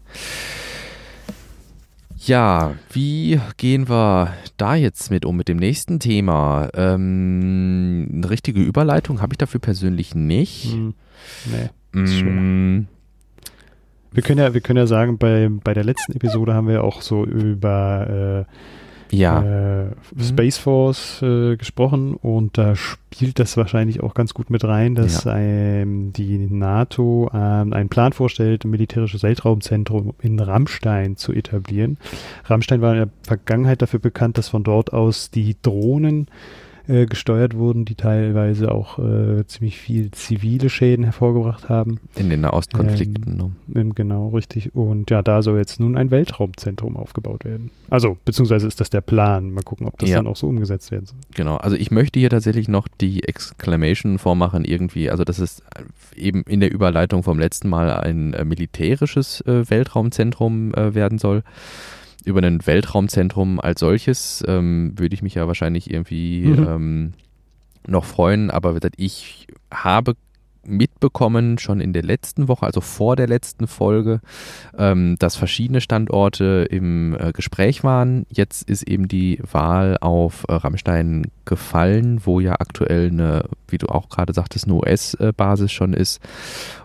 Ja, 2.18 2.76
wie 2.92 3.40
gehen 3.58 3.90
wir 3.90 4.34
da 4.58 4.76
jetzt 4.76 5.12
mit 5.12 5.26
um 5.26 5.36
mit 5.38 5.48
dem 5.48 5.58
nächsten 5.58 6.00
Thema? 6.00 6.70
Ähm, 6.74 8.10
eine 8.12 8.30
richtige 8.30 8.62
Überleitung 8.62 9.22
habe 9.22 9.34
ich 9.34 9.38
dafür 9.38 9.60
persönlich 9.60 10.16
nicht. 10.16 10.74
Hm. 10.74 10.94
Nee. 11.46 12.02
Mm. 12.02 12.88
Wir 14.16 14.24
können 14.24 14.40
ja, 14.40 14.54
wir 14.54 14.62
können 14.62 14.78
ja 14.78 14.88
sagen, 14.88 15.18
bei, 15.18 15.50
bei 15.64 15.74
der 15.74 15.84
letzten 15.84 16.14
Episode 16.14 16.54
haben 16.54 16.68
wir 16.68 16.84
auch 16.84 17.02
so 17.02 17.26
über 17.26 18.46
ja. 19.12 19.84
äh, 19.84 19.88
Space 20.20 20.58
Force 20.58 21.22
äh, 21.22 21.58
gesprochen 21.58 22.16
und 22.16 22.58
da 22.58 22.76
spielt 22.76 23.40
das 23.40 23.56
wahrscheinlich 23.58 24.02
auch 24.02 24.14
ganz 24.14 24.34
gut 24.34 24.50
mit 24.50 24.64
rein, 24.64 24.96
dass 24.96 25.26
Ja. 25.26 25.38
ähm, 25.38 26.12
die 26.14 26.38
NATO 26.38 27.30
ähm, 27.34 27.74
einen 27.74 27.90
Plan 27.90 28.14
vorstellt, 28.14 28.66
ein 28.66 28.72
militärisches 28.72 29.24
Weltraumzentrum 29.24 30.14
in 30.22 30.40
Rammstein 30.40 31.18
zu 31.18 31.34
etablieren. 31.34 31.98
Rammstein 32.46 32.82
war 32.82 32.94
in 32.94 32.98
der 33.00 33.10
Vergangenheit 33.24 33.82
dafür 33.82 34.00
bekannt, 34.00 34.38
dass 34.38 34.50
von 34.50 34.64
dort 34.64 34.94
aus 34.94 35.30
die 35.30 35.56
Drohnen 35.62 36.28
äh, 36.88 37.06
gesteuert 37.06 37.56
wurden, 37.56 37.86
die 37.86 37.96
teilweise 37.96 38.72
auch 38.72 39.00
äh, 39.00 39.46
ziemlich 39.48 39.78
viel 39.78 40.12
zivile 40.12 40.70
Schäden 40.70 41.04
hervorgebracht 41.04 41.70
haben. 41.70 42.00
In 42.16 42.30
den 42.30 42.42
Nahostkonflikten. 42.42 43.38
ne? 43.38 43.52
Ähm, 43.74 43.96
Genau, 43.96 44.30
richtig. 44.30 44.76
Und 44.76 45.10
ja, 45.12 45.22
da 45.22 45.42
soll 45.42 45.58
jetzt 45.58 45.80
nun 45.80 45.98
ein 45.98 46.12
Weltraumzentrum 46.12 46.98
aufgebaut 46.98 47.46
werden. 47.46 47.72
Also, 47.90 48.18
beziehungsweise 48.26 48.68
ist 48.68 48.80
das 48.82 48.90
der 48.90 49.02
Plan. 49.02 49.52
Mal 49.52 49.64
gucken, 49.64 49.88
ob 49.88 49.98
das 50.00 50.10
Ja. 50.10 50.18
dann 50.18 50.28
auch 50.28 50.36
so 50.36 50.48
umgesetzt 50.48 50.92
werden 50.92 51.06
soll. 51.06 51.18
Genau, 51.34 51.58
also 51.58 51.76
ich 51.76 51.92
möchte 51.92 52.20
hier 52.20 52.30
tatsächlich 52.30 52.68
noch 52.68 52.88
die 52.88 53.24
Exclamation 53.24 54.18
vormachen 54.20 54.66
irgendwie, 54.66 55.10
also 55.10 55.24
das 55.24 55.40
ist 55.40 55.64
eben 56.16 56.44
in 56.44 56.60
der 56.60 56.72
Überleitung 56.74 57.24
vom 57.24 57.40
letzten 57.40 57.70
Mal 57.70 57.92
ein 57.92 58.34
äh, 58.34 58.46
militärisches 58.46 59.42
äh, 59.42 59.70
Weltraumzentrum 59.70 60.74
äh, 60.74 60.94
werden 60.96 61.18
soll. 61.18 61.44
Über 62.26 62.42
ein 62.42 62.66
Weltraumzentrum 62.66 63.60
als 63.60 63.80
solches 63.80 64.44
ähm, 64.48 64.94
würde 64.98 65.14
ich 65.14 65.22
mich 65.22 65.36
ja 65.36 65.48
wahrscheinlich 65.48 65.92
irgendwie 65.92 66.48
Mhm. 66.48 66.68
ähm, 66.68 67.14
noch 67.88 68.06
freuen, 68.06 68.50
aber 68.50 68.78
ich 68.98 69.48
habe 69.72 70.16
mitbekommen, 70.68 71.58
schon 71.58 71.80
in 71.80 71.94
der 71.94 72.02
letzten 72.02 72.48
Woche, 72.48 72.66
also 72.66 72.82
vor 72.82 73.16
der 73.16 73.28
letzten 73.28 73.68
Folge, 73.68 74.20
ähm, 74.78 75.16
dass 75.20 75.36
verschiedene 75.36 75.82
Standorte 75.82 76.68
im 76.70 77.16
äh, 77.20 77.32
Gespräch 77.32 77.84
waren. 77.84 78.26
Jetzt 78.30 78.68
ist 78.68 78.84
eben 78.88 79.08
die 79.08 79.40
Wahl 79.52 79.98
auf 80.02 80.46
äh, 80.48 80.54
Rammstein 80.54 81.28
gefallen, 81.46 82.22
wo 82.24 82.40
ja 82.40 82.54
aktuell 82.54 83.10
eine, 83.12 83.46
wie 83.68 83.78
du 83.78 83.88
auch 83.88 84.10
gerade 84.10 84.34
sagtest, 84.34 84.66
eine 84.66 84.76
US-Basis 84.76 85.72
schon 85.72 85.94
ist. 85.94 86.20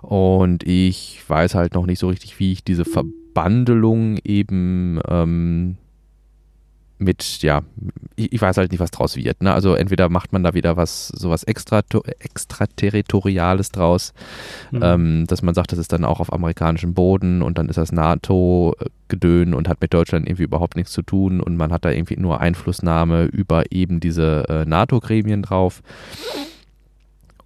Und 0.03 0.63
ich 0.65 1.23
weiß 1.27 1.55
halt 1.55 1.75
noch 1.75 1.87
nicht 1.87 1.99
so 1.99 2.09
richtig, 2.09 2.39
wie 2.39 2.53
ich 2.53 2.65
diese 2.65 2.85
Verbandelung 3.35 4.19
eben 4.25 5.01
ähm, 5.09 5.77
mit, 6.99 7.41
ja, 7.41 7.63
ich, 8.17 8.33
ich 8.33 8.43
weiß 8.43 8.59
halt 8.59 8.73
nicht, 8.73 8.81
was 8.81 8.91
draus 8.91 9.17
wird. 9.17 9.43
Ne? 9.43 9.55
Also 9.55 9.75
entweder 9.75 10.11
macht 10.11 10.33
man 10.33 10.43
da 10.43 10.53
wieder 10.53 10.77
was, 10.77 11.09
sowas 11.09 11.45
extra, 11.45 11.81
extraterritoriales 12.19 13.71
draus, 13.71 14.13
Mhm. 14.71 14.81
ähm, 14.83 15.27
dass 15.27 15.43
man 15.43 15.55
sagt, 15.55 15.73
das 15.73 15.79
ist 15.79 15.93
dann 15.93 16.05
auch 16.05 16.21
auf 16.21 16.33
amerikanischem 16.33 16.93
Boden 16.93 17.41
und 17.41 17.57
dann 17.57 17.69
ist 17.71 17.79
das 17.79 17.93
NATO-Gedön 17.93 19.55
und 19.55 19.69
hat 19.69 19.81
mit 19.81 19.95
Deutschland 19.95 20.27
irgendwie 20.27 20.43
überhaupt 20.45 20.77
nichts 20.77 20.93
zu 20.93 21.03
tun 21.03 21.41
und 21.41 21.57
man 21.57 21.73
hat 21.73 21.85
da 21.87 21.91
irgendwie 21.91 22.17
nur 22.19 22.41
Einflussnahme 22.41 23.25
über 23.25 23.73
eben 23.73 24.01
diese 24.01 24.47
äh, 24.49 24.65
NATO-Gremien 24.67 25.41
drauf. 25.43 25.83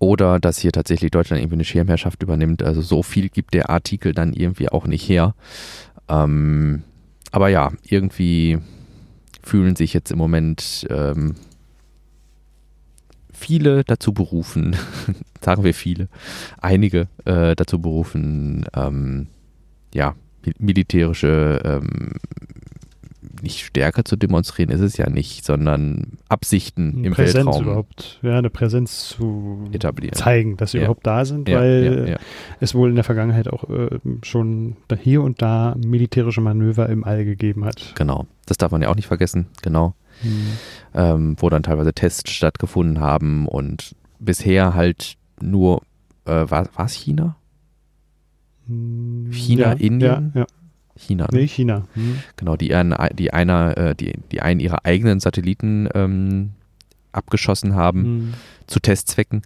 Oder 0.04 0.38
dass 0.38 0.58
hier 0.58 0.70
tatsächlich 0.70 1.10
Deutschland 1.10 1.40
irgendwie 1.40 1.56
eine 1.56 1.64
Schirmherrschaft 1.64 2.22
übernimmt. 2.22 2.62
Also 2.62 2.82
so 2.82 3.02
viel 3.02 3.30
gibt 3.30 3.54
der 3.54 3.70
Artikel 3.70 4.12
dann 4.12 4.34
irgendwie 4.34 4.68
auch 4.68 4.86
nicht 4.86 5.08
her. 5.08 5.34
Ähm, 6.10 6.82
aber 7.32 7.48
ja, 7.48 7.72
irgendwie 7.82 8.58
fühlen 9.42 9.76
sich 9.76 9.94
jetzt 9.94 10.12
im 10.12 10.18
Moment 10.18 10.86
ähm, 10.90 11.36
viele 13.32 13.82
dazu 13.84 14.12
berufen, 14.12 14.76
sagen 15.40 15.64
wir 15.64 15.72
viele, 15.72 16.08
einige 16.60 17.08
äh, 17.24 17.56
dazu 17.56 17.78
berufen, 17.80 18.66
ähm, 18.74 19.28
ja, 19.94 20.14
mi- 20.44 20.54
militärische 20.58 21.62
ähm, 21.64 22.12
nicht 23.42 23.60
Stärke 23.64 24.04
zu 24.04 24.16
demonstrieren, 24.16 24.70
ist 24.70 24.80
es 24.80 24.96
ja 24.96 25.08
nicht, 25.10 25.44
sondern 25.44 26.18
Absichten 26.28 27.04
im 27.04 27.12
Präsenz 27.12 27.46
Weltraum 27.46 27.62
überhaupt, 27.64 28.18
ja, 28.22 28.38
eine 28.38 28.50
Präsenz 28.50 29.08
zu 29.08 29.64
etablieren. 29.72 30.14
zeigen, 30.14 30.56
dass 30.56 30.72
sie 30.72 30.78
Ja. 30.78 30.84
überhaupt 30.84 31.06
da 31.06 31.24
sind, 31.24 31.48
Ja, 31.48 31.58
weil 31.60 32.06
ja, 32.10 32.16
es 32.60 32.74
wohl 32.74 32.88
in 32.90 32.94
der 32.94 33.04
Vergangenheit 33.04 33.48
auch 33.48 33.68
äh, 33.70 33.98
schon 34.22 34.76
hier 35.00 35.22
und 35.22 35.42
da 35.42 35.74
militärische 35.84 36.40
Manöver 36.40 36.88
im 36.88 37.04
All 37.04 37.24
gegeben 37.24 37.64
hat. 37.64 37.92
Genau, 37.96 38.26
das 38.46 38.56
darf 38.56 38.70
man 38.72 38.82
ja 38.82 38.88
auch 38.88 38.96
nicht 38.96 39.08
vergessen, 39.08 39.46
genau. 39.62 39.94
ähm, 40.94 41.36
wo 41.38 41.50
dann 41.50 41.62
teilweise 41.62 41.92
Tests 41.92 42.30
stattgefunden 42.30 43.00
haben 43.00 43.46
und 43.48 43.94
bisher 44.20 44.74
halt 44.74 45.16
nur, 45.40 45.82
äh, 46.24 46.30
war 46.48 46.68
es 46.78 46.92
China? 46.94 47.36
Hm, 48.66 49.28
China, 49.32 49.72
Indien? 49.72 50.32
Ja, 50.34 50.40
ja. 50.40 50.46
China, 50.96 51.26
ne? 51.32 51.40
Nee, 51.40 51.46
China. 51.48 51.86
Hm. 51.94 52.18
genau, 52.36 52.56
die, 52.56 52.74
einen- 52.74 52.94
die 53.16 53.32
einer, 53.32 53.76
äh, 53.76 53.94
die, 53.94 54.12
die 54.30 54.40
einen 54.42 54.60
ihrer 54.60 54.84
eigenen 54.84 55.20
Satelliten 55.20 55.88
ähm, 55.94 56.50
abgeschossen 57.12 57.74
haben 57.74 58.04
Hm. 58.04 58.34
zu 58.66 58.80
Testzwecken. 58.80 59.42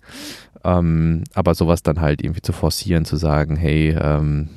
Ähm, 0.65 1.25
aber 1.35 1.55
sowas 1.55 1.83
dann 1.83 2.01
halt 2.01 2.23
irgendwie 2.23 2.43
zu 2.43 2.53
forcieren, 2.53 3.05
zu 3.05 3.17
sagen, 3.17 3.57
hey, 3.57 3.97
ähm, 3.99 4.49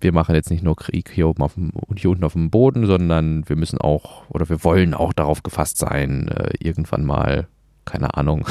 wir 0.00 0.12
machen 0.12 0.34
jetzt 0.36 0.50
nicht 0.50 0.62
nur 0.62 0.76
Krieg 0.76 1.10
hier 1.12 1.26
oben 1.28 1.42
auf 1.42 1.54
dem, 1.54 1.72
hier 1.96 2.10
unten 2.10 2.22
auf 2.24 2.34
dem 2.34 2.50
Boden, 2.50 2.86
sondern 2.86 3.48
wir 3.48 3.56
müssen 3.56 3.78
auch 3.80 4.30
oder 4.30 4.48
wir 4.48 4.62
wollen 4.62 4.94
auch 4.94 5.12
darauf 5.12 5.42
gefasst 5.42 5.76
sein, 5.78 6.28
äh, 6.28 6.50
irgendwann 6.60 7.04
mal, 7.04 7.48
keine 7.84 8.14
Ahnung, 8.16 8.46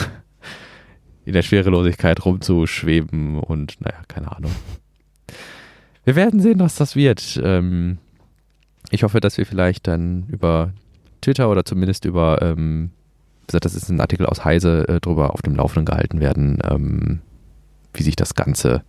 in 1.25 1.31
der 1.33 1.43
Schwerelosigkeit 1.43 2.23
rumzuschweben 2.25 3.39
und 3.39 3.79
naja, 3.79 3.97
keine 4.09 4.31
Ahnung. 4.35 4.51
Wir 6.07 6.15
werden 6.15 6.39
sehen, 6.39 6.61
was 6.61 6.75
das 6.75 6.95
wird. 6.95 7.37
Ähm, 7.43 7.97
ich 8.91 9.03
hoffe, 9.03 9.19
dass 9.19 9.37
wir 9.37 9.45
vielleicht 9.45 9.87
dann 9.87 10.23
über 10.29 10.71
Twitter 11.19 11.49
oder 11.51 11.65
zumindest 11.65 12.05
über 12.05 12.41
ähm, 12.41 12.91
wie 13.41 13.47
gesagt, 13.47 13.65
das 13.65 13.75
ist 13.75 13.89
ein 13.89 13.99
Artikel 13.99 14.25
aus 14.25 14.45
Heise 14.45 14.87
äh, 14.87 14.99
drüber 15.01 15.33
auf 15.33 15.41
dem 15.41 15.55
Laufenden 15.55 15.83
gehalten 15.85 16.21
werden, 16.21 16.59
ähm, 16.63 17.19
wie 17.93 18.03
sich 18.03 18.15
das 18.15 18.35
Ganze 18.35 18.83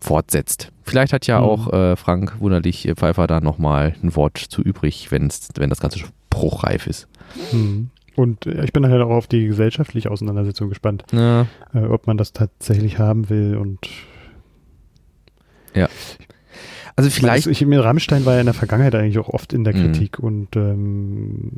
fortsetzt. 0.00 0.72
Vielleicht 0.82 1.12
hat 1.12 1.28
ja 1.28 1.38
Mhm. 1.40 1.44
auch 1.46 1.72
äh, 1.72 1.94
Frank 1.94 2.40
Wunderlich 2.40 2.88
äh, 2.88 2.96
Pfeiffer 2.96 3.28
da 3.28 3.40
nochmal 3.40 3.94
ein 4.02 4.16
Wort 4.16 4.38
zu 4.38 4.60
übrig, 4.60 5.12
wenn's, 5.12 5.50
wenn 5.56 5.70
das 5.70 5.80
Ganze 5.80 6.00
spruchreif 6.00 6.88
ist. 6.88 7.06
Hm. 7.50 7.90
Und 8.16 8.46
äh, 8.46 8.64
ich 8.64 8.72
bin 8.72 8.84
halt 8.84 9.02
auch 9.02 9.10
auf 9.10 9.28
die 9.28 9.46
gesellschaftliche 9.46 10.10
Auseinandersetzung 10.10 10.68
gespannt, 10.68 11.04
Ja, 11.12 11.46
äh, 11.74 11.84
ob 11.84 12.08
man 12.08 12.16
das 12.16 12.32
tatsächlich 12.32 12.98
haben 12.98 13.28
will 13.30 13.56
und 13.56 13.78
also 15.74 17.08
Ich, 17.08 17.22
meine, 17.22 17.40
vielleicht, 17.40 17.46
ich, 17.46 17.66
Rammstein 17.84 18.24
war 18.26 18.34
ja 18.34 18.40
in 18.40 18.46
der 18.46 18.54
Vergangenheit 18.54 18.94
eigentlich 18.94 19.18
auch 19.18 19.28
oft 19.28 19.52
in 19.52 19.64
der 19.64 19.74
Mhm. 19.74 19.80
Kritik 19.92 20.18
und 20.18 20.56
ähm, 20.56 21.50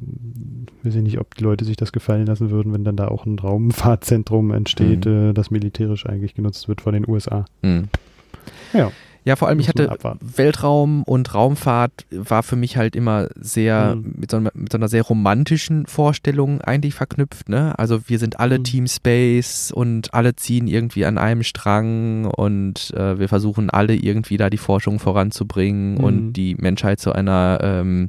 weiß 0.82 0.94
ich 0.96 1.02
nicht, 1.02 1.18
ob 1.18 1.34
die 1.34 1.44
Leute 1.44 1.64
sich 1.64 1.76
das 1.76 1.92
gefallen 1.92 2.26
lassen 2.26 2.50
würden, 2.50 2.72
wenn 2.74 2.84
dann 2.84 2.96
da 2.96 3.08
auch 3.08 3.24
ein 3.26 3.38
Raumfahrtzentrum 3.38 4.52
entsteht, 4.52 5.06
Mhm. 5.06 5.30
äh, 5.30 5.32
das 5.32 5.50
militärisch 5.50 6.06
eigentlich 6.06 6.34
genutzt 6.34 6.68
wird 6.68 6.80
von 6.80 6.92
den 6.94 7.08
USA. 7.08 7.44
hm. 7.62 7.88
Ja. 8.72 8.90
Ja, 9.24 9.36
vor 9.36 9.48
allem, 9.48 9.60
ich 9.60 9.66
Muss 9.76 9.86
hatte. 9.86 10.16
Weltraum 10.20 11.02
und 11.02 11.34
Raumfahrt 11.34 12.06
war 12.10 12.42
für 12.42 12.56
mich 12.56 12.76
halt 12.78 12.96
immer 12.96 13.28
sehr 13.36 13.96
Mhm. 13.96 14.14
mit, 14.18 14.30
so 14.30 14.38
einer, 14.38 14.50
mit 14.54 14.72
so 14.72 14.78
einer 14.78 14.88
sehr 14.88 15.02
romantischen 15.02 15.84
Vorstellung 15.86 16.60
eigentlich 16.62 16.94
verknüpft. 16.94 17.48
Ne? 17.50 17.78
Also 17.78 18.00
wir 18.08 18.18
sind 18.18 18.40
alle 18.40 18.58
Mhm. 18.58 18.64
Team 18.64 18.86
Space 18.86 19.72
und 19.74 20.14
alle 20.14 20.36
ziehen 20.36 20.66
irgendwie 20.66 21.04
an 21.04 21.18
einem 21.18 21.42
Strang 21.42 22.24
und 22.24 22.92
äh, 22.94 23.18
wir 23.18 23.28
versuchen 23.28 23.68
alle 23.70 23.94
irgendwie 23.94 24.38
da 24.38 24.48
die 24.48 24.56
Forschung 24.58 24.98
voranzubringen 24.98 25.96
Mhm. 25.98 26.04
und 26.04 26.32
die 26.32 26.54
Menschheit 26.54 26.98
zu 27.00 27.12
einer 27.12 27.58
ähm, 27.62 28.08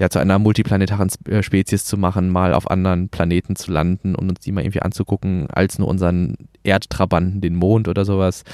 ja, 0.00 0.08
zu 0.08 0.20
einer 0.20 0.38
multiplanetaren 0.38 1.10
äh, 1.28 1.42
Spezies 1.42 1.84
zu 1.84 1.96
machen, 1.96 2.30
mal 2.30 2.54
auf 2.54 2.70
anderen 2.70 3.08
Planeten 3.08 3.56
zu 3.56 3.72
landen 3.72 4.14
und 4.14 4.28
uns 4.30 4.38
die 4.38 4.52
mal 4.52 4.60
irgendwie 4.62 4.80
anzugucken, 4.82 5.48
als 5.50 5.80
nur 5.80 5.88
unseren 5.88 6.36
Erdtrabanten, 6.62 7.40
den 7.40 7.56
Mond 7.56 7.88
oder 7.88 8.04
sowas. 8.04 8.44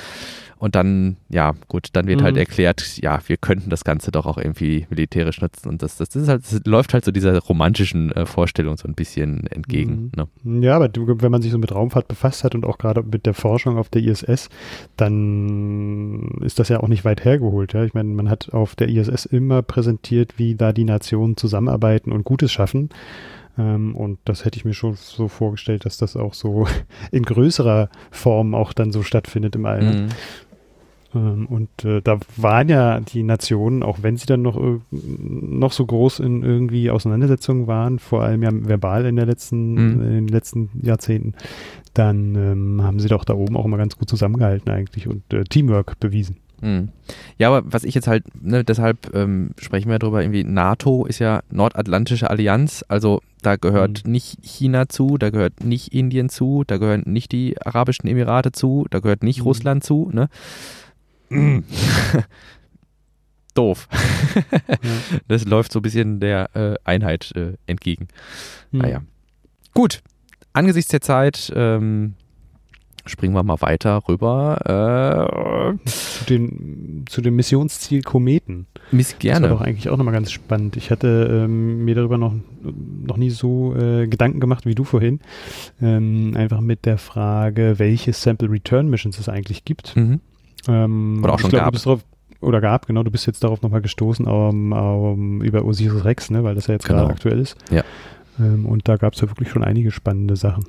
Und 0.58 0.74
dann, 0.74 1.16
ja, 1.28 1.52
gut, 1.68 1.88
dann 1.92 2.06
wird 2.06 2.20
Mhm. 2.20 2.24
halt 2.24 2.36
erklärt, 2.36 2.98
ja, 3.02 3.18
wir 3.26 3.36
könnten 3.36 3.70
das 3.70 3.84
Ganze 3.84 4.10
doch 4.10 4.24
auch 4.26 4.38
irgendwie 4.38 4.86
militärisch 4.88 5.40
nutzen. 5.40 5.68
Und 5.68 5.82
das, 5.82 5.96
das, 5.96 6.14
ist 6.16 6.28
halt, 6.28 6.42
das 6.44 6.60
läuft 6.64 6.94
halt 6.94 7.04
so 7.04 7.10
dieser 7.12 7.38
romantischen 7.40 8.12
äh, 8.12 8.24
Vorstellung 8.24 8.76
so 8.76 8.88
ein 8.88 8.94
bisschen 8.94 9.46
entgegen. 9.48 10.10
Ne? 10.16 10.62
Ja, 10.62 10.76
aber 10.76 10.88
wenn 10.94 11.30
man 11.30 11.42
sich 11.42 11.52
so 11.52 11.58
mit 11.58 11.74
Raumfahrt 11.74 12.08
befasst 12.08 12.44
hat 12.44 12.54
und 12.54 12.64
auch 12.64 12.78
gerade 12.78 13.02
mit 13.02 13.26
der 13.26 13.34
Forschung 13.34 13.76
auf 13.78 13.88
der 13.88 14.02
ISS, 14.02 14.48
dann 15.18 16.38
ist 16.40 16.58
das 16.58 16.68
ja 16.68 16.80
auch 16.80 16.88
nicht 16.88 17.04
weit 17.04 17.24
hergeholt. 17.24 17.72
Ja? 17.72 17.84
Ich 17.84 17.94
meine, 17.94 18.08
man 18.10 18.28
hat 18.30 18.52
auf 18.52 18.74
der 18.74 18.88
ISS 18.88 19.26
immer 19.26 19.62
präsentiert, 19.62 20.38
wie 20.38 20.54
da 20.54 20.72
die 20.72 20.84
Nationen 20.84 21.36
zusammenarbeiten 21.36 22.12
und 22.12 22.24
Gutes 22.24 22.52
schaffen. 22.52 22.90
Ähm, 23.56 23.94
und 23.94 24.18
das 24.24 24.44
hätte 24.44 24.56
ich 24.56 24.64
mir 24.64 24.74
schon 24.74 24.94
so 24.94 25.28
vorgestellt, 25.28 25.84
dass 25.84 25.96
das 25.96 26.16
auch 26.16 26.34
so 26.34 26.66
in 27.12 27.22
größerer 27.22 27.88
Form 28.10 28.54
auch 28.54 28.72
dann 28.72 28.90
so 28.92 29.02
stattfindet 29.02 29.54
im 29.54 29.66
All. 29.66 29.82
Mhm. 29.82 30.08
Ähm, 31.14 31.46
und 31.46 31.84
äh, 31.84 32.00
da 32.02 32.18
waren 32.36 32.68
ja 32.68 33.00
die 33.00 33.22
Nationen, 33.22 33.82
auch 33.82 33.98
wenn 34.02 34.16
sie 34.16 34.26
dann 34.26 34.42
noch, 34.42 34.60
noch 34.90 35.72
so 35.72 35.86
groß 35.86 36.20
in 36.20 36.42
irgendwie 36.42 36.90
Auseinandersetzungen 36.90 37.66
waren, 37.66 37.98
vor 37.98 38.22
allem 38.22 38.42
ja 38.42 38.50
verbal 38.52 39.06
in, 39.06 39.16
der 39.16 39.26
letzten, 39.26 39.74
Mhm. 39.74 40.02
in 40.02 40.10
den 40.10 40.28
letzten 40.28 40.70
Jahrzehnten, 40.82 41.34
dann 41.94 42.34
ähm, 42.34 42.82
haben 42.82 42.98
sie 42.98 43.08
doch 43.08 43.24
da 43.24 43.34
oben 43.34 43.56
auch 43.56 43.64
immer 43.64 43.78
ganz 43.78 43.96
gut 43.96 44.08
zusammengehalten 44.08 44.70
eigentlich 44.70 45.06
und 45.06 45.32
äh, 45.32 45.44
Teamwork 45.44 45.98
bewiesen. 46.00 46.36
Hm. 46.60 46.88
Ja, 47.36 47.48
aber 47.48 47.70
was 47.70 47.84
ich 47.84 47.94
jetzt 47.94 48.06
halt, 48.06 48.24
ne, 48.42 48.64
deshalb 48.64 49.14
ähm, 49.14 49.50
sprechen 49.58 49.90
wir 49.90 49.98
darüber, 49.98 50.22
irgendwie 50.22 50.44
NATO 50.44 51.04
ist 51.04 51.18
ja 51.18 51.42
Nordatlantische 51.50 52.30
Allianz, 52.30 52.84
also 52.88 53.20
da 53.42 53.56
gehört 53.56 54.06
mhm. 54.06 54.12
nicht 54.12 54.38
China 54.42 54.88
zu, 54.88 55.18
da 55.18 55.28
gehört 55.28 55.62
nicht 55.62 55.92
Indien 55.92 56.30
zu, 56.30 56.64
da 56.66 56.78
gehören 56.78 57.02
nicht 57.04 57.32
die 57.32 57.60
Arabischen 57.60 58.08
Emirate 58.08 58.52
zu, 58.52 58.86
da 58.88 59.00
gehört 59.00 59.22
nicht 59.22 59.40
mhm. 59.40 59.44
Russland 59.44 59.84
zu, 59.84 60.10
ne? 60.12 60.28
Doof. 63.54 63.88
ja. 64.68 64.78
Das 65.28 65.44
läuft 65.44 65.72
so 65.72 65.78
ein 65.78 65.82
bisschen 65.82 66.20
der 66.20 66.50
äh, 66.54 66.74
Einheit 66.84 67.32
äh, 67.36 67.54
entgegen. 67.66 68.08
Mhm. 68.72 68.80
Naja. 68.80 69.02
Gut, 69.74 70.02
angesichts 70.52 70.90
der 70.90 71.00
Zeit 71.00 71.52
ähm, 71.54 72.14
springen 73.06 73.34
wir 73.34 73.42
mal 73.42 73.60
weiter 73.60 74.02
rüber. 74.08 75.74
Äh, 75.74 75.88
zu, 75.88 76.24
den, 76.24 77.04
zu 77.08 77.20
dem 77.20 77.36
Missionsziel 77.36 78.02
Kometen. 78.02 78.66
Miss 78.90 79.18
gerne. 79.18 79.42
Das 79.42 79.50
war 79.50 79.58
doch 79.58 79.66
eigentlich 79.66 79.90
auch 79.90 79.96
nochmal 79.96 80.14
ganz 80.14 80.32
spannend. 80.32 80.76
Ich 80.76 80.90
hatte 80.90 81.44
ähm, 81.44 81.84
mir 81.84 81.94
darüber 81.94 82.18
noch, 82.18 82.34
noch 82.62 83.16
nie 83.16 83.30
so 83.30 83.74
äh, 83.76 84.06
Gedanken 84.06 84.40
gemacht 84.40 84.66
wie 84.66 84.74
du 84.74 84.84
vorhin. 84.84 85.20
Ähm, 85.82 86.34
einfach 86.36 86.60
mit 86.60 86.86
der 86.86 86.98
Frage, 86.98 87.74
welche 87.78 88.12
Sample 88.12 88.50
Return 88.50 88.88
Missions 88.88 89.18
es 89.18 89.28
eigentlich 89.28 89.64
gibt. 89.64 89.96
Mhm. 89.96 90.20
Ähm, 90.68 91.20
oder 91.22 91.34
auch 91.34 91.38
schon 91.38 91.50
glaub, 91.50 91.64
gab. 91.64 91.74
Drauf, 91.74 92.00
oder 92.40 92.60
gab, 92.60 92.86
genau. 92.86 93.02
Du 93.02 93.10
bist 93.10 93.26
jetzt 93.26 93.42
darauf 93.42 93.62
nochmal 93.62 93.82
gestoßen 93.82 94.26
um, 94.26 94.72
um, 94.72 95.42
über 95.42 95.64
Osiris 95.64 96.04
Rex, 96.04 96.30
ne, 96.30 96.44
weil 96.44 96.54
das 96.54 96.66
ja 96.66 96.74
jetzt 96.74 96.86
genau. 96.86 97.00
gerade 97.00 97.12
aktuell 97.12 97.40
ist. 97.40 97.56
Ja. 97.70 97.82
Ähm, 98.38 98.66
und 98.66 98.88
da 98.88 98.96
gab 98.96 99.14
es 99.14 99.20
ja 99.20 99.28
wirklich 99.28 99.48
schon 99.48 99.64
einige 99.64 99.90
spannende 99.90 100.36
Sachen. 100.36 100.66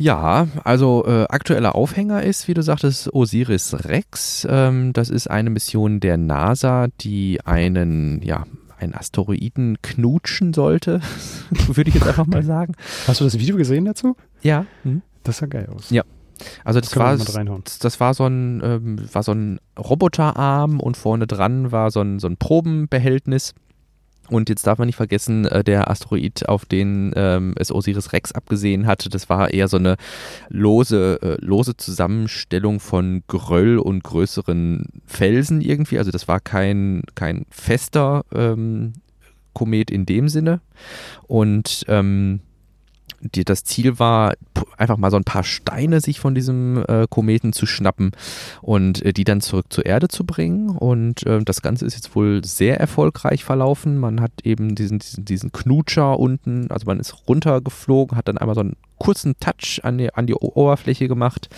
Ja, 0.00 0.46
also 0.62 1.04
äh, 1.06 1.24
aktueller 1.24 1.74
Aufhänger 1.74 2.22
ist, 2.22 2.46
wie 2.46 2.54
du 2.54 2.62
sagtest, 2.62 3.12
Osiris 3.12 3.84
Rex. 3.84 4.46
Ähm, 4.48 4.92
das 4.92 5.10
ist 5.10 5.28
eine 5.28 5.50
Mission 5.50 5.98
der 5.98 6.16
NASA, 6.16 6.86
die 7.00 7.40
einen, 7.44 8.22
ja, 8.22 8.44
einen 8.78 8.94
Asteroiden 8.94 9.78
knutschen 9.82 10.54
sollte, 10.54 11.00
würde 11.66 11.88
ich 11.88 11.96
jetzt 11.96 12.06
einfach 12.06 12.26
mal 12.26 12.44
sagen. 12.44 12.74
Hast 13.08 13.20
du 13.20 13.24
das 13.24 13.40
Video 13.40 13.56
gesehen 13.56 13.86
dazu? 13.86 14.16
Ja. 14.40 14.66
Hm? 14.84 15.02
Das 15.24 15.38
sah 15.38 15.46
geil 15.46 15.68
aus. 15.74 15.90
Ja. 15.90 16.04
Also 16.64 16.80
das, 16.80 16.96
war, 16.96 17.16
das 17.16 18.00
war 18.00 18.14
so 18.14 18.26
ein, 18.26 18.62
ähm, 18.62 19.08
war 19.12 19.22
so 19.22 19.32
ein 19.32 19.58
Roboterarm 19.78 20.80
und 20.80 20.96
vorne 20.96 21.26
dran 21.26 21.72
war 21.72 21.90
so 21.90 22.00
ein, 22.00 22.18
so 22.18 22.28
ein 22.28 22.36
Probenbehältnis 22.36 23.54
und 24.30 24.48
jetzt 24.48 24.66
darf 24.66 24.78
man 24.78 24.86
nicht 24.86 24.96
vergessen, 24.96 25.46
äh, 25.46 25.64
der 25.64 25.90
Asteroid, 25.90 26.48
auf 26.48 26.64
den 26.66 27.12
ähm, 27.16 27.54
es 27.56 27.72
Osiris 27.72 28.12
Rex 28.12 28.32
abgesehen 28.32 28.86
hatte, 28.86 29.08
das 29.08 29.28
war 29.28 29.52
eher 29.52 29.68
so 29.68 29.78
eine 29.78 29.96
lose, 30.48 31.18
äh, 31.22 31.44
lose 31.44 31.76
Zusammenstellung 31.76 32.80
von 32.80 33.22
Geröll 33.28 33.78
und 33.78 34.04
größeren 34.04 34.84
Felsen 35.06 35.60
irgendwie. 35.60 35.98
Also 35.98 36.10
das 36.10 36.28
war 36.28 36.40
kein, 36.40 37.02
kein 37.14 37.46
fester 37.50 38.24
ähm, 38.34 38.92
Komet 39.54 39.90
in 39.90 40.04
dem 40.04 40.28
Sinne. 40.28 40.60
Und 41.26 41.84
ähm, 41.88 42.40
die, 43.20 43.44
das 43.44 43.64
Ziel 43.64 43.98
war, 43.98 44.34
einfach 44.76 44.96
mal 44.96 45.10
so 45.10 45.16
ein 45.16 45.24
paar 45.24 45.44
Steine 45.44 46.00
sich 46.00 46.20
von 46.20 46.34
diesem 46.34 46.84
äh, 46.86 47.06
Kometen 47.08 47.52
zu 47.52 47.66
schnappen 47.66 48.12
und 48.62 49.04
äh, 49.04 49.12
die 49.12 49.24
dann 49.24 49.40
zurück 49.40 49.66
zur 49.70 49.86
Erde 49.86 50.08
zu 50.08 50.24
bringen. 50.24 50.70
Und 50.70 51.26
äh, 51.26 51.42
das 51.42 51.62
Ganze 51.62 51.86
ist 51.86 51.94
jetzt 51.94 52.14
wohl 52.14 52.44
sehr 52.44 52.78
erfolgreich 52.78 53.44
verlaufen. 53.44 53.98
Man 53.98 54.20
hat 54.20 54.32
eben 54.44 54.74
diesen, 54.74 55.00
diesen, 55.00 55.24
diesen 55.24 55.52
Knutscher 55.52 56.18
unten, 56.18 56.70
also 56.70 56.86
man 56.86 57.00
ist 57.00 57.28
runtergeflogen, 57.28 58.16
hat 58.16 58.28
dann 58.28 58.38
einmal 58.38 58.54
so 58.54 58.60
einen 58.60 58.76
kurzen 58.98 59.38
Touch 59.38 59.80
an 59.82 59.98
die, 59.98 60.12
an 60.14 60.26
die 60.26 60.34
Oberfläche 60.34 61.08
gemacht, 61.08 61.48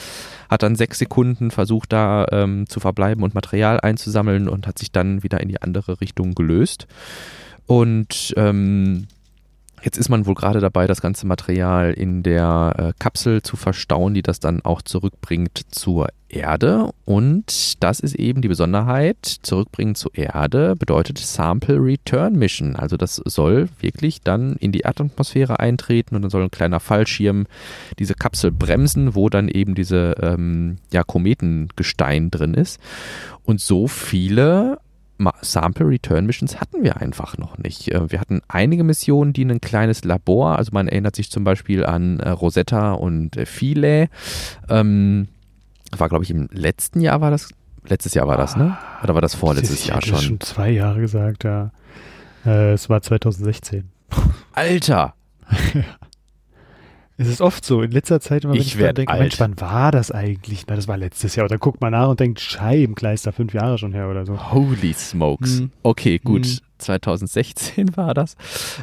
hat 0.49 0.63
dann 0.63 0.77
sechs 0.77 0.99
Sekunden 0.99 1.51
versucht, 1.51 1.93
da 1.93 2.27
ähm, 2.33 2.69
zu 2.69 2.81
verbleiben 2.81 3.23
und 3.23 3.35
Material 3.35 3.81
einzusammeln 3.81 4.49
und 4.49 4.67
hat 4.67 4.79
sich 4.79 4.93
dann 4.93 5.23
wieder 5.23 5.41
in 5.41 5.49
die 5.49 5.61
andere 5.61 6.01
Richtung 6.01 6.35
gelöst. 6.35 6.87
Und 7.67 8.35
ähm, 8.37 9.07
Jetzt 9.83 9.97
ist 9.97 10.09
man 10.11 10.27
wohl 10.27 10.35
gerade 10.35 10.61
dabei, 10.61 10.87
das 10.87 11.01
ganze 11.01 11.27
Material 11.27 11.93
in 11.93 12.23
der 12.23 12.75
äh, 12.77 12.93
Kapsel 12.99 13.43
zu 13.43 13.57
verstauen, 13.57 14.15
die 14.15 14.23
das 14.23 14.39
dann 14.39 14.63
auch 14.63 14.83
zurückbringt 14.83 15.63
zur 15.71 16.09
Erde. 16.29 16.91
Und 17.05 17.83
das 17.83 18.01
ist 18.01 18.15
eben 18.15 18.43
die 18.43 18.49
Besonderheit. 18.49 19.25
Zurückbringen 19.43 19.95
zur 19.95 20.15
Erde 20.15 20.77
bedeutet 20.77 21.19
Sample 21.19 21.79
Return 21.79 22.35
Mission. 22.35 22.77
Also 22.77 22.97
das 22.97 23.17
soll 23.25 23.69
wirklich 23.81 24.21
dann 24.21 24.57
in 24.57 24.71
die 24.71 24.81
Erdatmosphäre 24.81 25.61
eintreten 25.61 26.15
und 26.15 26.23
dann 26.23 26.31
soll 26.31 26.45
ein 26.45 26.51
kleiner 26.51 26.81
Fallschirm 26.81 27.47
diese 27.99 28.15
Kapsel 28.15 28.53
bremsen, 28.53 29.15
wo 29.15 29.29
dann 29.29 29.49
eben 29.49 29.75
diese 29.75 30.15
ähm, 30.21 30.77
ja, 30.93 31.03
Kometengestein 31.05 32.31
drin 32.31 32.55
ist. 32.55 32.81
Und 33.45 33.61
so 33.61 33.89
viele 33.89 34.79
Sample 35.43 35.87
Return 35.87 36.27
Missions 36.27 36.61
hatten 36.61 36.83
wir 36.83 36.97
einfach 36.99 37.39
noch 37.39 37.59
nicht. 37.59 37.89
Äh, 37.89 38.11
wir 38.11 38.21
hatten 38.21 38.41
einige 38.49 38.85
Missionen, 38.85 39.33
die 39.33 39.45
ein 39.45 39.61
kleines 39.61 40.05
Labor, 40.05 40.57
also 40.59 40.71
man 40.73 40.89
erinnert 40.89 41.17
sich 41.17 41.31
zum 41.31 41.45
Beispiel 41.45 41.85
an 41.85 42.21
äh, 42.21 42.31
Rosetta 42.31 42.93
und 42.93 43.37
äh, 43.37 43.47
Philae. 43.47 44.09
Ähm, 44.69 45.29
war, 45.97 46.09
glaube 46.09 46.25
ich, 46.25 46.31
im 46.31 46.49
letzten 46.53 47.01
Jahr 47.01 47.21
war 47.21 47.31
das. 47.31 47.49
Letztes 47.87 48.15
Jahr 48.15 48.29
war 48.29 48.37
das, 48.37 48.57
ne? 48.57 48.77
Oder 49.03 49.15
war 49.15 49.23
das 49.23 49.35
vorletztes 49.35 49.81
ich 49.81 49.87
Jahr 49.87 50.03
schon? 50.03 50.19
schon 50.19 50.41
zwei 50.41 50.71
Jahre 50.71 51.01
gesagt, 51.01 51.45
ja. 51.45 51.71
Äh, 52.45 52.73
es 52.73 52.89
war 52.91 53.01
2016. 53.01 53.91
Alter! 54.53 55.15
Es 57.21 57.29
ist 57.29 57.43
oft 57.43 57.67
so. 57.67 57.83
In 57.83 57.91
letzter 57.91 58.19
Zeit, 58.19 58.45
wenn 58.45 58.55
ich, 58.55 58.75
ich 58.75 58.95
denke, 58.95 59.13
Mensch, 59.13 59.39
wann 59.39 59.61
war 59.61 59.93
das 59.93 60.11
eigentlich? 60.11 60.65
Na, 60.67 60.75
das 60.75 60.89
war 60.89 60.97
letztes 60.97 61.37
Jahr. 61.37 61.45
Oder 61.45 61.59
guckt 61.59 61.83
man 61.83 61.93
nach 61.93 62.09
und 62.09 62.19
denkt, 62.19 62.41
Scheibenkleister, 62.41 63.35
fünf 63.35 63.53
Jahre 63.53 63.77
schon 63.77 63.93
her 63.93 64.09
oder 64.09 64.25
so. 64.25 64.53
Holy 64.53 64.95
smokes. 64.95 65.61
Mhm. 65.61 65.71
Okay, 65.83 66.19
gut. 66.19 66.47
Mhm. 66.47 66.59
2016 66.79 67.95
war 67.99 68.15
das. 68.15 68.37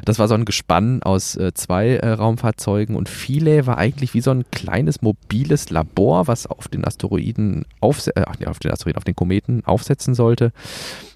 Das 0.05 0.19
war 0.19 0.27
so 0.27 0.35
ein 0.35 0.45
Gespann 0.45 1.01
aus 1.01 1.35
äh, 1.35 1.51
zwei 1.55 1.95
äh, 1.95 2.09
Raumfahrzeugen 2.09 2.95
und 2.95 3.09
Philae 3.09 3.65
war 3.65 3.79
eigentlich 3.79 4.13
wie 4.13 4.21
so 4.21 4.29
ein 4.29 4.45
kleines 4.51 5.01
mobiles 5.01 5.71
Labor, 5.71 6.27
was 6.27 6.45
auf 6.45 6.67
den 6.67 6.85
Asteroiden 6.85 7.65
auf, 7.79 8.05
äh, 8.05 8.21
auf 8.45 8.59
den 8.59 8.71
Asteroiden, 8.71 8.97
auf 8.97 9.03
den 9.03 9.15
Kometen 9.15 9.65
aufsetzen 9.65 10.13
sollte 10.13 10.51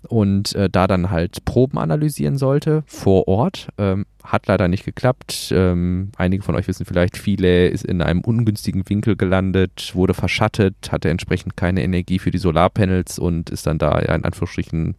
und 0.08 0.56
äh, 0.56 0.70
da 0.70 0.88
dann 0.88 1.12
halt 1.12 1.46
Proben 1.46 1.78
analysieren 1.78 2.38
sollte 2.38 2.84
vor 2.88 3.28
Ort. 3.28 3.70
Ähm, 3.78 4.06
hat 4.24 4.48
leider 4.48 4.68
nicht 4.68 4.86
geklappt. 4.86 5.52
Ähm, 5.56 6.12
einige 6.18 6.44
von 6.44 6.56
euch 6.56 6.68
wissen 6.68 6.86
vielleicht, 6.86 7.18
Philae 7.18 7.68
ist 7.68 7.86
in 7.86 8.02
einem 8.02 8.22
ungünstigen 8.22 8.88
Winkel 8.88 9.16
gelandet, 9.16 9.92
wurde 9.96 10.14
verschattet, 10.14 10.92
hatte 10.92 11.10
entsprechend 11.10 11.58
keine 11.58 11.84
Energie 11.84 12.20
für 12.20 12.32
die 12.32 12.38
Solarpanels 12.38 13.20
und 13.20 13.50
ist 13.50 13.68
dann 13.68 13.78
da 13.78 13.98
in 14.00 14.24
Anführungsstrichen 14.24 14.96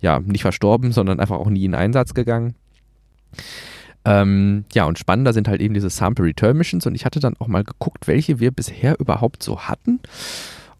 ja 0.00 0.20
nicht 0.20 0.42
verstorben, 0.42 0.92
sondern 0.92 1.20
einfach 1.20 1.38
auch 1.38 1.50
nie 1.50 1.64
in 1.64 1.74
Einsatz 1.74 2.14
gegangen. 2.14 2.54
Ähm, 4.04 4.64
ja, 4.72 4.84
und 4.84 4.98
spannender 4.98 5.32
sind 5.32 5.48
halt 5.48 5.60
eben 5.60 5.74
diese 5.74 5.90
Sample 5.90 6.24
Return 6.24 6.56
Missions 6.56 6.86
und 6.86 6.94
ich 6.94 7.04
hatte 7.04 7.20
dann 7.20 7.36
auch 7.38 7.46
mal 7.46 7.62
geguckt, 7.62 8.08
welche 8.08 8.40
wir 8.40 8.50
bisher 8.50 8.98
überhaupt 8.98 9.42
so 9.42 9.60
hatten. 9.60 10.00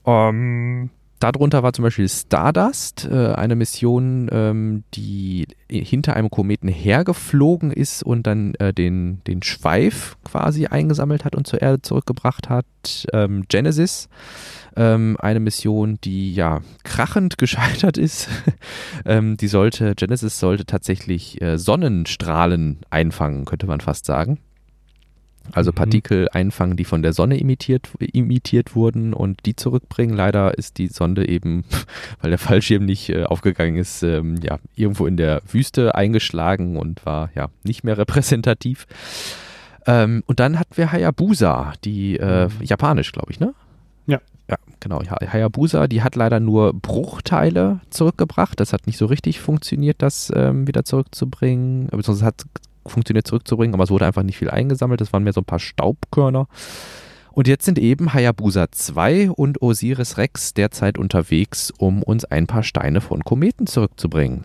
Ähm, 0.05 0.91
darunter 1.23 1.63
war 1.63 1.73
zum 1.73 1.85
Beispiel 1.85 2.09
Stardust, 2.09 3.09
äh, 3.11 3.33
eine 3.33 3.55
Mission, 3.55 4.29
ähm, 4.33 4.85
die 4.95 5.47
hinter 5.71 6.15
einem 6.17 6.31
Kometen 6.31 6.69
hergeflogen 6.69 7.71
ist 7.71 8.03
und 8.03 8.27
dann 8.27 8.55
äh, 8.57 8.73
den, 8.73 9.23
den 9.27 9.43
Schweif 9.43 10.17
quasi 10.25 10.67
eingesammelt 10.67 11.25
hat 11.25 11.37
und 11.37 11.47
zur 11.47 11.63
Erde 11.63 11.83
zurückgebracht 11.83 12.49
hat. 12.49 12.67
Ähm, 13.13 13.45
Genesis, 13.49 14.09
ähm, 14.77 15.17
eine 15.21 15.41
Mission, 15.41 15.99
die 16.03 16.35
ja 16.35 16.61
krachend 16.85 17.39
gescheitert 17.43 17.99
ist. 17.99 18.29
Die 19.05 19.49
sollte, 19.49 19.95
Genesis 19.95 20.39
sollte 20.39 20.65
tatsächlich 20.65 21.41
äh, 21.43 21.59
Sonnenstrahlen 21.59 22.81
einfangen, 22.91 23.45
könnte 23.45 23.67
man 23.67 23.81
fast 23.81 24.07
sagen. 24.07 24.39
Also 25.51 25.71
mhm. 25.71 25.77
Partikel 25.77 26.29
einfangen, 26.33 26.77
die 26.77 26.85
von 26.85 27.03
der 27.03 27.13
Sonne 27.13 27.39
imitiert, 27.39 27.91
imitiert 27.99 28.75
wurden 28.75 29.13
und 29.13 29.45
die 29.47 29.57
zurückbringen. 29.57 30.15
Leider 30.15 30.57
ist 30.57 30.79
die 30.79 30.89
Sonde 30.89 31.29
eben, 31.29 31.65
weil 32.21 32.31
der 32.31 32.39
Fallschirm 32.39 32.85
nicht 32.85 33.09
äh, 33.09 33.25
aufgegangen 33.25 33.77
ist, 33.77 34.03
ähm, 34.03 34.37
ja, 34.43 34.59
irgendwo 34.75 35.07
in 35.07 35.17
der 35.17 35.43
Wüste 35.51 35.95
eingeschlagen 35.95 36.77
und 36.77 37.05
war 37.05 37.31
ja 37.35 37.49
nicht 37.65 37.85
mehr 37.85 37.99
repräsentativ. 37.99 38.87
Ähm, 39.87 40.23
und 40.27 40.41
dann 40.41 40.59
hatten 40.59 40.77
wir 40.77 40.93
Hayabusa, 40.93 41.73
die 41.85 42.17
äh, 42.17 42.47
mhm. 42.47 42.53
japanisch, 42.63 43.13
glaube 43.13 43.33
ich, 43.33 43.41
ne? 43.41 43.55
Ja. 44.07 44.21
Ja, 44.51 44.57
genau. 44.81 45.01
Hayabusa, 45.03 45.87
die 45.87 46.03
hat 46.03 46.17
leider 46.17 46.41
nur 46.41 46.75
Bruchteile 46.75 47.81
zurückgebracht. 47.91 48.59
Das 48.61 48.73
hat 48.73 48.87
nicht 48.87 48.99
so 48.99 49.07
richtig 49.07 49.41
funktioniert, 49.41 50.03
das 50.03 50.33
ähm, 50.35 50.67
wieder 50.67 50.85
zurückzubringen. 50.85 51.87
Beziehungsweise 51.87 52.27
hat 52.27 52.45
funktioniert 52.87 53.27
zurückzubringen, 53.27 53.75
aber 53.75 53.85
es 53.85 53.91
wurde 53.91 54.07
einfach 54.07 54.23
nicht 54.23 54.39
viel 54.39 54.51
eingesammelt. 54.51 55.01
Das 55.01 55.13
waren 55.13 55.25
mehr 55.25 55.33
so 55.33 55.41
ein 55.41 55.47
paar 55.47 55.59
Staubkörner. 55.59 56.47
Und 57.33 57.49
jetzt 57.49 57.65
sind 57.65 57.79
eben 57.79 58.13
Hayabusa 58.13 58.71
2 58.71 59.31
und 59.31 59.63
Osiris 59.63 60.19
Rex 60.19 60.53
derzeit 60.53 60.99
unterwegs, 60.99 61.73
um 61.79 62.03
uns 62.03 62.25
ein 62.27 62.47
paar 62.47 62.63
Steine 62.63 63.01
von 63.01 63.25
Kometen 63.25 63.67
zurückzubringen. 63.67 64.45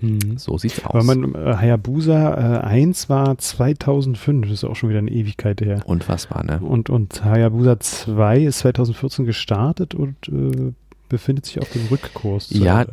Mhm. 0.00 0.38
So 0.38 0.58
sieht's 0.58 0.84
aus. 0.84 1.04
Man, 1.04 1.34
äh, 1.34 1.56
Hayabusa 1.56 2.60
äh, 2.62 2.66
1 2.66 3.08
war 3.08 3.36
2005, 3.36 4.42
das 4.42 4.52
ist 4.52 4.64
auch 4.64 4.76
schon 4.76 4.90
wieder 4.90 5.00
eine 5.00 5.10
Ewigkeit 5.10 5.60
her. 5.60 5.82
Unfassbar, 5.86 6.44
ne? 6.44 6.60
Und, 6.60 6.90
und 6.90 7.24
Hayabusa 7.24 7.80
2 7.80 8.40
ist 8.42 8.58
2014 8.60 9.24
gestartet 9.24 9.94
und 9.94 10.16
äh, 10.28 10.72
befindet 11.08 11.46
sich 11.46 11.60
auf 11.60 11.70
dem 11.70 11.86
Rückkurs. 11.86 12.50
Ja, 12.50 12.86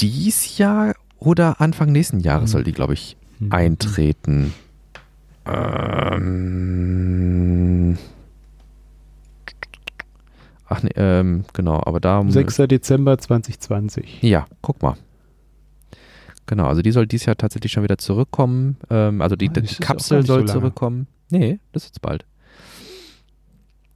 dies 0.00 0.58
Jahr 0.58 0.94
oder 1.18 1.60
Anfang 1.60 1.92
nächsten 1.92 2.20
Jahres 2.20 2.50
mhm. 2.50 2.52
soll 2.52 2.64
die, 2.64 2.72
glaube 2.72 2.94
ich. 2.94 3.16
Eintreten. 3.50 4.54
Ähm, 5.46 6.38
ach 10.66 10.82
nee, 10.82 10.90
ähm, 10.96 11.44
genau, 11.52 11.82
aber 11.84 12.00
da. 12.00 12.24
6. 12.26 12.56
Dezember 12.68 13.18
2020. 13.18 14.22
Ja, 14.22 14.46
guck 14.62 14.82
mal. 14.82 14.96
Genau, 16.46 16.66
also 16.66 16.82
die 16.82 16.92
soll 16.92 17.06
dieses 17.06 17.26
Jahr 17.26 17.36
tatsächlich 17.36 17.72
schon 17.72 17.82
wieder 17.84 17.98
zurückkommen. 17.98 18.76
Ähm, 18.90 19.20
also 19.22 19.36
die, 19.36 19.48
ah, 19.48 19.52
die 19.60 19.74
Kapsel 19.76 20.24
soll 20.26 20.46
so 20.46 20.54
zurückkommen. 20.54 21.06
Nee, 21.30 21.58
das 21.72 21.84
ist 21.84 21.90
jetzt 21.90 22.02
bald. 22.02 22.26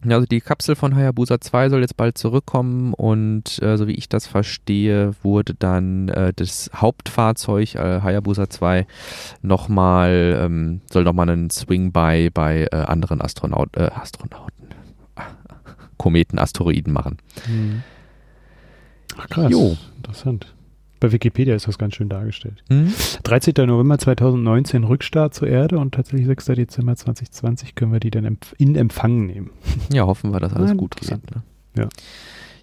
Also 0.07 0.27
die 0.27 0.41
Kapsel 0.41 0.77
von 0.77 0.95
Hayabusa 0.95 1.41
2 1.41 1.71
soll 1.71 1.81
jetzt 1.81 1.97
bald 1.97 2.17
zurückkommen 2.17 2.95
und 2.95 3.61
äh, 3.63 3.77
so 3.77 3.89
wie 3.89 3.95
ich 3.95 4.09
das 4.09 4.29
verstehe, 4.29 5.13
wurde 5.23 5.55
dann 5.55 6.09
äh, 6.09 6.33
das 6.35 6.71
Hauptfahrzeug 6.73 7.75
äh, 7.75 8.01
Hayabusa 8.01 8.49
2 8.49 8.87
nochmal, 9.43 10.39
ähm, 10.41 10.83
soll 10.91 11.03
nochmal 11.03 11.29
einen 11.29 11.51
Swing 11.51 11.91
bei, 11.91 12.31
bei 12.33 12.69
äh, 12.71 12.77
anderen 12.77 13.21
Astronaut, 13.21 13.77
äh, 13.77 13.91
Astronauten, 13.93 14.69
Kometen, 15.97 16.39
Asteroiden 16.39 16.93
machen. 16.93 17.19
Hm. 17.47 17.83
Ach 19.17 19.29
krass, 19.29 19.51
jo. 19.51 19.77
interessant. 19.97 20.55
Bei 21.01 21.13
Wikipedia 21.13 21.55
ist 21.55 21.69
das 21.69 21.79
ganz 21.79 21.95
schön 21.95 22.09
dargestellt. 22.09 22.65
Mhm. 22.69 22.93
13. 23.23 23.55
November 23.67 23.99
2019 23.99 24.85
Rückstart 24.85 25.35
zur 25.35 25.49
Erde 25.49 25.79
und 25.79 25.95
tatsächlich 25.95 26.27
6. 26.27 26.47
Dezember 26.47 26.97
2020 26.97 27.75
können 27.75 27.93
wir 27.93 28.01
die 28.01 28.11
dann 28.11 28.39
in 28.59 28.77
Empfang 28.77 29.27
nehmen. 29.27 29.51
Ja, 29.93 30.07
hoffen 30.07 30.33
wir, 30.33 30.41
dass 30.41 30.53
alles 30.53 30.71
Nein, 30.71 30.77
gut 30.77 30.97
geht. 30.97 31.11
Ne? 31.11 31.43
Ja. 31.77 31.89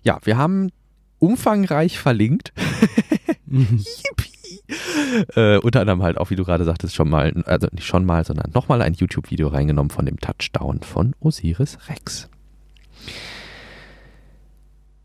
ja, 0.04 0.20
wir 0.24 0.38
haben 0.38 0.70
umfangreich 1.20 1.98
verlinkt. 1.98 2.54
Mhm. 3.46 3.84
äh, 5.36 5.58
unter 5.58 5.82
anderem 5.82 6.04
halt 6.04 6.18
auch, 6.18 6.30
wie 6.30 6.36
du 6.36 6.44
gerade 6.44 6.66
sagtest, 6.66 6.96
schon 6.96 7.10
mal, 7.10 7.32
also 7.46 7.68
nicht 7.72 7.86
schon 7.86 8.06
mal, 8.06 8.26
sondern 8.26 8.52
nochmal 8.54 8.82
ein 8.82 8.94
YouTube-Video 8.94 9.48
reingenommen 9.48 9.90
von 9.90 10.06
dem 10.06 10.20
Touchdown 10.20 10.82
von 10.82 11.16
Osiris 11.20 11.78
Rex. 11.90 12.30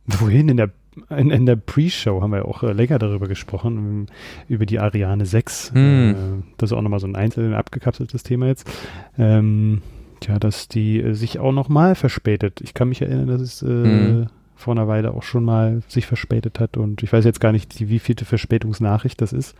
Wohin 0.07 0.49
in 0.49 0.57
der 0.57 0.71
in, 1.11 1.31
in 1.31 1.47
der 1.47 1.57
Pre-Show 1.57 2.21
haben 2.21 2.33
wir 2.33 2.47
auch 2.47 2.63
äh, 2.63 2.73
länger 2.73 2.99
darüber 2.99 3.29
gesprochen, 3.29 4.07
über 4.49 4.67
die 4.67 4.79
Ariane 4.79 5.27
6. 5.27 5.73
Mm. 5.73 5.79
Äh, 5.79 6.15
das 6.57 6.71
ist 6.71 6.77
auch 6.77 6.83
nochmal 6.83 7.01
so 7.01 7.07
ein 7.07 7.17
einzelnes 7.17 7.57
abgekapseltes 7.57 8.23
Thema 8.23 8.47
jetzt. 8.47 8.71
Ähm, 9.17 9.83
tja, 10.21 10.39
dass 10.39 10.69
die 10.69 11.01
äh, 11.01 11.15
sich 11.15 11.39
auch 11.39 11.53
nochmal 11.53 11.95
verspätet. 11.95 12.61
Ich 12.61 12.75
kann 12.75 12.89
mich 12.89 13.03
erinnern, 13.03 13.29
dass 13.29 13.41
es 13.41 13.63
mm. 13.63 14.25
vor 14.57 14.75
einer 14.75 14.89
Weile 14.89 15.13
auch 15.15 15.23
schon 15.23 15.45
mal 15.45 15.83
sich 15.87 16.07
verspätet 16.07 16.59
hat 16.59 16.77
und 16.77 17.03
ich 17.03 17.13
weiß 17.13 17.25
jetzt 17.25 17.41
gar 17.41 17.53
nicht, 17.53 17.79
die, 17.79 17.89
wie 17.89 18.01
vielte 18.01 18.25
Verspätungsnachricht 18.25 19.21
das 19.21 19.33
ist. 19.33 19.55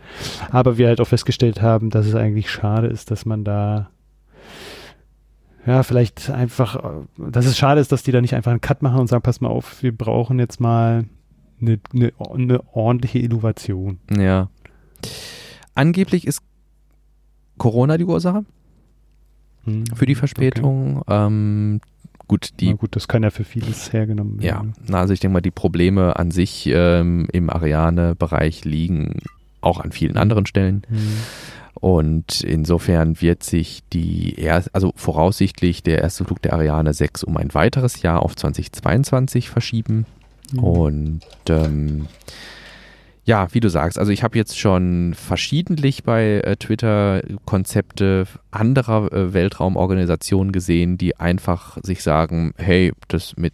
Aber 0.51 0.77
wir 0.77 0.87
halt 0.87 0.99
auch 0.99 1.07
festgestellt 1.07 1.61
haben, 1.61 1.89
dass 1.89 2.05
es 2.05 2.15
eigentlich 2.15 2.51
schade 2.51 2.87
ist, 2.87 3.09
dass 3.09 3.25
man 3.25 3.43
da 3.43 3.89
ja, 5.65 5.83
vielleicht 5.83 6.29
einfach, 6.29 6.75
äh, 6.75 7.29
dass 7.31 7.45
es 7.45 7.57
schade 7.57 7.79
ist, 7.79 7.91
dass 7.91 8.03
die 8.03 8.11
da 8.11 8.19
nicht 8.19 8.35
einfach 8.35 8.51
einen 8.51 8.61
Cut 8.61 8.81
machen 8.81 8.99
und 8.99 9.07
sagen, 9.07 9.21
pass 9.21 9.41
mal 9.41 9.49
auf, 9.49 9.81
wir 9.83 9.95
brauchen 9.95 10.39
jetzt 10.39 10.59
mal 10.59 11.05
eine, 11.61 11.79
eine, 11.93 12.11
eine 12.33 12.61
ordentliche 12.73 13.19
Innovation. 13.19 13.99
Ja. 14.15 14.49
Angeblich 15.75 16.27
ist 16.27 16.41
Corona 17.57 17.97
die 17.97 18.05
Ursache 18.05 18.45
hm, 19.63 19.85
für 19.95 20.05
die 20.05 20.15
Verspätung. 20.15 20.97
Okay. 20.99 21.25
Ähm, 21.27 21.81
gut, 22.27 22.49
die. 22.59 22.69
Na 22.69 22.73
gut, 22.73 22.95
das 22.95 23.07
kann 23.07 23.23
ja 23.23 23.29
für 23.29 23.43
vieles 23.43 23.93
hergenommen 23.93 24.41
werden. 24.41 24.73
Ja, 24.89 24.95
also 24.95 25.13
ich 25.13 25.19
denke 25.19 25.33
mal, 25.33 25.41
die 25.41 25.51
Probleme 25.51 26.17
an 26.17 26.31
sich 26.31 26.67
ähm, 26.67 27.27
im 27.31 27.49
Ariane-Bereich 27.49 28.65
liegen 28.65 29.19
auch 29.61 29.79
an 29.79 29.91
vielen 29.91 30.17
anderen 30.17 30.45
Stellen. 30.45 30.81
Hm. 30.89 30.97
Und 31.75 32.41
insofern 32.41 33.21
wird 33.21 33.43
sich 33.43 33.81
die, 33.93 34.35
er 34.37 34.63
also 34.73 34.91
voraussichtlich 34.95 35.83
der 35.83 35.99
erste 35.99 36.25
Flug 36.25 36.41
der 36.41 36.53
Ariane 36.53 36.93
6 36.93 37.23
um 37.23 37.37
ein 37.37 37.53
weiteres 37.53 38.01
Jahr 38.01 38.23
auf 38.23 38.35
2022 38.35 39.49
verschieben. 39.49 40.05
Mhm. 40.51 40.59
Und 40.59 41.21
ähm, 41.49 42.07
ja, 43.23 43.47
wie 43.53 43.59
du 43.59 43.69
sagst, 43.69 43.99
also 43.99 44.11
ich 44.11 44.23
habe 44.23 44.37
jetzt 44.37 44.57
schon 44.57 45.13
verschiedentlich 45.13 46.03
bei 46.03 46.41
äh, 46.43 46.55
Twitter 46.55 47.21
Konzepte 47.45 48.25
anderer 48.49 49.11
äh, 49.11 49.33
Weltraumorganisationen 49.33 50.51
gesehen, 50.51 50.97
die 50.97 51.17
einfach 51.17 51.77
sich 51.83 52.01
sagen, 52.03 52.53
hey, 52.57 52.91
das 53.07 53.37
mit 53.37 53.53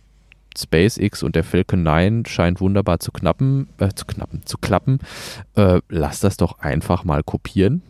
SpaceX 0.57 1.21
und 1.21 1.35
der 1.35 1.43
Falcon 1.43 1.83
9 1.83 2.25
scheint 2.25 2.61
wunderbar 2.61 2.99
zu 2.99 3.11
knappen, 3.11 3.67
äh, 3.77 3.89
zu 3.93 4.05
knappen, 4.05 4.45
zu 4.45 4.57
klappen. 4.57 4.99
Äh, 5.55 5.81
lass 5.89 6.19
das 6.21 6.37
doch 6.37 6.59
einfach 6.59 7.03
mal 7.03 7.21
kopieren. 7.23 7.83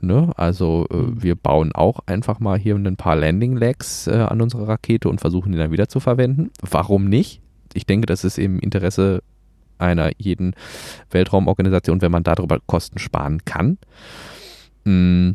Ne? 0.00 0.32
Also 0.36 0.86
äh, 0.90 0.96
mhm. 0.96 1.22
wir 1.22 1.36
bauen 1.36 1.72
auch 1.72 2.00
einfach 2.06 2.40
mal 2.40 2.58
hier 2.58 2.74
ein 2.74 2.96
paar 2.96 3.16
Landing 3.16 3.56
Legs 3.56 4.06
äh, 4.06 4.12
an 4.14 4.42
unsere 4.42 4.68
Rakete 4.68 5.08
und 5.08 5.20
versuchen 5.20 5.52
die 5.52 5.58
dann 5.58 5.72
wieder 5.72 5.88
zu 5.88 6.00
verwenden. 6.00 6.50
Warum 6.60 7.08
nicht? 7.08 7.40
Ich 7.74 7.86
denke, 7.86 8.06
das 8.06 8.24
ist 8.24 8.38
im 8.38 8.58
Interesse 8.58 9.22
einer 9.78 10.10
jeden 10.18 10.54
Weltraumorganisation, 11.10 12.00
wenn 12.00 12.12
man 12.12 12.22
darüber 12.22 12.58
Kosten 12.66 12.98
sparen 12.98 13.44
kann. 13.44 13.78
Mm. 14.84 15.32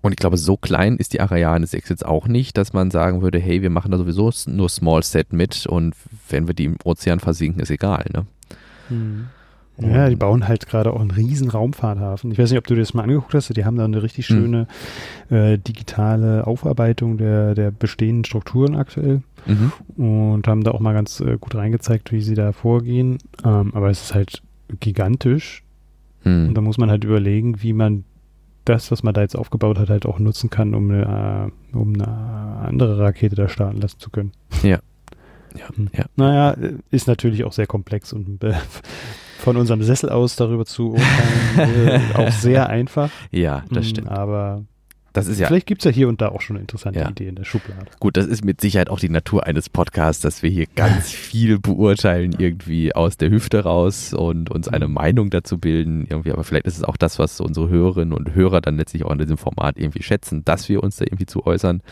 Und 0.00 0.12
ich 0.12 0.16
glaube, 0.18 0.36
so 0.36 0.56
klein 0.56 0.96
ist 0.96 1.12
die 1.12 1.20
Ariane 1.20 1.66
6 1.66 1.88
jetzt 1.88 2.06
auch 2.06 2.28
nicht, 2.28 2.56
dass 2.56 2.72
man 2.72 2.92
sagen 2.92 3.20
würde, 3.20 3.40
hey, 3.40 3.62
wir 3.62 3.70
machen 3.70 3.90
da 3.90 3.98
sowieso 3.98 4.30
nur 4.46 4.68
Small 4.68 5.02
Set 5.02 5.32
mit 5.32 5.66
und 5.66 5.94
wenn 6.28 6.46
wir 6.46 6.54
die 6.54 6.66
im 6.66 6.76
Ozean 6.84 7.18
versinken, 7.18 7.60
ist 7.60 7.70
egal. 7.70 8.06
Ne? 8.14 8.26
Hm. 8.88 9.26
Ja, 9.80 10.08
die 10.08 10.16
bauen 10.16 10.48
halt 10.48 10.66
gerade 10.66 10.92
auch 10.92 11.00
einen 11.00 11.10
riesen 11.10 11.50
Raumfahrthafen. 11.50 12.32
Ich 12.32 12.38
weiß 12.38 12.50
nicht, 12.50 12.58
ob 12.58 12.66
du 12.66 12.74
dir 12.74 12.80
das 12.80 12.94
mal 12.94 13.04
angeguckt 13.04 13.34
hast. 13.34 13.56
Die 13.56 13.64
haben 13.64 13.76
da 13.76 13.84
eine 13.84 14.02
richtig 14.02 14.28
hm. 14.28 14.36
schöne 14.36 14.66
mhm. 15.30 15.36
äh, 15.36 15.58
digitale 15.58 16.46
Aufarbeitung 16.46 17.16
der, 17.18 17.54
der 17.54 17.70
bestehenden 17.70 18.24
Strukturen 18.24 18.74
aktuell 18.76 19.22
mhm. 19.48 19.72
und 19.96 20.46
haben 20.46 20.62
da 20.62 20.70
auch 20.70 20.80
mal 20.80 20.94
ganz 20.94 21.20
äh, 21.20 21.36
gut 21.40 21.54
reingezeigt, 21.54 22.12
wie 22.12 22.20
sie 22.20 22.34
da 22.34 22.52
vorgehen. 22.52 23.18
Ähm, 23.44 23.72
aber 23.74 23.90
es 23.90 24.02
ist 24.02 24.14
halt 24.14 24.42
gigantisch 24.80 25.64
mhm. 26.24 26.48
und 26.48 26.54
da 26.54 26.60
muss 26.60 26.78
man 26.78 26.90
halt 26.90 27.04
überlegen, 27.04 27.62
wie 27.62 27.72
man 27.72 28.04
das, 28.64 28.90
was 28.90 29.02
man 29.02 29.14
da 29.14 29.22
jetzt 29.22 29.36
aufgebaut 29.36 29.78
hat, 29.78 29.88
halt 29.88 30.06
auch 30.06 30.18
nutzen 30.18 30.50
kann, 30.50 30.74
um 30.74 30.90
eine, 30.90 31.50
äh, 31.72 31.76
um 31.76 31.94
eine 31.94 32.06
andere 32.06 32.98
Rakete 32.98 33.34
da 33.34 33.48
starten 33.48 33.80
lassen 33.80 33.98
zu 33.98 34.10
können. 34.10 34.32
Ja. 34.62 34.78
Ja, 35.56 35.68
hm. 35.74 35.88
ja. 35.96 36.04
Naja, 36.16 36.56
ist 36.90 37.08
natürlich 37.08 37.44
auch 37.44 37.52
sehr 37.52 37.66
komplex 37.66 38.12
und 38.12 38.44
äh, 38.44 38.54
von 39.38 39.56
unserem 39.56 39.82
Sessel 39.82 40.10
aus 40.10 40.36
darüber 40.36 40.66
zu 40.66 40.90
urteilen, 40.92 42.02
äh, 42.14 42.14
auch 42.14 42.30
sehr 42.30 42.68
einfach. 42.68 43.10
Ja, 43.30 43.64
das 43.70 43.86
mm, 43.86 43.88
stimmt. 43.88 44.08
Aber 44.08 44.64
das 45.18 45.28
ist 45.28 45.40
ja, 45.40 45.48
vielleicht 45.48 45.66
gibt 45.66 45.82
es 45.82 45.84
ja 45.84 45.90
hier 45.90 46.08
und 46.08 46.20
da 46.20 46.28
auch 46.28 46.40
schon 46.40 46.56
interessante 46.56 47.00
ja. 47.00 47.08
Ideen 47.08 47.30
in 47.30 47.34
der 47.36 47.44
Schublade. 47.44 47.86
Gut, 48.00 48.16
das 48.16 48.26
ist 48.26 48.44
mit 48.44 48.60
Sicherheit 48.60 48.88
auch 48.88 49.00
die 49.00 49.08
Natur 49.08 49.46
eines 49.46 49.68
Podcasts, 49.68 50.22
dass 50.22 50.42
wir 50.42 50.50
hier 50.50 50.66
ganz 50.74 51.10
viel 51.10 51.58
beurteilen, 51.58 52.34
irgendwie 52.38 52.94
aus 52.94 53.16
der 53.16 53.30
Hüfte 53.30 53.64
raus 53.64 54.14
und 54.14 54.50
uns 54.50 54.68
eine 54.68 54.88
mhm. 54.88 54.94
Meinung 54.94 55.30
dazu 55.30 55.58
bilden. 55.58 56.06
Irgendwie, 56.08 56.32
aber 56.32 56.44
vielleicht 56.44 56.66
ist 56.66 56.76
es 56.76 56.84
auch 56.84 56.96
das, 56.96 57.18
was 57.18 57.40
unsere 57.40 57.68
Hörerinnen 57.68 58.12
und 58.12 58.34
Hörer 58.34 58.60
dann 58.60 58.76
letztlich 58.76 59.04
auch 59.04 59.10
in 59.10 59.18
diesem 59.18 59.38
Format 59.38 59.78
irgendwie 59.78 60.02
schätzen, 60.02 60.44
dass 60.44 60.68
wir 60.68 60.82
uns 60.82 60.96
da 60.96 61.04
irgendwie 61.04 61.26
zu 61.26 61.44
äußern. 61.44 61.82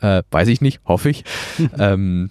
Äh, 0.00 0.22
weiß 0.30 0.48
ich 0.48 0.60
nicht, 0.60 0.80
hoffe 0.84 1.10
ich. 1.10 1.24
ähm, 1.78 2.30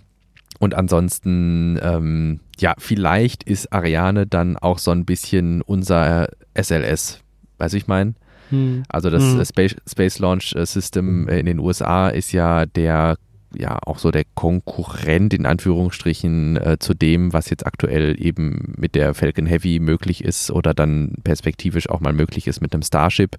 und 0.59 0.73
ansonsten, 0.73 1.79
ähm, 1.81 2.39
ja, 2.59 2.73
vielleicht 2.77 3.43
ist 3.43 3.71
Ariane 3.71 4.25
dann 4.25 4.57
auch 4.57 4.79
so 4.79 4.91
ein 4.91 5.05
bisschen 5.05 5.61
unser 5.61 6.29
SLS. 6.59 7.21
Weißt 7.59 7.73
du, 7.73 7.77
ich 7.77 7.87
meine? 7.87 8.15
Hm. 8.49 8.83
Also 8.89 9.09
das 9.09 9.23
hm. 9.23 9.45
Space, 9.45 9.75
Space 9.89 10.19
Launch 10.19 10.55
System 10.63 11.27
in 11.27 11.45
den 11.45 11.59
USA 11.59 12.09
ist 12.09 12.31
ja 12.31 12.65
der 12.65 13.17
ja 13.55 13.79
auch 13.85 13.97
so 13.97 14.11
der 14.11 14.23
Konkurrent 14.35 15.33
in 15.33 15.45
Anführungsstrichen 15.45 16.57
äh, 16.57 16.77
zu 16.79 16.93
dem, 16.93 17.33
was 17.33 17.49
jetzt 17.49 17.65
aktuell 17.65 18.21
eben 18.21 18.73
mit 18.77 18.95
der 18.95 19.13
Falcon 19.13 19.45
Heavy 19.45 19.79
möglich 19.79 20.23
ist 20.23 20.51
oder 20.51 20.73
dann 20.73 21.13
perspektivisch 21.23 21.89
auch 21.89 21.99
mal 21.99 22.13
möglich 22.13 22.47
ist 22.47 22.61
mit 22.61 22.73
einem 22.73 22.83
Starship, 22.83 23.37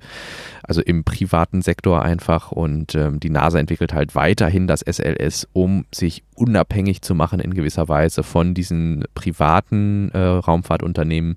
also 0.62 0.80
im 0.80 1.04
privaten 1.04 1.62
Sektor 1.62 2.02
einfach. 2.02 2.52
Und 2.52 2.94
ähm, 2.94 3.20
die 3.20 3.30
NASA 3.30 3.58
entwickelt 3.58 3.92
halt 3.92 4.14
weiterhin 4.14 4.66
das 4.66 4.80
SLS, 4.80 5.46
um 5.52 5.84
sich 5.94 6.24
unabhängig 6.34 7.02
zu 7.02 7.14
machen 7.14 7.40
in 7.40 7.54
gewisser 7.54 7.88
Weise 7.88 8.22
von 8.22 8.54
diesen 8.54 9.04
privaten 9.14 10.10
äh, 10.12 10.18
Raumfahrtunternehmen. 10.18 11.36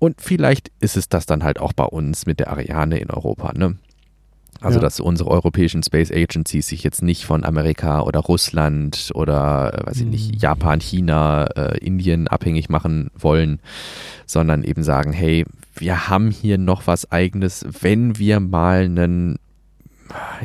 Und 0.00 0.20
vielleicht 0.20 0.72
ist 0.80 0.96
es 0.96 1.08
das 1.08 1.26
dann 1.26 1.44
halt 1.44 1.60
auch 1.60 1.72
bei 1.72 1.84
uns 1.84 2.26
mit 2.26 2.40
der 2.40 2.50
Ariane 2.50 2.98
in 2.98 3.10
Europa. 3.10 3.52
Ne? 3.54 3.76
Also, 4.62 4.78
Ja. 4.78 4.82
dass 4.82 4.98
unsere 4.98 5.30
europäischen 5.30 5.82
Space 5.82 6.10
Agencies 6.10 6.66
sich 6.68 6.82
jetzt 6.82 7.02
nicht 7.02 7.24
von 7.24 7.44
Amerika 7.44 8.00
oder 8.00 8.20
Russland 8.20 9.10
oder, 9.14 9.72
äh, 9.74 9.86
weiß 9.86 10.00
ich 10.00 10.06
nicht, 10.06 10.42
Japan, 10.42 10.80
China, 10.80 11.44
äh, 11.54 11.78
Indien 11.78 12.28
abhängig 12.28 12.68
machen 12.68 13.10
wollen, 13.14 13.60
sondern 14.26 14.64
eben 14.64 14.82
sagen, 14.82 15.12
hey, 15.12 15.44
wir 15.76 16.08
haben 16.08 16.30
hier 16.30 16.58
noch 16.58 16.86
was 16.86 17.10
eigenes, 17.12 17.64
wenn 17.80 18.18
wir 18.18 18.40
mal 18.40 18.84
einen 18.84 19.38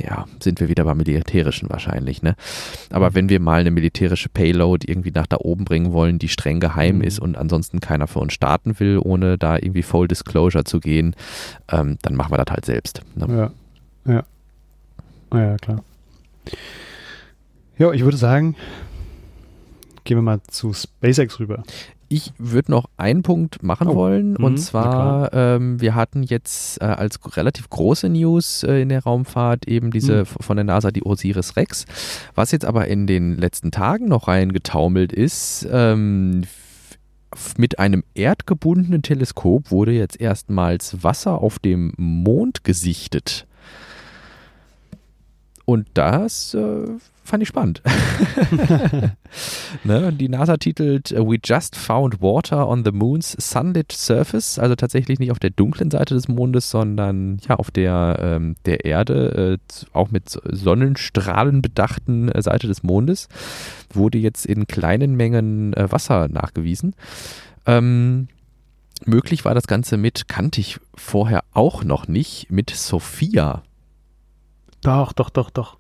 ja, 0.02 0.26
sind 0.40 0.60
wir 0.60 0.70
wieder 0.70 0.84
beim 0.84 0.98
Militärischen 0.98 1.70
wahrscheinlich, 1.70 2.22
ne? 2.22 2.36
Aber 2.92 3.14
wenn 3.16 3.30
wir 3.30 3.40
mal 3.40 3.62
eine 3.62 3.72
militärische 3.72 4.30
Payload 4.30 4.90
irgendwie 4.90 5.12
nach 5.12 5.28
da 5.28 5.38
oben 5.40 5.66
bringen 5.66 5.92
wollen, 5.92 6.20
die 6.20 6.28
streng 6.30 6.60
geheim 6.60 6.98
Mhm. 6.98 7.04
ist 7.04 7.20
und 7.20 7.38
ansonsten 7.38 7.80
keiner 7.80 8.08
für 8.08 8.20
uns 8.20 8.34
starten 8.34 8.80
will, 8.80 9.00
ohne 9.04 9.38
da 9.38 9.56
irgendwie 9.56 9.84
Full 9.84 10.08
Disclosure 10.08 10.64
zu 10.64 10.80
gehen, 10.80 11.16
ähm, 11.72 11.98
dann 12.02 12.16
machen 12.16 12.32
wir 12.32 12.38
das 12.44 12.54
halt 12.54 12.66
selbst. 12.66 13.02
Ne? 13.16 13.52
Ja, 14.06 14.14
ja. 14.14 14.24
Ah, 15.32 15.40
ja, 15.40 15.58
klar. 15.58 15.84
Ja, 17.78 17.92
ich 17.92 18.04
würde 18.04 18.18
sagen, 18.18 18.56
gehen 20.04 20.18
wir 20.18 20.22
mal 20.22 20.40
zu 20.48 20.74
SpaceX 20.74 21.40
rüber. 21.40 21.64
Ich 22.08 22.34
würde 22.38 22.72
noch 22.72 22.86
einen 22.98 23.24
Punkt 23.24 23.64
machen 23.64 23.88
Oh. 23.88 23.96
wollen 23.96 24.32
Mhm, 24.34 24.44
und 24.44 24.54
na 24.56 24.62
zwar, 24.62 25.34
ähm, 25.34 25.82
wir 25.82 25.96
hatten 25.96 26.22
jetzt 26.24 26.80
äh, 26.82 26.86
als 26.86 27.20
relativ 27.36 27.70
große 27.70 28.10
News 28.10 28.64
äh, 28.64 28.82
in 28.82 28.90
der 28.90 29.04
Raumfahrt 29.04 29.68
eben 29.68 29.90
diese 29.92 30.20
Mhm. 30.22 30.26
von 30.26 30.58
der 30.58 30.64
NASA 30.66 30.92
die 30.92 31.04
Osiris 31.06 31.56
Rex. 31.56 31.86
Was 32.36 32.52
jetzt 32.52 32.66
aber 32.66 32.88
in 32.88 33.08
den 33.08 33.38
letzten 33.38 33.72
Tagen 33.72 34.08
noch 34.08 34.28
reingetaumelt 34.28 35.14
ist, 35.14 35.68
ähm, 35.72 36.44
mit 37.58 37.80
einem 37.80 38.04
erdgebundenen 38.14 39.02
Teleskop 39.02 39.72
wurde 39.72 39.92
jetzt 39.92 40.22
erstmals 40.22 41.04
Wasser 41.04 41.42
auf 41.42 41.60
dem 41.60 41.92
Mond 41.98 42.64
gesichtet. 42.64 43.46
Und 45.66 45.88
das 45.96 46.54
äh, 46.54 46.86
fand 47.26 47.44
ich 47.44 47.50
spannend. 47.50 47.82
ne? 49.84 50.14
Die 50.14 50.30
NASA 50.30 50.58
titelt 50.58 51.12
äh, 51.12 51.26
We 51.26 51.38
just 51.44 51.76
found 51.76 52.22
water 52.22 52.68
on 52.68 52.86
the 52.86 52.92
moon's 52.92 53.36
sunlit 53.40 53.92
surface, 53.92 54.60
also 54.60 54.76
tatsächlich 54.76 55.20
nicht 55.20 55.32
auf 55.32 55.40
der 55.40 55.50
dunklen 55.50 55.92
Seite 55.92 56.14
des 56.14 56.28
Mondes, 56.28 56.70
sondern 56.70 57.40
ja 57.48 57.56
auf 57.56 57.72
der, 57.72 58.18
ähm, 58.22 58.56
der 58.66 58.86
Erde, 58.86 59.60
äh, 59.60 59.86
auch 59.92 60.12
mit 60.12 60.30
Sonnenstrahlen 60.30 61.62
bedachten 61.62 62.30
äh, 62.30 62.42
Seite 62.42 62.68
des 62.68 62.84
Mondes, 62.84 63.28
wurde 63.92 64.20
jetzt 64.20 64.46
in 64.46 64.68
kleinen 64.68 65.16
Mengen 65.16 65.74
äh, 65.74 65.92
Wasser 65.92 66.28
nachgewiesen. 66.28 66.96
Ähm, 67.66 68.28
möglich 69.06 69.46
war 69.46 69.56
das 69.56 69.68
Ganze 69.68 69.98
mit, 69.98 70.28
kannte 70.28 70.62
ich 70.62 70.80
vorher 70.94 71.44
auch 71.54 71.84
noch 71.84 72.08
nicht, 72.08 72.52
mit 72.52 72.70
Sophia. 72.70 73.64
Doch, 74.82 75.14
doch, 75.14 75.32
doch, 75.32 75.50
doch. 75.50 75.78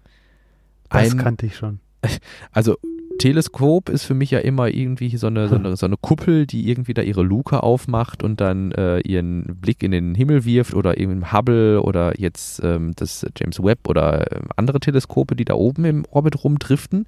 Das 0.89 1.11
Ein- 1.11 1.17
kannte 1.17 1.45
ich 1.45 1.55
schon. 1.55 1.79
Also 2.51 2.75
Teleskop 3.17 3.87
ist 3.89 4.03
für 4.03 4.13
mich 4.13 4.31
ja 4.31 4.39
immer 4.39 4.67
irgendwie 4.67 5.15
so 5.15 5.27
eine, 5.27 5.47
so 5.47 5.55
eine, 5.55 5.77
so 5.77 5.85
eine 5.85 5.95
Kuppel, 5.95 6.45
die 6.45 6.69
irgendwie 6.69 6.93
da 6.93 7.01
ihre 7.01 7.23
Luke 7.23 7.63
aufmacht 7.63 8.23
und 8.23 8.41
dann 8.41 8.73
äh, 8.73 8.99
ihren 8.99 9.55
Blick 9.61 9.81
in 9.83 9.91
den 9.91 10.15
Himmel 10.15 10.43
wirft 10.43 10.73
oder 10.73 10.97
eben 10.97 11.31
Hubble 11.31 11.81
oder 11.81 12.19
jetzt 12.19 12.61
ähm, 12.61 12.91
das 12.97 13.25
James 13.37 13.63
Webb 13.63 13.87
oder 13.87 14.31
ähm, 14.35 14.49
andere 14.57 14.81
Teleskope, 14.81 15.35
die 15.37 15.45
da 15.45 15.53
oben 15.53 15.85
im 15.85 16.05
Orbit 16.11 16.43
rumdriften. 16.43 17.05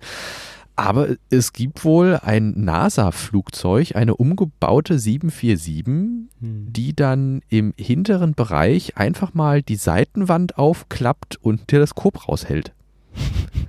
Aber 0.78 1.10
es 1.30 1.54
gibt 1.54 1.84
wohl 1.84 2.20
ein 2.22 2.54
NASA-Flugzeug, 2.56 3.96
eine 3.96 4.16
umgebaute 4.16 5.00
747, 5.00 5.86
Hm. 5.86 6.28
die 6.72 6.96
dann 6.96 7.42
im 7.50 7.74
hinteren 7.78 8.34
Bereich 8.34 8.96
einfach 8.96 9.34
mal 9.34 9.62
die 9.62 9.76
Seitenwand 9.76 10.58
aufklappt 10.58 11.38
und 11.42 11.62
ein 11.64 11.68
Teleskop 11.68 12.28
raushält. 12.30 12.74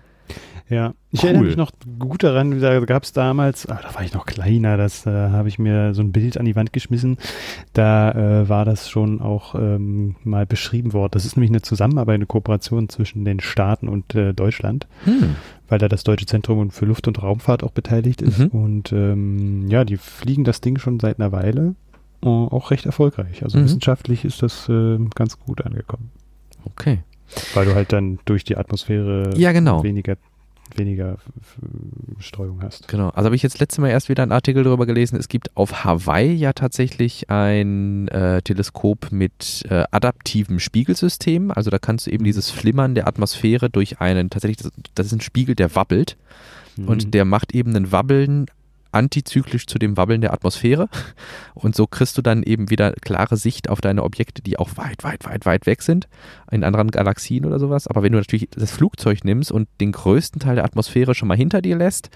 Ja, 0.70 0.92
ich 1.10 1.22
Cool. 1.22 1.28
erinnere 1.30 1.46
mich 1.46 1.56
noch 1.56 1.70
gut 1.98 2.22
daran, 2.22 2.60
da 2.60 2.78
gab 2.80 3.02
es 3.02 3.14
damals, 3.14 3.64
ah, 3.70 3.80
da 3.82 3.94
war 3.94 4.02
ich 4.02 4.12
noch 4.12 4.26
kleiner, 4.26 4.76
das 4.76 5.06
äh, 5.06 5.10
habe 5.10 5.48
ich 5.48 5.58
mir 5.58 5.94
so 5.94 6.02
ein 6.02 6.12
Bild 6.12 6.36
an 6.36 6.44
die 6.44 6.56
Wand 6.56 6.74
geschmissen. 6.74 7.16
Da 7.72 8.12
äh, 8.42 8.48
war 8.50 8.66
das 8.66 8.90
schon 8.90 9.22
auch 9.22 9.54
ähm, 9.54 10.16
mal 10.24 10.44
beschrieben 10.44 10.92
worden. 10.92 11.12
Das 11.12 11.24
ist 11.24 11.36
nämlich 11.38 11.50
eine 11.52 11.62
Zusammenarbeit, 11.62 12.16
eine 12.16 12.26
Kooperation 12.26 12.90
zwischen 12.90 13.24
den 13.24 13.40
Staaten 13.40 13.88
und 13.88 14.14
äh, 14.14 14.34
Deutschland, 14.34 14.86
Hm. 15.04 15.36
weil 15.70 15.78
da 15.78 15.88
das 15.88 16.04
Deutsche 16.04 16.26
Zentrum 16.26 16.70
für 16.70 16.84
Luft- 16.84 17.08
und 17.08 17.22
Raumfahrt 17.22 17.64
auch 17.64 17.72
beteiligt 17.72 18.20
ist. 18.20 18.38
Mhm. 18.38 18.46
Und 18.48 18.92
ähm, 18.92 19.68
ja, 19.70 19.86
die 19.86 19.96
fliegen 19.96 20.44
das 20.44 20.60
Ding 20.60 20.78
schon 20.78 21.00
seit 21.00 21.18
einer 21.18 21.32
Weile. 21.32 21.76
äh, 22.22 22.26
auch 22.26 22.70
recht 22.72 22.84
erfolgreich. 22.84 23.42
Also 23.42 23.56
Mhm. 23.58 23.64
wissenschaftlich 23.64 24.26
ist 24.26 24.42
das 24.42 24.68
äh, 24.68 24.98
ganz 25.14 25.38
gut 25.40 25.64
angekommen. 25.64 26.10
Okay. 26.66 26.98
Weil 27.54 27.66
du 27.66 27.74
halt 27.74 27.92
dann 27.92 28.18
durch 28.24 28.44
die 28.44 28.56
Atmosphäre 28.56 29.30
Ja, 29.36 29.52
genau. 29.52 29.82
weniger, 29.82 30.16
weniger 30.76 31.18
Streuung 32.18 32.62
hast. 32.62 32.88
Genau. 32.88 33.08
Also 33.10 33.26
habe 33.26 33.36
ich 33.36 33.42
jetzt 33.42 33.58
letztes 33.60 33.78
Mal 33.78 33.90
erst 33.90 34.08
wieder 34.08 34.22
einen 34.22 34.32
Artikel 34.32 34.64
darüber 34.64 34.86
gelesen. 34.86 35.18
Es 35.18 35.28
gibt 35.28 35.56
auf 35.56 35.84
Hawaii 35.84 36.32
ja 36.34 36.52
tatsächlich 36.52 37.30
ein 37.30 38.08
äh, 38.08 38.42
Teleskop 38.42 39.12
mit 39.12 39.64
äh, 39.68 39.84
adaptivem 39.90 40.58
Spiegelsystem. 40.58 41.50
Also 41.50 41.70
da 41.70 41.78
kannst 41.78 42.06
du 42.06 42.10
eben 42.10 42.24
dieses 42.24 42.50
Flimmern 42.50 42.94
der 42.94 43.06
Atmosphäre 43.06 43.70
durch 43.70 44.00
einen, 44.00 44.30
tatsächlich, 44.30 44.58
das, 44.58 44.72
das 44.94 45.06
ist 45.06 45.12
ein 45.12 45.20
Spiegel, 45.20 45.54
der 45.54 45.74
wabbelt. 45.74 46.16
Mhm. 46.76 46.88
Und 46.88 47.14
der 47.14 47.24
macht 47.24 47.54
eben 47.54 47.74
ein 47.76 47.92
Wabbeln 47.92 48.46
antizyklisch 48.98 49.66
zu 49.66 49.78
dem 49.78 49.96
Wabbeln 49.96 50.20
der 50.20 50.32
Atmosphäre. 50.32 50.88
Und 51.54 51.74
so 51.74 51.86
kriegst 51.86 52.18
du 52.18 52.22
dann 52.22 52.42
eben 52.42 52.68
wieder 52.70 52.92
klare 52.92 53.36
Sicht 53.36 53.70
auf 53.70 53.80
deine 53.80 54.02
Objekte, 54.02 54.42
die 54.42 54.58
auch 54.58 54.76
weit, 54.76 55.04
weit, 55.04 55.24
weit, 55.24 55.46
weit 55.46 55.66
weg 55.66 55.82
sind, 55.82 56.08
in 56.50 56.64
anderen 56.64 56.90
Galaxien 56.90 57.44
oder 57.46 57.58
sowas. 57.58 57.86
Aber 57.86 58.02
wenn 58.02 58.12
du 58.12 58.18
natürlich 58.18 58.48
das 58.50 58.70
Flugzeug 58.72 59.24
nimmst 59.24 59.50
und 59.52 59.68
den 59.80 59.92
größten 59.92 60.40
Teil 60.40 60.56
der 60.56 60.64
Atmosphäre 60.64 61.14
schon 61.14 61.28
mal 61.28 61.36
hinter 61.36 61.62
dir 61.62 61.76
lässt, 61.76 62.10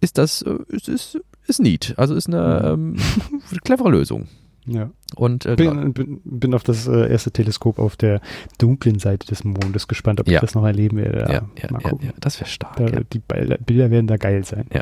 ist 0.00 0.18
das, 0.18 0.42
äh, 0.42 0.56
ist, 0.68 0.88
ist, 0.88 1.20
ist 1.46 1.60
neat. 1.60 1.94
Also 1.96 2.14
ist 2.14 2.28
eine 2.28 2.72
ähm, 2.74 2.96
clevere 3.64 3.90
Lösung. 3.90 4.28
ja. 4.66 4.90
Und 5.14 5.44
äh, 5.44 5.56
bin, 5.56 5.92
bin, 5.92 6.20
bin 6.24 6.54
auf 6.54 6.62
das 6.62 6.86
äh, 6.86 7.10
erste 7.10 7.30
Teleskop 7.30 7.78
auf 7.78 7.96
der 7.96 8.22
dunklen 8.58 8.98
Seite 8.98 9.26
des 9.26 9.44
Mondes 9.44 9.86
gespannt, 9.88 10.20
ob 10.20 10.26
Ja. 10.28 10.36
ich 10.36 10.40
das 10.40 10.54
noch 10.54 10.64
erleben 10.64 10.96
werde. 10.96 11.18
ja, 11.30 11.42
ja, 11.60 11.68
ja, 11.70 11.90
ja, 12.00 12.10
das 12.18 12.40
wäre 12.40 12.48
stark. 12.48 12.76
Da. 12.76 12.86
Die 13.12 13.18
Bilder, 13.18 13.58
Bilder 13.58 13.90
werden 13.90 14.06
da 14.06 14.16
geil 14.16 14.42
sein. 14.44 14.64
Ja. 14.72 14.80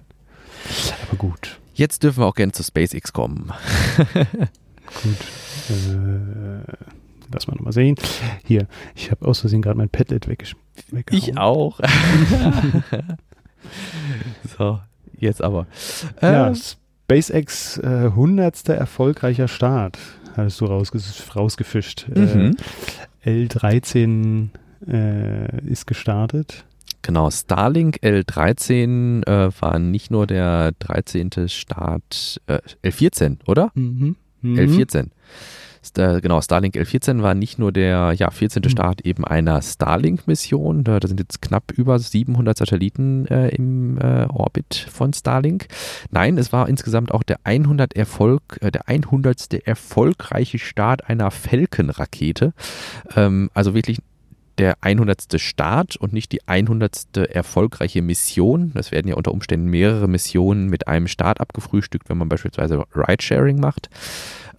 Aber 1.09 1.17
gut. 1.17 1.59
Jetzt 1.75 2.03
dürfen 2.03 2.21
wir 2.23 2.27
auch 2.27 2.35
gerne 2.35 2.53
zu 2.53 2.63
SpaceX 2.63 3.13
kommen. 3.13 3.51
Gut. 5.03 5.17
Äh, 5.71 6.63
lass 7.33 7.47
mal 7.47 7.55
nochmal 7.55 7.73
sehen. 7.73 7.97
Hier, 8.45 8.67
ich 8.95 9.11
habe 9.11 9.27
aus 9.27 9.41
Versehen 9.41 9.63
gerade 9.63 9.79
mein 9.79 9.89
Padlet 9.89 10.29
weggesch 10.29 10.57
weggehauen. 10.91 11.23
Ich 11.23 11.39
auch. 11.39 11.81
so, 14.59 14.81
jetzt 15.19 15.43
aber. 15.43 15.67
Ja, 16.21 16.49
Ähm, 16.49 16.57
SpaceX 16.57 17.79
äh, 17.79 17.87
100. 17.87 18.69
erfolgreicher 18.71 19.49
Start, 19.49 19.99
hattest 20.37 20.61
du 20.61 20.67
rausges 20.67 21.23
rausgefischt. 21.35 22.07
Mhm. 22.15 22.57
Äh, 23.25 23.45
L13 23.47 24.49
äh, 24.89 25.67
ist 25.67 25.87
gestartet. 25.87 26.65
Genau, 27.03 27.31
Starlink 27.31 27.99
L13 28.03 29.27
äh, 29.27 29.51
war 29.61 29.79
nicht 29.79 30.11
nur 30.11 30.27
der 30.27 30.73
13. 30.79 31.49
Start, 31.49 32.41
äh, 32.47 32.59
L14, 32.85 33.39
oder? 33.47 33.71
Mhm. 33.75 34.17
Mhm. 34.43 34.59
L14. 34.59 35.07
Sta- 35.83 36.21
genau, 36.21 36.43
Starlink 36.43 36.77
L14 36.77 37.23
war 37.23 37.35
nicht 37.35 37.59
nur 37.59 37.73
der 37.73 38.13
ja, 38.15 38.31
14. 38.31 38.63
Mhm. 38.65 38.69
Start 38.69 39.01
eben 39.07 39.25
einer 39.25 39.63
Starlink-Mission. 39.63 40.85
Da, 40.85 41.01
da 41.01 41.09
sind 41.09 41.21
jetzt 41.21 41.41
knapp 41.41 41.73
über 41.75 41.99
700 41.99 42.59
Satelliten 42.59 43.27
äh, 43.29 43.49
im 43.49 43.97
äh, 43.99 44.27
Orbit 44.29 44.87
von 44.91 45.15
Starlink. 45.15 45.69
Nein, 46.11 46.37
es 46.37 46.53
war 46.53 46.69
insgesamt 46.69 47.13
auch 47.13 47.23
der 47.23 47.39
100 47.45 47.95
Erfolg, 47.97 48.59
äh, 48.61 48.71
der 48.71 48.89
100. 48.89 49.55
erfolgreiche 49.67 50.59
Start 50.59 51.09
einer 51.09 51.31
Falcon-Rakete. 51.31 52.53
Ähm, 53.17 53.49
also 53.55 53.73
wirklich 53.75 54.01
der 54.61 54.77
100. 54.83 55.41
Start 55.41 55.97
und 55.97 56.13
nicht 56.13 56.33
die 56.33 56.47
100. 56.47 57.17
erfolgreiche 57.17 58.03
Mission. 58.03 58.73
Es 58.75 58.93
werden 58.93 59.09
ja 59.09 59.15
unter 59.15 59.33
Umständen 59.33 59.67
mehrere 59.69 60.07
Missionen 60.07 60.69
mit 60.69 60.87
einem 60.87 61.09
Start 61.09 61.41
abgefrühstückt, 61.41 62.11
wenn 62.11 62.19
man 62.19 62.29
beispielsweise 62.29 62.85
Ridesharing 62.95 63.59
macht. 63.59 63.89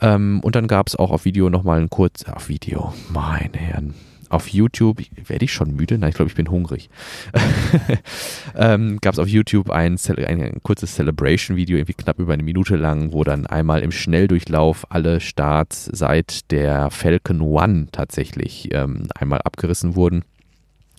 Ähm, 0.02 0.40
und 0.44 0.56
dann 0.56 0.68
gab 0.68 0.88
es 0.88 0.96
auch 0.96 1.12
auf 1.12 1.26
Video 1.26 1.52
nochmal 1.52 1.80
ein 1.80 1.92
kurz, 1.92 2.24
auf 2.24 2.50
Video, 2.50 2.94
meine 3.10 3.58
Herren, 3.58 3.94
auf 4.32 4.48
YouTube, 4.48 5.02
werde 5.28 5.46
ich 5.46 5.54
schon 5.54 5.76
müde? 5.76 5.98
Nein, 5.98 6.10
ich 6.10 6.16
glaube, 6.16 6.30
ich 6.30 6.36
bin 6.36 6.50
hungrig. 6.50 6.90
ähm, 8.56 9.00
gab 9.02 9.14
es 9.14 9.20
auf 9.20 9.28
YouTube 9.28 9.70
ein, 9.70 9.98
ein 10.18 10.64
kurzes 10.64 10.96
Celebration-Video, 10.96 11.78
irgendwie 11.78 11.94
knapp 11.94 12.20
über 12.20 12.34
eine 12.34 12.44
Minute 12.44 12.76
lang, 12.76 13.12
wo 13.14 13.24
dann 13.24 13.46
einmal 13.46 13.82
im 13.82 13.92
Schnelldurchlauf 13.92 14.86
alle 14.90 15.20
Starts 15.20 15.90
seit 15.92 16.50
der 16.52 16.90
Falcon 16.90 17.42
One 17.42 17.88
tatsächlich 17.92 18.70
ähm, 18.74 19.08
einmal 19.16 19.42
abgerissen 19.42 19.96
wurden. 19.96 20.24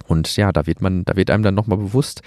Und 0.07 0.37
ja, 0.37 0.53
da 0.53 0.67
wird 0.67 0.83
man, 0.83 1.05
da 1.05 1.17
wird 1.17 1.31
einem 1.31 1.43
dann 1.43 1.55
nochmal 1.55 1.79
bewusst, 1.79 2.23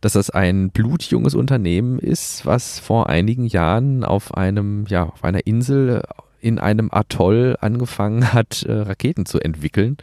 dass 0.00 0.14
das 0.14 0.30
ein 0.30 0.70
blutjunges 0.70 1.34
Unternehmen 1.34 1.98
ist, 1.98 2.46
was 2.46 2.80
vor 2.80 3.08
einigen 3.08 3.46
Jahren 3.46 4.02
auf 4.02 4.34
einem, 4.34 4.86
ja, 4.88 5.04
auf 5.04 5.22
einer 5.22 5.46
Insel 5.46 6.02
in 6.42 6.58
einem 6.58 6.88
Atoll 6.90 7.56
angefangen 7.60 8.32
hat, 8.32 8.64
äh, 8.64 8.72
Raketen 8.72 9.26
zu 9.26 9.40
entwickeln. 9.40 9.96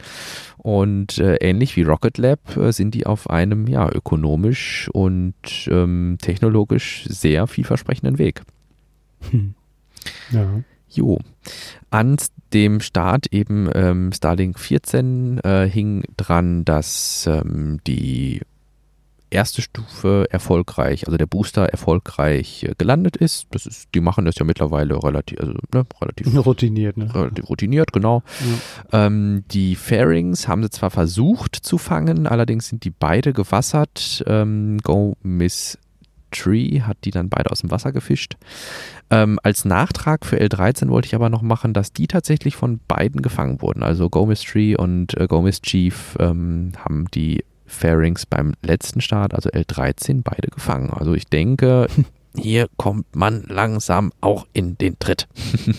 Und 0.56 1.18
äh, 1.18 1.36
ähnlich 1.36 1.76
wie 1.76 1.82
Rocket 1.82 2.18
Lab 2.18 2.56
äh, 2.56 2.72
sind 2.72 2.94
die 2.94 3.06
auf 3.06 3.30
einem 3.30 3.66
ja 3.66 3.88
ökonomisch 3.88 4.88
und 4.92 5.34
ähm, 5.68 6.18
technologisch 6.20 7.04
sehr 7.08 7.46
vielversprechenden 7.46 8.18
Weg. 8.18 8.42
Hm. 9.30 9.54
Ja. 10.30 10.62
Jo. 10.88 11.18
An 11.90 12.16
dem 12.52 12.80
Start 12.80 13.28
eben 13.32 13.70
ähm, 13.74 14.12
Starlink 14.12 14.58
14 14.58 15.38
äh, 15.38 15.68
hing 15.68 16.02
dran, 16.16 16.64
dass 16.64 17.28
ähm, 17.30 17.78
die 17.86 18.40
erste 19.30 19.62
Stufe 19.62 20.26
erfolgreich, 20.30 21.06
also 21.06 21.16
der 21.16 21.26
Booster 21.26 21.66
erfolgreich 21.66 22.64
äh, 22.64 22.74
gelandet 22.76 23.16
ist. 23.16 23.46
Das 23.50 23.66
ist, 23.66 23.88
die 23.94 24.00
machen 24.00 24.24
das 24.24 24.36
ja 24.36 24.44
mittlerweile 24.44 25.02
relativ, 25.02 25.40
also 25.40 25.52
ne, 25.72 25.86
relativ 26.00 26.26
routiniert, 26.46 26.96
ne? 26.96 27.14
Relativ 27.14 27.48
routiniert, 27.48 27.92
genau. 27.92 28.22
Ja. 28.90 29.06
Ähm, 29.06 29.44
die 29.50 29.76
Fairings 29.76 30.48
haben 30.48 30.62
sie 30.62 30.70
zwar 30.70 30.90
versucht 30.90 31.56
zu 31.56 31.78
fangen, 31.78 32.26
allerdings 32.26 32.68
sind 32.68 32.84
die 32.84 32.90
beide 32.90 33.32
gewassert. 33.32 34.24
Ähm, 34.26 34.78
Go 34.82 35.16
Miss 35.22 35.78
Tree 36.30 36.80
hat 36.82 36.98
die 37.04 37.10
dann 37.10 37.28
beide 37.28 37.50
aus 37.50 37.60
dem 37.60 37.70
Wasser 37.70 37.92
gefischt. 37.92 38.36
Ähm, 39.10 39.40
als 39.42 39.64
Nachtrag 39.64 40.24
für 40.24 40.40
L13 40.40 40.88
wollte 40.88 41.06
ich 41.06 41.14
aber 41.14 41.28
noch 41.28 41.42
machen, 41.42 41.72
dass 41.72 41.92
die 41.92 42.06
tatsächlich 42.06 42.54
von 42.56 42.80
beiden 42.86 43.22
gefangen 43.22 43.60
wurden. 43.60 43.82
Also 43.82 44.08
Go 44.08 44.26
Miss 44.26 44.42
Tree 44.42 44.76
und 44.76 45.16
äh, 45.16 45.26
Go 45.26 45.42
Miss 45.42 45.60
Chief 45.60 46.16
ähm, 46.20 46.72
haben 46.78 47.06
die 47.12 47.44
Fairings 47.70 48.26
beim 48.26 48.54
letzten 48.62 49.00
Start, 49.00 49.34
also 49.34 49.48
L13, 49.50 50.22
beide 50.24 50.48
gefangen. 50.48 50.90
Also 50.90 51.14
ich 51.14 51.26
denke, 51.26 51.86
hier 52.36 52.68
kommt 52.76 53.14
man 53.14 53.44
langsam 53.48 54.12
auch 54.20 54.46
in 54.52 54.76
den 54.76 54.98
Tritt. 54.98 55.28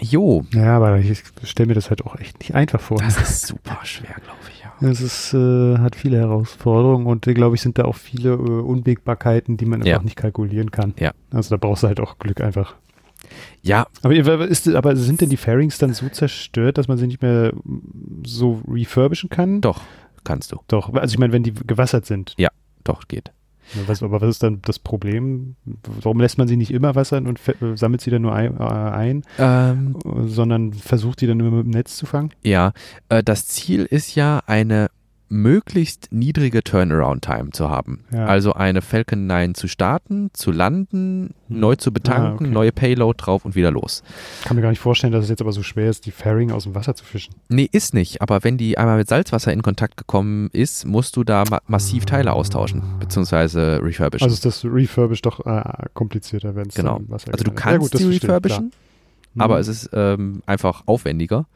jo. 0.00 0.44
Ja, 0.52 0.76
aber 0.76 0.98
ich 0.98 1.22
stelle 1.42 1.68
mir 1.68 1.74
das 1.74 1.90
halt 1.90 2.04
auch 2.04 2.16
echt 2.16 2.38
nicht 2.38 2.54
einfach 2.54 2.80
vor. 2.80 2.98
Das 2.98 3.20
ist 3.20 3.46
super 3.46 3.78
schwer, 3.82 4.14
glaube 4.22 4.38
ich. 4.52 4.62
Ja. 4.62 4.88
Es 4.88 5.00
ist, 5.00 5.34
äh, 5.34 5.78
hat 5.78 5.96
viele 5.96 6.18
Herausforderungen 6.18 7.06
und 7.06 7.26
äh, 7.26 7.34
glaube 7.34 7.56
ich 7.56 7.60
sind 7.60 7.78
da 7.78 7.84
auch 7.84 7.96
viele 7.96 8.30
äh, 8.30 8.34
Unwägbarkeiten, 8.34 9.56
die 9.56 9.66
man 9.66 9.82
einfach 9.82 10.04
nicht 10.04 10.16
kalkulieren 10.16 10.70
kann. 10.70 10.94
Ja. 10.98 11.12
Also 11.32 11.50
da 11.50 11.56
brauchst 11.56 11.82
du 11.82 11.88
halt 11.88 11.98
auch 12.00 12.18
Glück 12.18 12.40
einfach. 12.40 12.76
Ja. 13.62 13.86
Aber, 14.02 14.46
ist, 14.46 14.68
aber 14.68 14.96
sind 14.96 15.20
denn 15.20 15.30
die 15.30 15.36
Fairings 15.36 15.78
dann 15.78 15.92
so 15.92 16.08
zerstört, 16.08 16.78
dass 16.78 16.88
man 16.88 16.98
sie 16.98 17.06
nicht 17.06 17.22
mehr 17.22 17.52
so 18.24 18.62
refurbischen 18.68 19.30
kann? 19.30 19.60
Doch, 19.60 19.82
kannst 20.24 20.52
du. 20.52 20.60
Doch, 20.68 20.92
also 20.94 21.12
ich 21.12 21.18
meine, 21.18 21.32
wenn 21.32 21.42
die 21.42 21.54
gewassert 21.54 22.06
sind. 22.06 22.34
Ja, 22.38 22.50
doch, 22.84 23.08
geht. 23.08 23.32
Was, 23.86 24.02
aber 24.02 24.20
was 24.20 24.30
ist 24.30 24.42
dann 24.42 24.62
das 24.62 24.78
Problem? 24.78 25.56
Warum 26.00 26.20
lässt 26.20 26.38
man 26.38 26.48
sie 26.48 26.56
nicht 26.56 26.70
immer 26.70 26.94
wassern 26.94 27.26
und 27.26 27.38
sammelt 27.74 28.00
sie 28.00 28.10
dann 28.10 28.22
nur 28.22 28.32
ein, 28.32 28.56
äh, 28.58 28.62
ein 28.62 29.22
ähm, 29.38 29.96
sondern 30.26 30.72
versucht 30.72 31.20
die 31.20 31.26
dann 31.26 31.38
immer 31.40 31.50
mit 31.50 31.66
dem 31.66 31.70
Netz 31.72 31.96
zu 31.96 32.06
fangen? 32.06 32.30
Ja, 32.42 32.72
äh, 33.08 33.22
das 33.22 33.46
Ziel 33.46 33.84
ist 33.84 34.14
ja 34.14 34.40
eine 34.46 34.88
möglichst 35.28 36.08
niedrige 36.10 36.62
Turnaround-Time 36.62 37.50
zu 37.50 37.68
haben. 37.68 38.04
Ja. 38.12 38.26
Also 38.26 38.52
eine 38.52 38.82
Falcon 38.82 39.26
9 39.26 39.54
zu 39.54 39.68
starten, 39.68 40.30
zu 40.32 40.50
landen, 40.50 41.34
hm. 41.48 41.60
neu 41.60 41.76
zu 41.76 41.92
betanken, 41.92 42.46
ah, 42.46 42.48
okay. 42.48 42.54
neue 42.54 42.72
Payload 42.72 43.16
drauf 43.18 43.44
und 43.44 43.54
wieder 43.54 43.70
los. 43.70 44.02
Ich 44.40 44.46
kann 44.46 44.56
mir 44.56 44.62
gar 44.62 44.70
nicht 44.70 44.80
vorstellen, 44.80 45.12
dass 45.12 45.24
es 45.24 45.30
jetzt 45.30 45.40
aber 45.40 45.52
so 45.52 45.62
schwer 45.62 45.90
ist, 45.90 46.06
die 46.06 46.10
Fairing 46.10 46.50
aus 46.50 46.64
dem 46.64 46.74
Wasser 46.74 46.94
zu 46.94 47.04
fischen. 47.04 47.34
Nee, 47.48 47.68
ist 47.70 47.94
nicht. 47.94 48.22
Aber 48.22 48.44
wenn 48.44 48.58
die 48.58 48.78
einmal 48.78 48.96
mit 48.96 49.08
Salzwasser 49.08 49.52
in 49.52 49.62
Kontakt 49.62 49.96
gekommen 49.96 50.48
ist, 50.52 50.86
musst 50.86 51.16
du 51.16 51.24
da 51.24 51.44
ma 51.50 51.60
massiv 51.66 52.06
Teile 52.06 52.32
austauschen, 52.32 52.82
beziehungsweise 52.98 53.80
refurbischen. 53.82 54.24
Also 54.24 54.34
ist 54.34 54.44
das 54.44 54.64
Refurbish 54.64 55.22
doch 55.22 55.44
äh, 55.44 55.62
komplizierter, 55.94 56.54
wenn 56.54 56.68
es 56.68 56.74
genau. 56.74 57.00
Wasser 57.08 57.32
Also 57.32 57.44
du 57.44 57.52
kannst 57.52 57.92
ja, 57.94 57.98
gut, 57.98 58.12
die 58.12 58.18
refurbischen, 58.18 58.72
Mhm. 59.34 59.40
Aber 59.40 59.58
es 59.58 59.68
ist 59.68 59.90
ähm, 59.92 60.42
einfach 60.46 60.82
aufwendiger. 60.86 61.46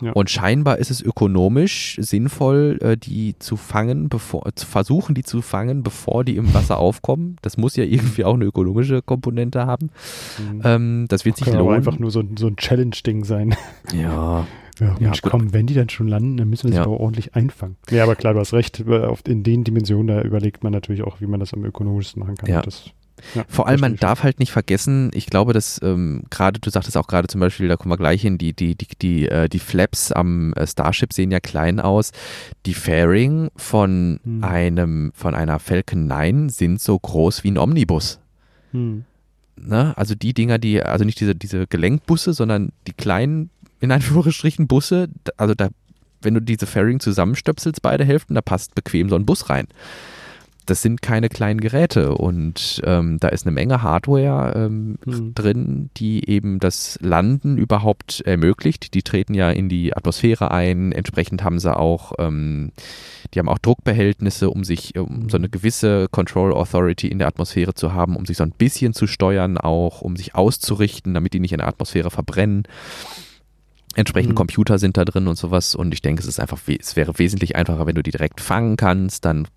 Ja. 0.00 0.12
Und 0.12 0.30
scheinbar 0.30 0.78
ist 0.78 0.90
es 0.90 1.02
ökonomisch 1.02 1.96
sinnvoll, 2.00 2.78
äh, 2.80 2.96
die 2.96 3.38
zu 3.38 3.56
fangen, 3.56 4.08
bevor, 4.08 4.44
zu 4.54 4.66
versuchen, 4.66 5.14
die 5.14 5.24
zu 5.24 5.42
fangen, 5.42 5.82
bevor 5.82 6.24
die 6.24 6.36
im 6.36 6.54
Wasser 6.54 6.78
aufkommen. 6.78 7.36
Das 7.42 7.56
muss 7.56 7.76
ja 7.76 7.84
irgendwie 7.84 8.24
auch 8.24 8.34
eine 8.34 8.44
ökonomische 8.44 9.02
Komponente 9.02 9.66
haben. 9.66 9.90
Mhm. 10.38 10.60
Ähm, 10.64 11.06
das 11.08 11.24
wird 11.24 11.40
das 11.40 11.46
sich 11.46 11.54
lohnen. 11.54 11.74
einfach 11.74 11.98
nur 11.98 12.10
so, 12.10 12.22
so 12.38 12.46
ein 12.46 12.56
Challenge-Ding 12.56 13.24
sein. 13.24 13.54
Ja. 13.92 14.46
Ja, 14.80 14.94
Mensch, 15.00 15.22
ja, 15.24 15.30
komm, 15.30 15.52
wenn 15.52 15.66
die 15.66 15.74
dann 15.74 15.88
schon 15.88 16.06
landen, 16.08 16.36
dann 16.36 16.48
müssen 16.48 16.64
wir 16.64 16.72
sie 16.72 16.76
ja. 16.76 16.84
aber 16.84 17.00
ordentlich 17.00 17.34
einfangen. 17.34 17.76
Ja, 17.90 18.04
aber 18.04 18.14
klar, 18.14 18.34
du 18.34 18.40
hast 18.40 18.52
recht. 18.52 18.80
In 19.26 19.42
den 19.42 19.64
Dimensionen, 19.64 20.06
da 20.06 20.22
überlegt 20.22 20.62
man 20.62 20.72
natürlich 20.72 21.02
auch, 21.02 21.20
wie 21.20 21.26
man 21.26 21.40
das 21.40 21.52
am 21.52 21.64
ökonomischsten 21.64 22.20
machen 22.20 22.36
kann. 22.36 22.48
Ja. 22.48 22.62
Das 22.62 22.92
ja, 23.34 23.44
Vor 23.48 23.66
allem, 23.66 23.80
man 23.80 23.96
darf 23.96 24.22
halt 24.22 24.38
nicht 24.38 24.52
vergessen, 24.52 25.10
ich 25.14 25.26
glaube, 25.26 25.52
dass 25.52 25.80
ähm, 25.82 26.22
gerade, 26.30 26.60
du 26.60 26.70
sagtest 26.70 26.96
auch 26.96 27.06
gerade 27.06 27.28
zum 27.28 27.40
Beispiel, 27.40 27.68
da 27.68 27.76
kommen 27.76 27.92
wir 27.92 27.96
gleich 27.96 28.22
hin, 28.22 28.38
die, 28.38 28.52
die, 28.52 28.74
die, 28.74 28.86
die, 29.00 29.28
äh, 29.28 29.48
die 29.48 29.58
Flaps 29.58 30.12
am 30.12 30.52
äh, 30.54 30.66
Starship 30.66 31.12
sehen 31.12 31.30
ja 31.30 31.40
klein 31.40 31.80
aus. 31.80 32.12
Die 32.66 32.74
Fairing 32.74 33.50
von 33.56 34.20
hm. 34.22 34.44
einem, 34.44 35.12
von 35.14 35.34
einer 35.34 35.58
Falcon 35.58 36.06
9 36.06 36.48
sind 36.48 36.80
so 36.80 36.98
groß 36.98 37.44
wie 37.44 37.50
ein 37.50 37.58
Omnibus. 37.58 38.20
Hm. 38.72 39.04
Ne? 39.56 39.92
Also 39.96 40.14
die 40.14 40.34
Dinger, 40.34 40.58
die, 40.58 40.82
also 40.82 41.04
nicht 41.04 41.20
diese, 41.20 41.34
diese 41.34 41.66
Gelenkbusse, 41.66 42.32
sondern 42.32 42.72
die 42.86 42.92
kleinen, 42.92 43.50
in 43.80 43.92
Anführungsstrichen, 43.92 44.66
Busse, 44.66 45.08
also 45.36 45.54
da, 45.54 45.68
wenn 46.22 46.34
du 46.34 46.40
diese 46.40 46.66
Fairing 46.66 47.00
zusammenstöpselst, 47.00 47.82
beide 47.82 48.04
Hälften, 48.04 48.34
da 48.34 48.42
passt 48.42 48.74
bequem 48.74 49.08
so 49.08 49.16
ein 49.16 49.26
Bus 49.26 49.50
rein 49.50 49.68
das 50.68 50.82
sind 50.82 51.00
keine 51.00 51.30
kleinen 51.30 51.60
Geräte 51.60 52.14
und 52.14 52.82
ähm, 52.84 53.18
da 53.20 53.28
ist 53.28 53.46
eine 53.46 53.54
Menge 53.54 53.82
Hardware 53.82 54.52
ähm, 54.54 54.98
mhm. 55.04 55.34
drin, 55.34 55.90
die 55.96 56.28
eben 56.28 56.60
das 56.60 56.98
Landen 57.00 57.56
überhaupt 57.56 58.20
ermöglicht. 58.20 58.92
Die 58.92 59.02
treten 59.02 59.32
ja 59.32 59.50
in 59.50 59.70
die 59.70 59.96
Atmosphäre 59.96 60.50
ein, 60.50 60.92
entsprechend 60.92 61.42
haben 61.42 61.58
sie 61.58 61.74
auch, 61.74 62.12
ähm, 62.18 62.72
die 63.32 63.38
haben 63.38 63.48
auch 63.48 63.58
Druckbehältnisse, 63.58 64.50
um 64.50 64.62
sich, 64.62 64.98
um 64.98 65.30
so 65.30 65.38
eine 65.38 65.48
gewisse 65.48 66.08
Control 66.10 66.52
Authority 66.52 67.08
in 67.08 67.18
der 67.18 67.28
Atmosphäre 67.28 67.72
zu 67.72 67.94
haben, 67.94 68.14
um 68.14 68.26
sich 68.26 68.36
so 68.36 68.44
ein 68.44 68.52
bisschen 68.52 68.92
zu 68.92 69.06
steuern, 69.06 69.56
auch 69.56 70.02
um 70.02 70.16
sich 70.16 70.34
auszurichten, 70.34 71.14
damit 71.14 71.32
die 71.32 71.40
nicht 71.40 71.52
in 71.52 71.58
der 71.58 71.68
Atmosphäre 71.68 72.10
verbrennen. 72.10 72.64
Entsprechende 73.94 74.34
mhm. 74.34 74.36
Computer 74.36 74.78
sind 74.78 74.96
da 74.96 75.04
drin 75.04 75.26
und 75.26 75.36
sowas. 75.36 75.74
Und 75.74 75.94
ich 75.94 76.02
denke, 76.02 76.20
es 76.20 76.28
ist 76.28 76.38
einfach, 76.38 76.60
es 76.78 76.94
wäre 76.94 77.18
wesentlich 77.18 77.56
einfacher, 77.56 77.86
wenn 77.86 77.94
du 77.94 78.02
die 78.02 78.10
direkt 78.10 78.40
fangen 78.40 78.76
kannst. 78.76 79.24
Dann 79.24 79.48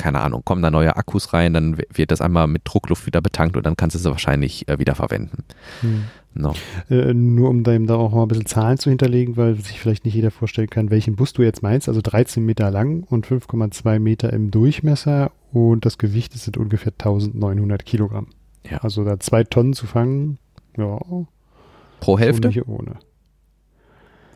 keine 0.00 0.20
Ahnung, 0.20 0.42
kommen 0.46 0.62
da 0.62 0.70
neue 0.70 0.96
Akkus 0.96 1.34
rein, 1.34 1.52
dann 1.52 1.76
wird 1.92 2.10
das 2.10 2.22
einmal 2.22 2.46
mit 2.46 2.62
Druckluft 2.64 3.04
wieder 3.04 3.20
betankt 3.20 3.56
und 3.58 3.66
dann 3.66 3.76
kannst 3.76 3.94
du 3.94 3.98
sie 3.98 4.10
wahrscheinlich 4.10 4.66
äh, 4.66 4.78
wieder 4.78 4.94
verwenden. 4.94 5.44
Hm. 5.82 6.04
No. 6.32 6.54
Äh, 6.88 7.12
nur 7.12 7.50
um 7.50 7.64
da 7.64 7.72
eben 7.72 7.86
da 7.86 7.96
auch 7.96 8.12
mal 8.12 8.22
ein 8.22 8.28
bisschen 8.28 8.46
Zahlen 8.46 8.78
zu 8.78 8.88
hinterlegen, 8.88 9.36
weil 9.36 9.56
sich 9.56 9.78
vielleicht 9.78 10.06
nicht 10.06 10.14
jeder 10.14 10.30
vorstellen 10.30 10.70
kann, 10.70 10.90
welchen 10.90 11.16
Bus 11.16 11.34
du 11.34 11.42
jetzt 11.42 11.62
meinst. 11.62 11.88
Also 11.88 12.00
13 12.02 12.46
Meter 12.46 12.70
lang 12.70 13.02
und 13.02 13.26
5,2 13.26 13.98
Meter 13.98 14.32
im 14.32 14.50
Durchmesser 14.50 15.32
und 15.52 15.84
das 15.84 15.98
Gewicht 15.98 16.34
ist 16.34 16.56
ungefähr 16.56 16.92
1900 16.92 17.84
Kilogramm. 17.84 18.28
Ja. 18.70 18.78
Also 18.78 19.04
da 19.04 19.20
zwei 19.20 19.44
Tonnen 19.44 19.74
zu 19.74 19.86
fangen, 19.86 20.38
ja. 20.78 20.98
Pro 21.98 22.18
Hälfte? 22.18 22.48
Nicht 22.48 22.66
ohne. 22.66 22.96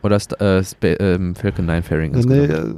Oder 0.03 0.17
ist 0.17 0.39
äh, 0.43 0.63
ähm, 0.83 1.35
Falcon 1.35 1.65
9 1.65 1.83
Fairing? 1.83 2.13
Ist 2.13 2.29
nee, 2.29 2.45
äh, 2.45 2.75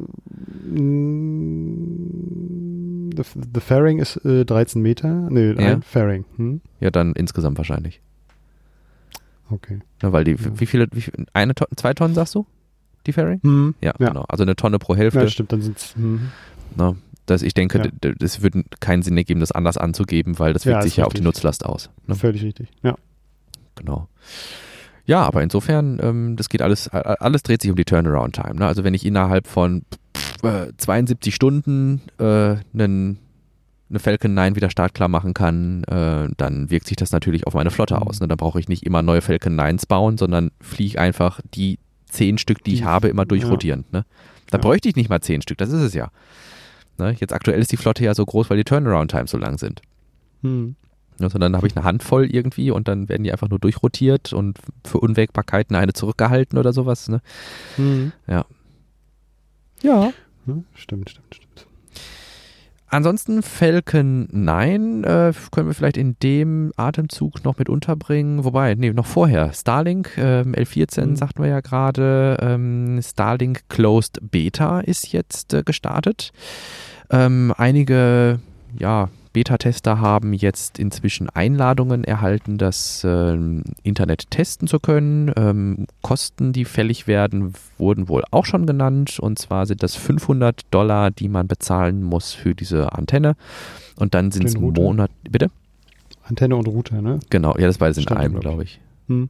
The, 3.16 3.22
the 3.54 3.60
Fairing 3.60 3.98
ist 3.98 4.16
äh, 4.24 4.44
13 4.44 4.82
Meter. 4.82 5.08
Nee, 5.30 5.52
ja. 5.52 5.72
ein 5.72 5.82
Fairing. 5.82 6.24
Hm? 6.36 6.60
Ja, 6.80 6.90
dann 6.90 7.12
insgesamt 7.12 7.58
wahrscheinlich. 7.58 8.00
Okay. 9.50 9.80
Ja, 10.02 10.12
weil 10.12 10.24
die, 10.24 10.32
ja. 10.32 10.60
wie 10.60 10.66
viele, 10.66 10.88
wie 10.92 11.04
eine 11.32 11.54
Tonne, 11.54 11.70
zwei 11.76 11.94
Tonnen 11.94 12.14
sagst 12.14 12.34
du? 12.34 12.46
Die 13.06 13.12
Fairing? 13.12 13.40
Hm. 13.42 13.74
Ja, 13.80 13.94
ja, 13.98 14.08
genau. 14.08 14.24
Also 14.28 14.42
eine 14.42 14.56
Tonne 14.56 14.78
pro 14.78 14.96
Hälfte. 14.96 15.20
Ja, 15.20 15.28
stimmt, 15.28 15.52
dann 15.52 15.62
sind 15.62 15.78
es. 15.78 15.94
Hm. 15.94 16.30
No, 16.76 16.96
das, 17.26 17.42
ich 17.42 17.54
denke, 17.54 17.90
das 18.00 18.42
würde 18.42 18.64
keinen 18.80 19.02
Sinn 19.02 19.16
ergeben, 19.16 19.40
das 19.40 19.52
anders 19.52 19.76
anzugeben, 19.76 20.38
weil 20.38 20.52
das 20.52 20.66
wirkt 20.66 20.82
sich 20.82 20.96
ja 20.96 21.04
richtig. 21.04 21.06
auf 21.06 21.12
die 21.14 21.22
Nutzlast 21.22 21.64
aus. 21.64 21.90
Ne? 22.06 22.14
Völlig 22.14 22.42
richtig, 22.42 22.68
ja. 22.82 22.96
Genau. 23.76 24.08
Ja, 25.04 25.22
aber 25.22 25.42
insofern, 25.42 25.98
ähm, 26.02 26.36
das 26.36 26.48
geht 26.48 26.62
alles, 26.62 26.88
alles 26.88 27.42
dreht 27.42 27.62
sich 27.62 27.70
um 27.70 27.76
die 27.76 27.84
Turnaround-Time. 27.84 28.56
Ne? 28.56 28.66
Also 28.66 28.82
wenn 28.82 28.94
ich 28.94 29.06
innerhalb 29.06 29.46
von 29.46 29.82
äh, 30.46 30.72
72 30.76 31.34
Stunden 31.34 32.02
äh, 32.18 32.56
einen 32.74 33.18
eine 33.88 34.00
Falcon 34.00 34.34
9 34.34 34.56
wieder 34.56 34.70
startklar 34.70 35.08
machen 35.08 35.32
kann, 35.32 35.84
äh, 35.84 36.28
dann 36.36 36.70
wirkt 36.70 36.88
sich 36.88 36.96
das 36.96 37.12
natürlich 37.12 37.46
auf 37.46 37.54
meine 37.54 37.70
Flotte 37.70 37.94
mhm. 37.94 38.02
aus. 38.02 38.20
Ne? 38.20 38.28
Dann 38.28 38.36
brauche 38.36 38.58
ich 38.58 38.68
nicht 38.68 38.84
immer 38.84 39.02
neue 39.02 39.22
Falcon 39.22 39.58
9s 39.58 39.86
bauen, 39.86 40.18
sondern 40.18 40.50
fliege 40.60 41.00
einfach 41.00 41.40
die 41.54 41.78
zehn 42.06 42.38
Stück, 42.38 42.64
die 42.64 42.74
ich 42.74 42.84
habe, 42.84 43.08
immer 43.08 43.24
durchrotieren. 43.24 43.84
Ja. 43.92 44.00
Ne? 44.00 44.06
Da 44.50 44.58
ja. 44.58 44.62
bräuchte 44.62 44.88
ich 44.88 44.96
nicht 44.96 45.08
mal 45.08 45.20
zehn 45.20 45.42
Stück, 45.42 45.58
das 45.58 45.70
ist 45.70 45.82
es 45.82 45.94
ja. 45.94 46.10
Ne? 46.98 47.14
Jetzt 47.18 47.32
aktuell 47.32 47.60
ist 47.60 47.70
die 47.72 47.76
Flotte 47.76 48.04
ja 48.04 48.14
so 48.14 48.24
groß, 48.24 48.50
weil 48.50 48.56
die 48.56 48.64
Turnaround-Times 48.64 49.30
so 49.30 49.38
lang 49.38 49.58
sind. 49.58 49.82
Hm. 50.42 50.74
Also 51.20 51.38
dann 51.38 51.56
habe 51.56 51.66
ich 51.66 51.76
eine 51.76 51.84
Handvoll 51.84 52.26
irgendwie 52.26 52.70
und 52.70 52.88
dann 52.88 53.08
werden 53.08 53.24
die 53.24 53.32
einfach 53.32 53.48
nur 53.48 53.58
durchrotiert 53.58 54.32
und 54.32 54.58
für 54.84 54.98
Unwägbarkeiten 54.98 55.74
eine 55.76 55.92
zurückgehalten 55.92 56.58
oder 56.58 56.72
sowas. 56.72 57.08
Ne? 57.08 57.20
Hm. 57.76 58.12
Ja. 58.26 58.44
Ja. 59.82 60.12
Hm, 60.46 60.64
stimmt, 60.74 61.10
stimmt, 61.10 61.34
stimmt. 61.34 61.66
Ansonsten 62.88 63.42
Falcon 63.42 64.28
9 64.30 65.02
äh, 65.02 65.32
können 65.50 65.66
wir 65.66 65.74
vielleicht 65.74 65.96
in 65.96 66.16
dem 66.22 66.72
Atemzug 66.76 67.44
noch 67.44 67.58
mit 67.58 67.68
unterbringen. 67.68 68.44
Wobei, 68.44 68.74
nee, 68.74 68.92
noch 68.92 69.06
vorher. 69.06 69.52
Starlink 69.52 70.16
ähm, 70.16 70.54
L14 70.54 71.04
mhm. 71.04 71.16
sagten 71.16 71.42
wir 71.42 71.50
ja 71.50 71.60
gerade. 71.60 72.36
Ähm, 72.40 73.00
Starlink 73.02 73.68
Closed 73.68 74.20
Beta 74.22 74.80
ist 74.80 75.12
jetzt 75.12 75.52
äh, 75.52 75.64
gestartet. 75.64 76.32
Ähm, 77.10 77.52
einige, 77.56 78.38
ja, 78.78 79.08
Beta-Tester 79.36 80.00
haben 80.00 80.32
jetzt 80.32 80.78
inzwischen 80.78 81.28
Einladungen 81.28 82.04
erhalten, 82.04 82.56
das 82.56 83.04
äh, 83.04 83.36
Internet 83.82 84.30
testen 84.30 84.66
zu 84.66 84.80
können. 84.80 85.30
Ähm, 85.36 85.86
Kosten, 86.00 86.54
die 86.54 86.64
fällig 86.64 87.06
werden, 87.06 87.52
wurden 87.76 88.08
wohl 88.08 88.24
auch 88.30 88.46
schon 88.46 88.64
genannt. 88.64 89.18
Und 89.20 89.38
zwar 89.38 89.66
sind 89.66 89.82
das 89.82 89.94
500 89.94 90.62
Dollar, 90.70 91.10
die 91.10 91.28
man 91.28 91.48
bezahlen 91.48 92.02
muss 92.02 92.32
für 92.32 92.54
diese 92.54 92.94
Antenne. 92.94 93.36
Und 93.96 94.14
dann 94.14 94.30
sind 94.30 94.46
es 94.46 94.56
Monat. 94.56 95.10
Bitte? 95.30 95.50
Antenne 96.22 96.56
und 96.56 96.66
Router, 96.66 97.02
ne? 97.02 97.20
Genau, 97.28 97.58
ja, 97.58 97.66
das 97.66 97.76
beide 97.76 97.92
sind 97.92 98.10
einem, 98.10 98.40
glaube 98.40 98.64
ich. 98.64 98.80
Hm. 99.08 99.28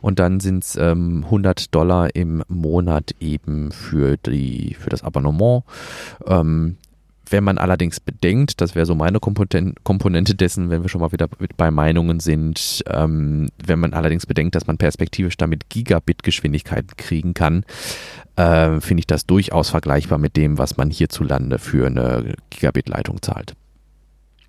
Und 0.00 0.18
dann 0.18 0.40
sind 0.40 0.64
es 0.64 0.76
ähm, 0.76 1.24
100 1.26 1.74
Dollar 1.74 2.16
im 2.16 2.42
Monat 2.48 3.14
eben 3.20 3.70
für, 3.70 4.16
die, 4.16 4.74
für 4.80 4.88
das 4.88 5.02
Abonnement. 5.02 5.64
Ähm, 6.26 6.78
wenn 7.32 7.44
man 7.44 7.58
allerdings 7.58 7.98
bedenkt, 7.98 8.60
das 8.60 8.74
wäre 8.74 8.86
so 8.86 8.94
meine 8.94 9.18
Komponente 9.18 10.34
dessen, 10.34 10.70
wenn 10.70 10.82
wir 10.82 10.88
schon 10.88 11.00
mal 11.00 11.12
wieder 11.12 11.28
bei 11.56 11.70
Meinungen 11.70 12.20
sind, 12.20 12.84
ähm, 12.86 13.48
wenn 13.64 13.80
man 13.80 13.94
allerdings 13.94 14.26
bedenkt, 14.26 14.54
dass 14.54 14.66
man 14.66 14.78
perspektivisch 14.78 15.36
damit 15.36 15.68
Gigabit-Geschwindigkeiten 15.70 16.96
kriegen 16.96 17.34
kann, 17.34 17.64
äh, 18.36 18.80
finde 18.80 19.00
ich 19.00 19.06
das 19.06 19.26
durchaus 19.26 19.70
vergleichbar 19.70 20.18
mit 20.18 20.36
dem, 20.36 20.58
was 20.58 20.76
man 20.76 20.90
hierzulande 20.90 21.58
für 21.58 21.86
eine 21.86 22.34
Gigabit-Leitung 22.50 23.22
zahlt. 23.22 23.54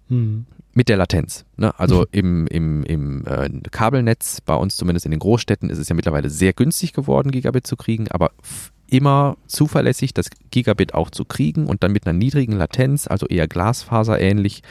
Hm. 0.10 0.46
Mit 0.76 0.90
der 0.90 0.98
Latenz. 0.98 1.46
Ne? 1.56 1.78
Also 1.80 2.02
mhm. 2.02 2.06
im, 2.12 2.48
im, 2.48 2.84
im 2.84 3.28
äh, 3.28 3.50
Kabelnetz, 3.70 4.42
bei 4.42 4.56
uns 4.56 4.76
zumindest 4.76 5.06
in 5.06 5.12
den 5.12 5.20
Großstädten, 5.20 5.70
ist 5.70 5.78
es 5.78 5.88
ja 5.88 5.96
mittlerweile 5.96 6.32
sehr 6.32 6.52
günstig 6.52 6.94
geworden, 6.94 7.32
Gigabit 7.32 7.68
zu 7.68 7.76
kriegen, 7.76 8.08
aber 8.10 8.32
immer 8.94 9.38
zuverlässig 9.48 10.14
das 10.14 10.30
Gigabit 10.52 10.94
auch 10.94 11.10
zu 11.10 11.26
kriegen 11.26 11.66
und 11.66 11.84
dann 11.84 11.92
mit 11.92 12.06
einer 12.06 12.18
niedrigen 12.18 12.54
Latenz, 12.54 13.08
also 13.08 13.26
eher 13.26 13.48
Glasfaser-ähnlich. 13.48 14.62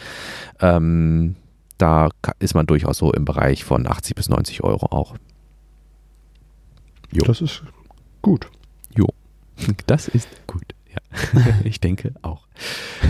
Ähm, 0.61 1.35
da 1.77 2.11
ist 2.39 2.55
man 2.55 2.66
durchaus 2.66 2.99
so 2.99 3.12
im 3.12 3.25
Bereich 3.25 3.64
von 3.64 3.89
80 3.89 4.14
bis 4.14 4.29
90 4.29 4.62
Euro 4.62 4.87
auch. 4.87 5.16
Jo. 7.11 7.25
Das 7.25 7.41
ist 7.41 7.64
gut. 8.23 8.49
Jo, 8.97 9.09
das 9.87 10.07
ist 10.07 10.29
gut. 10.47 10.62
Ja, 10.93 11.40
ich 11.64 11.80
denke 11.80 12.12
auch. 12.22 12.47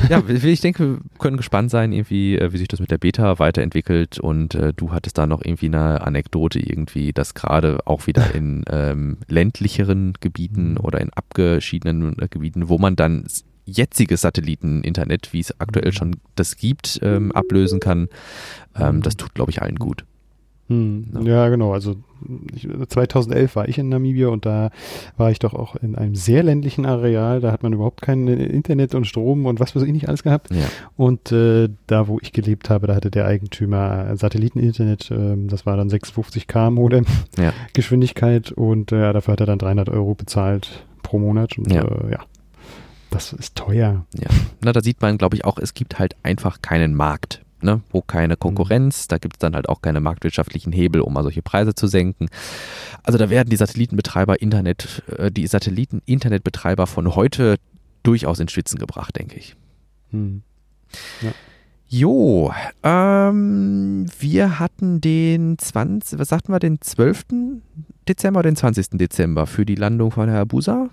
Ja, 0.09 0.23
ich 0.29 0.61
denke, 0.61 0.95
wir 0.95 1.01
können 1.19 1.37
gespannt 1.37 1.71
sein, 1.71 1.93
irgendwie, 1.93 2.37
äh, 2.37 2.53
wie 2.53 2.59
sich 2.59 2.69
das 2.69 2.81
mit 2.81 2.91
der 2.91 2.99
Beta 2.99 3.39
weiterentwickelt. 3.39 4.19
Und 4.19 4.55
äh, 4.55 4.73
du 4.73 4.93
hattest 4.93 5.19
da 5.19 5.27
noch 5.27 5.45
irgendwie 5.45 5.67
eine 5.67 6.01
Anekdote, 6.03 6.61
irgendwie, 6.61 7.13
dass 7.13 7.35
gerade 7.35 7.87
auch 7.87 8.07
wieder 8.07 8.35
in 8.35 8.65
ähm, 8.71 9.19
ländlicheren 9.29 10.15
Gebieten 10.21 10.77
oder 10.77 11.01
in 11.01 11.13
abgeschiedenen 11.13 12.19
äh, 12.19 12.29
Gebieten, 12.29 12.69
wo 12.69 12.79
man 12.79 12.97
dann 12.97 13.27
jetziges 13.65 14.23
Satelliteninternet, 14.23 15.33
wie 15.33 15.41
es 15.41 15.61
aktuell 15.61 15.93
schon 15.93 16.17
das 16.35 16.57
gibt, 16.57 16.99
ähm, 17.03 17.33
ablösen 17.33 17.81
kann. 17.81 18.09
Ähm, 18.75 19.03
das 19.03 19.17
tut, 19.17 19.35
glaube 19.35 19.51
ich, 19.51 19.63
allen 19.63 19.77
gut. 19.77 20.05
Hm, 20.73 21.27
ja. 21.27 21.45
ja, 21.45 21.49
genau. 21.49 21.73
Also 21.73 21.97
ich, 22.55 22.69
2011 22.89 23.57
war 23.57 23.69
ich 23.69 23.79
in 23.79 23.89
Namibia 23.89 24.29
und 24.29 24.47
da 24.47 24.71
war 25.17 25.31
ich 25.31 25.39
doch 25.39 25.55
auch 25.55 25.77
in 25.77 25.97
einem 25.97 26.15
sehr 26.15 26.43
ländlichen 26.43 26.87
Areal. 26.87 27.41
Da 27.41 27.53
hat 27.53 27.63
man 27.63 27.73
überhaupt 27.73 28.01
kein 28.03 28.29
Internet 28.29 28.95
und 28.95 29.07
Strom 29.07 29.47
und 29.47 29.61
was 29.61 29.75
weiß 29.75 29.83
ich 29.83 29.93
nicht 29.93 30.09
alles 30.09 30.23
gehabt. 30.23 30.51
Ja. 30.51 30.65
Und 30.97 31.33
äh, 31.33 31.69
da, 31.87 32.09
wo 32.09 32.19
ich 32.21 32.33
gelebt 32.33 32.71
habe, 32.71 32.87
da 32.87 32.95
hatte 32.95 33.11
der 33.11 33.27
Eigentümer 33.27 34.17
Satelliteninternet. 34.17 35.11
Äh, 35.11 35.37
das 35.47 35.67
war 35.67 35.77
dann 35.77 35.89
650k 35.89 36.71
Modem 36.71 37.07
ja. 37.39 37.53
Geschwindigkeit 37.73 38.53
und 38.53 38.93
äh, 38.93 39.13
dafür 39.13 39.33
hat 39.33 39.41
er 39.41 39.47
dann 39.47 39.59
300 39.59 39.89
Euro 39.89 40.15
bezahlt 40.15 40.87
pro 41.03 41.19
Monat. 41.19 41.59
Und 41.59 41.73
ja. 41.73 41.83
Äh, 41.83 42.13
ja. 42.13 42.19
Das 43.11 43.35
ist 43.35 43.57
teuer. 43.57 44.07
Ja, 44.15 44.31
na, 44.63 44.73
da 44.73 44.81
sieht 44.81 45.03
man, 45.03 45.19
glaube 45.19 45.37
ich, 45.37 45.45
auch, 45.45 45.59
es 45.59 45.75
gibt 45.75 45.99
halt 45.99 46.17
einfach 46.23 46.63
keinen 46.63 46.95
Markt 46.95 47.43
ne, 47.63 47.83
wo 47.91 48.01
keine 48.03 48.37
Konkurrenz, 48.37 49.09
da 49.09 49.19
gibt 49.19 49.37
es 49.37 49.39
dann 49.39 49.55
halt 49.55 49.69
auch 49.69 49.83
keine 49.83 50.01
marktwirtschaftlichen 50.01 50.73
Hebel, 50.73 51.01
um 51.01 51.13
mal 51.13 51.23
solche 51.23 51.43
Preise 51.43 51.75
zu 51.75 51.87
senken. 51.87 52.29
Also 53.03 53.19
da 53.19 53.31
werden 53.31 53.51
die 53.51 53.57
Satellitenbetreiber 53.57 54.41
Internet, 54.41 55.03
äh, 55.17 55.31
die 55.31 55.47
Satelliten-Internetbetreiber 55.47 56.87
von 56.87 57.15
heute 57.15 57.57
durchaus 58.03 58.41
in 58.41 58.49
Schwitzen 58.49 58.79
gebracht, 58.79 59.19
denke 59.19 59.37
ich. 59.37 59.57
Hm. 60.11 60.43
Ja. 61.21 61.33
Jo, 61.89 62.51
ähm, 62.83 64.07
wir 64.19 64.59
hatten 64.59 65.03
den 65.03 65.59
20, 65.59 66.19
was 66.19 66.29
sagten 66.29 66.51
wir, 66.51 66.59
den 66.59 66.81
12. 66.81 67.25
Dezember, 68.09 68.43
den 68.43 68.57
20. 68.57 68.93
Dezember 68.93 69.47
für 69.47 69.67
die 69.67 69.75
Landung 69.75 70.11
von 70.11 70.31
Herr 70.31 70.47
Busa? 70.47 70.89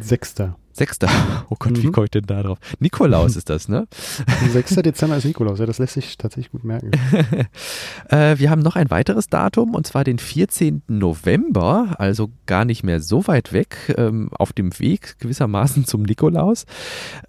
Sechster. 0.00 0.58
Sechster. 0.76 1.08
Oh 1.48 1.54
Gott, 1.58 1.72
mhm. 1.72 1.82
wie 1.82 1.90
komme 1.92 2.06
ich 2.06 2.10
denn 2.10 2.26
da 2.26 2.42
drauf? 2.42 2.58
Nikolaus 2.80 3.36
ist 3.36 3.50
das, 3.50 3.68
ne? 3.68 3.86
6. 4.52 4.76
Dezember 4.76 5.16
ist 5.16 5.24
Nikolaus, 5.26 5.60
ja, 5.60 5.66
das 5.66 5.78
lässt 5.78 5.94
sich 5.94 6.16
tatsächlich 6.16 6.50
gut 6.50 6.64
merken. 6.64 6.90
äh, 8.08 8.36
wir 8.38 8.50
haben 8.50 8.62
noch 8.62 8.74
ein 8.74 8.90
weiteres 8.90 9.28
Datum 9.28 9.74
und 9.74 9.86
zwar 9.86 10.02
den 10.02 10.18
14. 10.18 10.82
November, 10.88 11.94
also 11.98 12.30
gar 12.46 12.64
nicht 12.64 12.82
mehr 12.82 13.00
so 13.00 13.28
weit 13.28 13.52
weg, 13.52 13.94
ähm, 13.96 14.30
auf 14.32 14.52
dem 14.52 14.76
Weg 14.80 15.20
gewissermaßen 15.20 15.84
zum 15.84 16.02
Nikolaus. 16.02 16.66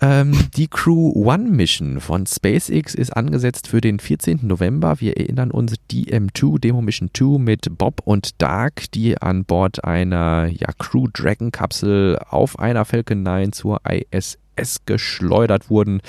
Ähm, 0.02 0.36
die 0.56 0.68
Crew 0.68 1.12
One 1.14 1.52
Mission 1.52 2.00
von 2.00 2.26
SpaceX 2.26 2.96
ist 2.96 3.16
angesetzt 3.16 3.68
für 3.68 3.82
den 3.82 4.00
14. 4.00 4.40
November. 4.44 5.00
Wir 5.00 5.18
erinnern 5.18 5.52
uns 5.52 5.76
DM2, 5.92 6.60
Demo 6.60 6.82
Mission 6.82 7.12
2 7.16 7.38
mit 7.38 7.78
Bob 7.78 8.02
und 8.04 8.42
Dark, 8.42 8.92
die 8.92 9.22
an 9.22 9.46
Bord 9.46 9.84
einer 9.84 10.48
ja, 10.48 10.70
Crew 10.80 11.08
Dragon 11.14 11.52
Kapsel 11.52 12.18
auf 12.30 12.58
einer 12.58 12.84
Falcon 12.86 13.22
9 13.24 13.37
Stein 13.38 13.54
zur 13.54 13.82
ISS 13.86 14.86
geschleudert 14.86 15.70
wurden, 15.70 16.02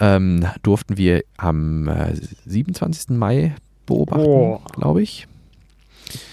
ähm, 0.00 0.46
durften 0.62 0.96
wir 0.96 1.24
am 1.36 1.88
äh, 1.88 2.14
27. 2.46 3.16
Mai 3.16 3.54
beobachten, 3.86 4.26
oh. 4.26 4.60
glaube 4.72 5.02
ich. 5.02 5.26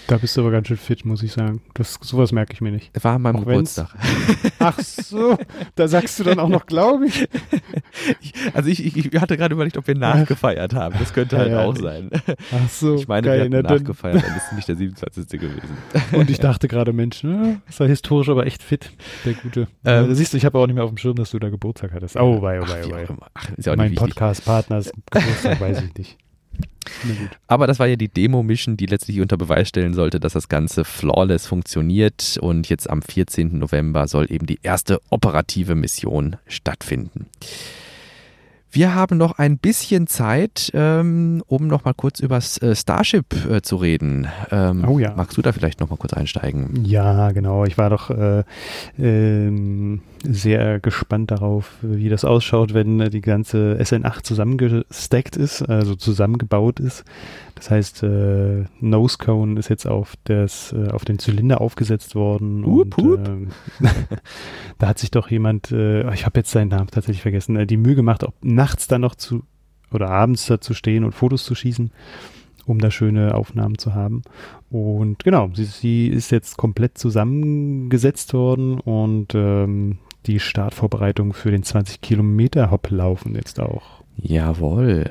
Da 0.06 0.18
bist 0.18 0.36
du 0.36 0.42
aber 0.42 0.50
ganz 0.50 0.68
schön 0.68 0.76
fit, 0.76 1.04
muss 1.04 1.22
ich 1.22 1.32
sagen. 1.32 1.60
Das, 1.74 1.98
sowas 2.00 2.32
merke 2.32 2.52
ich 2.52 2.60
mir 2.60 2.70
nicht. 2.70 2.92
War 3.02 3.16
an 3.16 3.22
meinem 3.22 3.36
auch 3.36 3.44
Geburtstag. 3.44 3.88
Ach 4.58 4.78
so, 4.78 5.36
da 5.74 5.88
sagst 5.88 6.18
du 6.18 6.24
dann 6.24 6.38
auch 6.38 6.48
noch, 6.48 6.66
glaube 6.66 7.06
ich. 7.06 7.28
ich. 8.20 8.32
Also 8.54 8.68
ich, 8.68 8.96
ich, 8.96 9.20
hatte 9.20 9.36
gerade 9.36 9.54
überlegt, 9.54 9.76
ob 9.76 9.86
wir 9.86 9.96
nachgefeiert 9.96 10.74
haben. 10.74 10.96
Das 10.98 11.12
könnte 11.12 11.38
halt 11.38 11.50
ja, 11.50 11.64
auch 11.64 11.76
sein. 11.76 12.10
Ach 12.52 12.68
so, 12.68 12.94
Ich 12.94 13.08
meine, 13.08 13.26
geil, 13.26 13.50
wir 13.50 13.58
hatten 13.58 13.66
na, 13.68 13.74
nachgefeiert, 13.74 14.22
dann 14.22 14.36
ist 14.36 14.52
nicht 14.52 14.68
der 14.68 14.76
27. 14.76 15.28
gewesen. 15.40 15.76
Und 16.12 16.30
ich 16.30 16.38
dachte 16.38 16.68
gerade, 16.68 16.92
Mensch, 16.92 17.24
ne, 17.24 17.60
ist 17.68 17.80
ja 17.80 17.86
historisch, 17.86 18.28
aber 18.28 18.46
echt 18.46 18.62
fit, 18.62 18.90
der 19.24 19.34
Gute. 19.34 19.68
Ähm, 19.84 20.08
da 20.08 20.14
siehst 20.14 20.32
du, 20.32 20.36
ich 20.36 20.44
habe 20.44 20.58
auch 20.58 20.66
nicht 20.66 20.76
mehr 20.76 20.84
auf 20.84 20.90
dem 20.90 20.98
Schirm, 20.98 21.16
dass 21.16 21.30
du 21.30 21.38
da 21.38 21.48
Geburtstag 21.48 21.92
hattest. 21.92 22.16
Oh, 22.16 22.40
wei, 22.42 22.60
oh, 22.60 22.68
wei, 22.68 22.84
oh, 22.86 22.90
wei. 22.90 23.06
Ach, 23.34 23.50
ist 23.56 23.66
ja 23.66 23.72
auch 23.72 23.76
mein 23.76 23.94
Podcast-Partners 23.94 24.92
Geburtstag 25.10 25.60
weiß 25.60 25.82
ich 25.82 25.94
nicht. 25.96 26.18
Aber 27.46 27.66
das 27.66 27.78
war 27.78 27.86
ja 27.86 27.96
die 27.96 28.08
Demo-Mission, 28.08 28.76
die 28.76 28.86
letztlich 28.86 29.20
unter 29.20 29.36
Beweis 29.36 29.68
stellen 29.68 29.94
sollte, 29.94 30.20
dass 30.20 30.32
das 30.32 30.48
Ganze 30.48 30.84
flawless 30.84 31.46
funktioniert. 31.46 32.38
Und 32.40 32.68
jetzt 32.68 32.88
am 32.88 33.02
14. 33.02 33.58
November 33.58 34.08
soll 34.08 34.30
eben 34.30 34.46
die 34.46 34.58
erste 34.62 35.00
operative 35.10 35.74
Mission 35.74 36.36
stattfinden. 36.46 37.26
Wir 38.70 38.94
haben 38.94 39.16
noch 39.16 39.38
ein 39.38 39.58
bisschen 39.58 40.06
Zeit, 40.06 40.70
ähm, 40.74 41.42
um 41.46 41.66
noch 41.66 41.84
mal 41.84 41.94
kurz 41.94 42.20
über 42.20 42.36
äh, 42.36 42.74
Starship 42.74 43.34
äh, 43.50 43.62
zu 43.62 43.76
reden. 43.76 44.26
Ähm, 44.50 44.84
oh 44.86 44.98
ja. 44.98 45.14
Magst 45.16 45.36
du 45.36 45.42
da 45.42 45.52
vielleicht 45.52 45.80
noch 45.80 45.88
mal 45.88 45.96
kurz 45.96 46.12
einsteigen? 46.12 46.84
Ja, 46.84 47.32
genau. 47.32 47.64
Ich 47.64 47.78
war 47.78 47.90
doch 47.90 48.10
äh, 48.10 48.44
ähm, 48.98 50.02
sehr 50.22 50.80
gespannt 50.80 51.30
darauf, 51.30 51.72
wie 51.80 52.08
das 52.08 52.24
ausschaut, 52.24 52.74
wenn 52.74 52.98
die 53.10 53.20
ganze 53.20 53.78
SN8 53.80 54.22
zusammengestackt 54.24 55.36
ist, 55.36 55.62
also 55.62 55.94
zusammengebaut 55.94 56.80
ist. 56.80 57.04
Das 57.56 57.70
heißt, 57.70 58.02
äh, 58.02 58.64
Nose 58.80 59.16
Cone 59.18 59.58
ist 59.58 59.70
jetzt 59.70 59.86
auf, 59.86 60.14
das, 60.24 60.74
äh, 60.74 60.90
auf 60.90 61.06
den 61.06 61.18
Zylinder 61.18 61.62
aufgesetzt 61.62 62.14
worden. 62.14 62.64
Hup, 62.66 62.98
und, 62.98 63.28
hup. 63.28 63.28
Äh, 63.28 63.86
da 64.78 64.88
hat 64.88 64.98
sich 64.98 65.10
doch 65.10 65.30
jemand, 65.30 65.72
äh, 65.72 66.12
ich 66.12 66.26
habe 66.26 66.38
jetzt 66.38 66.50
seinen 66.50 66.68
Namen 66.68 66.88
tatsächlich 66.88 67.22
vergessen, 67.22 67.56
äh, 67.56 67.66
die 67.66 67.78
Mühe 67.78 67.94
gemacht, 67.94 68.24
ob 68.24 68.34
nachts 68.44 68.88
dann 68.88 69.00
noch 69.00 69.14
zu 69.14 69.42
oder 69.90 70.10
abends 70.10 70.46
da 70.46 70.60
zu 70.60 70.74
stehen 70.74 71.02
und 71.04 71.12
Fotos 71.12 71.44
zu 71.44 71.54
schießen, 71.54 71.92
um 72.66 72.78
da 72.78 72.90
schöne 72.90 73.34
Aufnahmen 73.34 73.78
zu 73.78 73.94
haben. 73.94 74.22
Und 74.68 75.24
genau, 75.24 75.50
sie, 75.54 75.64
sie 75.64 76.08
ist 76.08 76.30
jetzt 76.30 76.58
komplett 76.58 76.98
zusammengesetzt 76.98 78.34
worden 78.34 78.80
und 78.80 79.34
ähm, 79.34 79.98
die 80.26 80.40
Startvorbereitung 80.40 81.32
für 81.32 81.50
den 81.50 81.62
20 81.62 82.00
Kilometer 82.00 82.70
Hop 82.70 82.90
laufen 82.90 83.34
jetzt 83.34 83.60
auch. 83.60 84.02
Jawohl. 84.16 85.10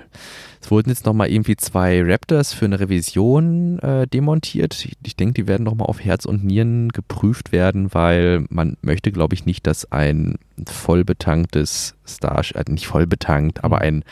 Es 0.62 0.72
wurden 0.72 0.90
jetzt 0.90 1.06
nochmal 1.06 1.30
irgendwie 1.30 1.56
zwei 1.56 2.02
Raptors 2.02 2.54
für 2.54 2.66
eine 2.66 2.80
Revision 2.80 3.78
äh, 3.80 4.08
demontiert. 4.08 4.74
Ich, 4.84 4.98
ich 5.06 5.16
denke, 5.16 5.34
die 5.36 5.48
werden 5.48 5.64
nochmal 5.64 5.88
auf 5.88 6.04
Herz 6.04 6.26
und 6.26 6.44
Nieren 6.44 6.90
geprüft 6.90 7.52
werden, 7.52 7.94
weil 7.94 8.46
man 8.50 8.78
möchte, 8.82 9.12
glaube 9.12 9.36
ich, 9.36 9.46
nicht, 9.46 9.68
dass 9.68 9.92
ein 9.92 10.40
vollbetanktes 10.68 11.94
Starship, 12.04 12.58
äh, 12.58 12.72
nicht 12.72 12.88
vollbetankt, 12.88 13.64
aber 13.64 13.82
ein 13.82 14.04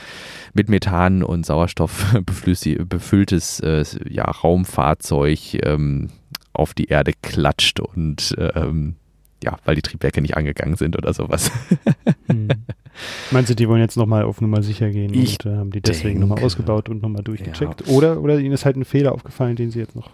mit 0.53 0.69
Methan 0.69 1.23
und 1.23 1.43
Sauerstoff 1.43 2.15
befülltes 2.25 3.59
äh, 3.61 3.83
ja, 4.07 4.25
Raumfahrzeug 4.25 5.65
ähm, 5.65 6.11
auf 6.53 6.75
die 6.75 6.85
Erde 6.85 7.13
klatscht 7.19 7.79
und 7.79 8.35
ähm, 8.37 8.95
ja, 9.43 9.57
weil 9.65 9.75
die 9.75 9.81
Triebwerke 9.81 10.21
nicht 10.21 10.37
angegangen 10.37 10.75
sind 10.75 10.97
oder 10.97 11.13
sowas. 11.13 11.51
Hm. 12.27 12.47
Meinst 13.31 13.49
du, 13.49 13.55
die 13.55 13.67
wollen 13.67 13.81
jetzt 13.81 13.97
nochmal 13.97 14.23
auf 14.23 14.39
Nummer 14.39 14.63
sicher 14.63 14.89
gehen 14.91 15.13
ich 15.13 15.43
und 15.43 15.51
äh, 15.51 15.57
haben 15.57 15.71
die 15.71 15.81
deswegen 15.81 16.21
nochmal 16.21 16.41
ausgebaut 16.41 16.87
und 16.87 17.01
nochmal 17.01 17.21
durchgecheckt? 17.21 17.85
Ja. 17.85 17.93
Oder, 17.93 18.21
oder 18.21 18.39
ihnen 18.39 18.53
ist 18.53 18.63
halt 18.63 18.77
ein 18.77 18.85
Fehler 18.85 19.11
aufgefallen, 19.11 19.57
den 19.57 19.71
sie 19.71 19.79
jetzt 19.79 19.93
noch 19.93 20.09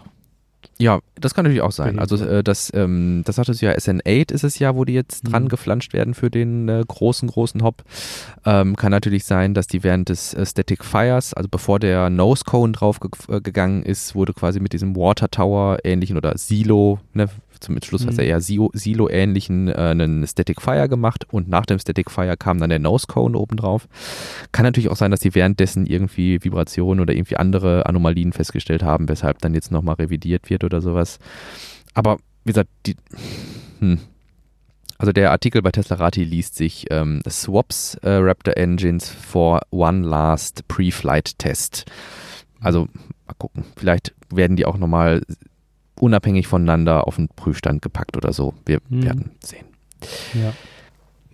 ja, 0.81 0.99
das 1.19 1.33
kann 1.33 1.43
natürlich 1.43 1.61
auch 1.61 1.73
sein. 1.73 1.99
Also 1.99 2.15
äh, 2.23 2.41
das, 2.41 2.71
ähm, 2.73 3.23
das 3.25 3.35
sagtest 3.35 3.61
du 3.61 3.65
ja, 3.65 3.73
SN8 3.73 4.31
ist 4.31 4.45
es 4.45 4.59
ja, 4.59 4.75
wo 4.75 4.85
die 4.85 4.93
jetzt 4.93 5.25
mhm. 5.25 5.31
dran 5.31 5.49
geflanscht 5.49 5.91
werden 5.91 6.13
für 6.13 6.31
den 6.31 6.69
äh, 6.69 6.81
großen, 6.87 7.27
großen 7.27 7.63
Hop. 7.63 7.83
Ähm, 8.45 8.77
kann 8.77 8.91
natürlich 8.91 9.25
sein, 9.25 9.53
dass 9.53 9.67
die 9.67 9.83
während 9.83 10.07
des 10.07 10.33
äh, 10.33 10.45
Static 10.45 10.85
Fires, 10.85 11.33
also 11.33 11.49
bevor 11.49 11.79
der 11.79 12.09
Nose 12.09 12.43
Cone 12.45 12.71
drauf 12.71 13.01
ge 13.01 13.11
äh, 13.27 13.41
gegangen 13.41 13.83
ist, 13.83 14.15
wurde 14.15 14.33
quasi 14.33 14.61
mit 14.61 14.71
diesem 14.71 14.95
Water 14.95 15.29
Tower 15.29 15.79
ähnlichen 15.83 16.15
oder 16.15 16.37
Silo, 16.37 16.99
ne, 17.13 17.27
zum 17.59 17.77
Schluss 17.83 18.05
mhm. 18.05 18.09
hat 18.09 18.17
er 18.19 18.25
eher 18.25 18.41
Silo-ähnlichen 18.41 19.67
äh, 19.67 19.73
einen 19.73 20.25
Static 20.25 20.61
Fire 20.61 20.87
gemacht 20.87 21.25
und 21.31 21.49
nach 21.49 21.65
dem 21.65 21.79
Static 21.79 22.09
Fire 22.09 22.37
kam 22.37 22.59
dann 22.59 22.69
der 22.69 22.79
Nose 22.79 23.07
Cone 23.07 23.37
obendrauf. 23.37 23.87
Kann 24.51 24.63
natürlich 24.63 24.89
auch 24.89 24.95
sein, 24.95 25.11
dass 25.11 25.19
die 25.19 25.35
währenddessen 25.35 25.85
irgendwie 25.85 26.43
Vibrationen 26.43 27.01
oder 27.01 27.13
irgendwie 27.13 27.37
andere 27.37 27.85
Anomalien 27.85 28.33
festgestellt 28.33 28.83
haben, 28.83 29.09
weshalb 29.09 29.39
dann 29.39 29.53
jetzt 29.53 29.71
nochmal 29.71 29.95
revidiert 29.95 30.49
wird 30.49 30.63
oder 30.69 30.81
sowas. 30.81 31.19
Aber 31.93 32.17
wie 32.43 32.51
gesagt, 32.51 32.69
die, 32.85 32.95
hm. 33.79 33.99
Also 34.97 35.13
der 35.13 35.31
Artikel 35.31 35.61
bei 35.61 35.71
Teslarati 35.71 36.25
liest 36.25 36.55
sich 36.55 36.85
ähm, 36.89 37.21
Swaps 37.27 37.95
äh, 38.01 38.09
Raptor 38.09 38.57
Engines 38.57 39.07
for 39.09 39.61
one 39.69 40.05
last 40.05 40.67
Pre-Flight 40.67 41.39
Test. 41.39 41.85
Also 42.59 42.89
mal 43.25 43.33
gucken, 43.37 43.63
vielleicht 43.77 44.13
werden 44.29 44.57
die 44.57 44.65
auch 44.65 44.77
nochmal 44.77 45.21
unabhängig 45.97 46.47
voneinander 46.47 47.07
auf 47.07 47.15
den 47.15 47.29
Prüfstand 47.29 47.81
gepackt 47.81 48.17
oder 48.17 48.33
so. 48.33 48.53
Wir 48.65 48.79
mhm. 48.89 49.03
werden 49.03 49.31
sehen. 49.41 49.65
Ja. 50.33 50.53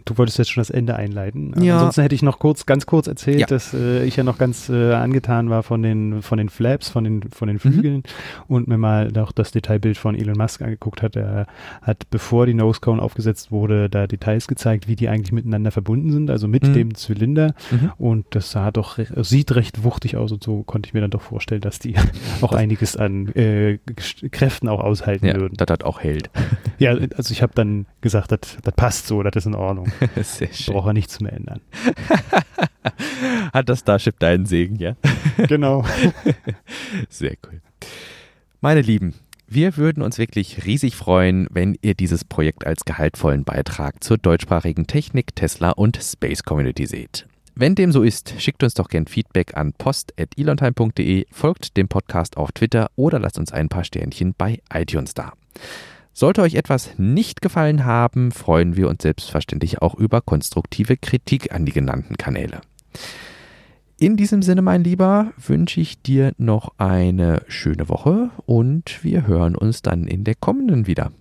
Du 0.05 0.19
wolltest 0.19 0.37
jetzt 0.37 0.51
schon 0.51 0.61
das 0.61 0.69
Ende 0.69 0.95
einleiten. 0.95 1.53
Ja. 1.61 1.77
Ansonsten 1.77 2.03
hätte 2.03 2.13
ich 2.13 2.21
noch 2.21 2.37
kurz, 2.37 2.67
ganz 2.67 2.85
kurz 2.85 3.07
erzählt, 3.07 3.39
ja. 3.39 3.47
dass 3.47 3.73
äh, 3.73 4.05
ich 4.05 4.15
ja 4.15 4.23
noch 4.23 4.37
ganz 4.37 4.69
äh, 4.69 4.93
angetan 4.93 5.49
war 5.49 5.63
von 5.63 5.81
den, 5.81 6.21
von 6.21 6.37
den 6.37 6.49
Flaps, 6.49 6.89
von 6.89 7.03
den, 7.03 7.23
von 7.31 7.47
den 7.47 7.55
mhm. 7.55 7.59
Flügeln 7.59 7.95
mhm. 7.95 8.03
und 8.47 8.67
mir 8.67 8.77
mal 8.77 9.11
auch 9.17 9.31
das 9.31 9.51
Detailbild 9.51 9.97
von 9.97 10.15
Elon 10.15 10.37
Musk 10.37 10.61
angeguckt 10.61 11.01
hat. 11.01 11.15
Er 11.15 11.47
hat, 11.81 12.07
bevor 12.11 12.45
die 12.45 12.53
Nose 12.53 12.81
Cone 12.81 13.01
aufgesetzt 13.01 13.51
wurde, 13.51 13.89
da 13.89 14.05
Details 14.05 14.47
gezeigt, 14.47 14.87
wie 14.87 14.95
die 14.95 15.09
eigentlich 15.09 15.31
miteinander 15.31 15.71
verbunden 15.71 16.11
sind, 16.11 16.29
also 16.29 16.47
mit 16.47 16.67
mhm. 16.67 16.73
dem 16.73 16.95
Zylinder. 16.95 17.55
Mhm. 17.71 17.91
Und 17.97 18.25
das 18.29 18.51
sah 18.51 18.69
doch, 18.69 18.99
sieht 19.23 19.55
recht 19.55 19.83
wuchtig 19.83 20.17
aus 20.17 20.31
und 20.31 20.43
so 20.43 20.61
konnte 20.61 20.87
ich 20.87 20.93
mir 20.93 21.01
dann 21.01 21.11
doch 21.11 21.23
vorstellen, 21.23 21.61
dass 21.61 21.79
die 21.79 21.95
auch 22.41 22.53
einiges 22.53 22.95
an 22.95 23.29
äh, 23.29 23.79
Kräften 24.29 24.69
auch 24.69 24.81
aushalten 24.81 25.25
ja, 25.25 25.35
würden. 25.35 25.57
Das 25.57 25.67
hat 25.71 25.83
auch 25.83 25.99
hält. 25.99 26.29
Ja, 26.77 26.91
also 26.91 27.31
ich 27.31 27.41
habe 27.41 27.53
dann 27.55 27.87
gesagt, 28.01 28.31
das, 28.31 28.57
das 28.61 28.73
passt 28.75 29.07
so, 29.07 29.23
das 29.23 29.35
ist 29.35 29.45
in 29.47 29.55
Ordnung. 29.55 29.87
Sehr 30.23 30.53
schön. 30.53 30.73
Braucht 30.73 30.87
er 30.87 30.93
nichts 30.93 31.19
mehr 31.19 31.33
ändern. 31.33 31.61
Hat 33.53 33.69
das 33.69 33.79
Starship 33.79 34.19
deinen 34.19 34.45
Segen, 34.45 34.77
ja? 34.77 34.95
Genau. 35.47 35.83
Sehr 37.09 37.35
cool. 37.45 37.61
Meine 38.61 38.81
Lieben, 38.81 39.13
wir 39.47 39.77
würden 39.77 40.01
uns 40.01 40.17
wirklich 40.17 40.65
riesig 40.65 40.95
freuen, 40.95 41.47
wenn 41.51 41.77
ihr 41.81 41.93
dieses 41.93 42.23
Projekt 42.23 42.65
als 42.65 42.85
gehaltvollen 42.85 43.43
Beitrag 43.43 44.03
zur 44.03 44.17
deutschsprachigen 44.17 44.87
Technik, 44.87 45.35
Tesla 45.35 45.71
und 45.71 45.99
Space 46.01 46.43
Community 46.43 46.85
seht. 46.85 47.27
Wenn 47.53 47.75
dem 47.75 47.91
so 47.91 48.03
ist, 48.03 48.33
schickt 48.37 48.63
uns 48.63 48.73
doch 48.73 48.89
gern 48.89 49.07
Feedback 49.07 49.55
an 49.55 49.71
post.elontime.de, 49.73 51.25
folgt 51.31 51.77
dem 51.77 51.87
Podcast 51.87 52.37
auf 52.37 52.51
Twitter 52.51 52.89
oder 52.95 53.19
lasst 53.19 53.39
uns 53.39 53.53
ein 53.53 53.69
paar 53.69 53.85
Sternchen 53.85 54.33
bei 54.37 54.59
iTunes 54.73 55.13
da. 55.13 55.33
Sollte 56.17 56.43
euch 56.43 56.55
etwas 56.55 56.91
nicht 56.97 57.41
gefallen 57.41 57.83
haben, 57.83 58.31
freuen 58.31 58.77
wir 58.77 58.87
uns 58.87 59.03
selbstverständlich 59.03 59.81
auch 59.81 59.95
über 59.95 60.21
konstruktive 60.21 60.95
Kritik 60.95 61.53
an 61.53 61.65
die 61.65 61.73
genannten 61.73 62.15
Kanäle. 62.15 62.61
In 63.99 64.15
diesem 64.15 64.41
Sinne, 64.41 64.61
mein 64.61 64.85
Lieber, 64.85 65.33
wünsche 65.37 65.81
ich 65.81 66.01
dir 66.01 66.31
noch 66.37 66.71
eine 66.77 67.41
schöne 67.49 67.89
Woche 67.89 68.29
und 68.45 69.03
wir 69.03 69.27
hören 69.27 69.57
uns 69.57 69.81
dann 69.81 70.07
in 70.07 70.23
der 70.23 70.35
kommenden 70.35 70.87
wieder. 70.87 71.11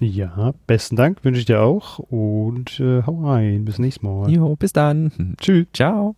Ja, 0.00 0.52
besten 0.66 0.96
Dank 0.96 1.24
wünsche 1.24 1.38
ich 1.38 1.46
dir 1.46 1.62
auch 1.62 2.00
und 2.00 2.80
äh, 2.80 3.04
hau 3.04 3.24
rein. 3.24 3.64
Bis 3.64 3.78
nächstes 3.78 4.02
Mal. 4.02 4.28
Jo, 4.28 4.56
bis 4.56 4.72
dann. 4.72 5.36
Tschüss. 5.40 5.66
Ciao. 5.72 6.16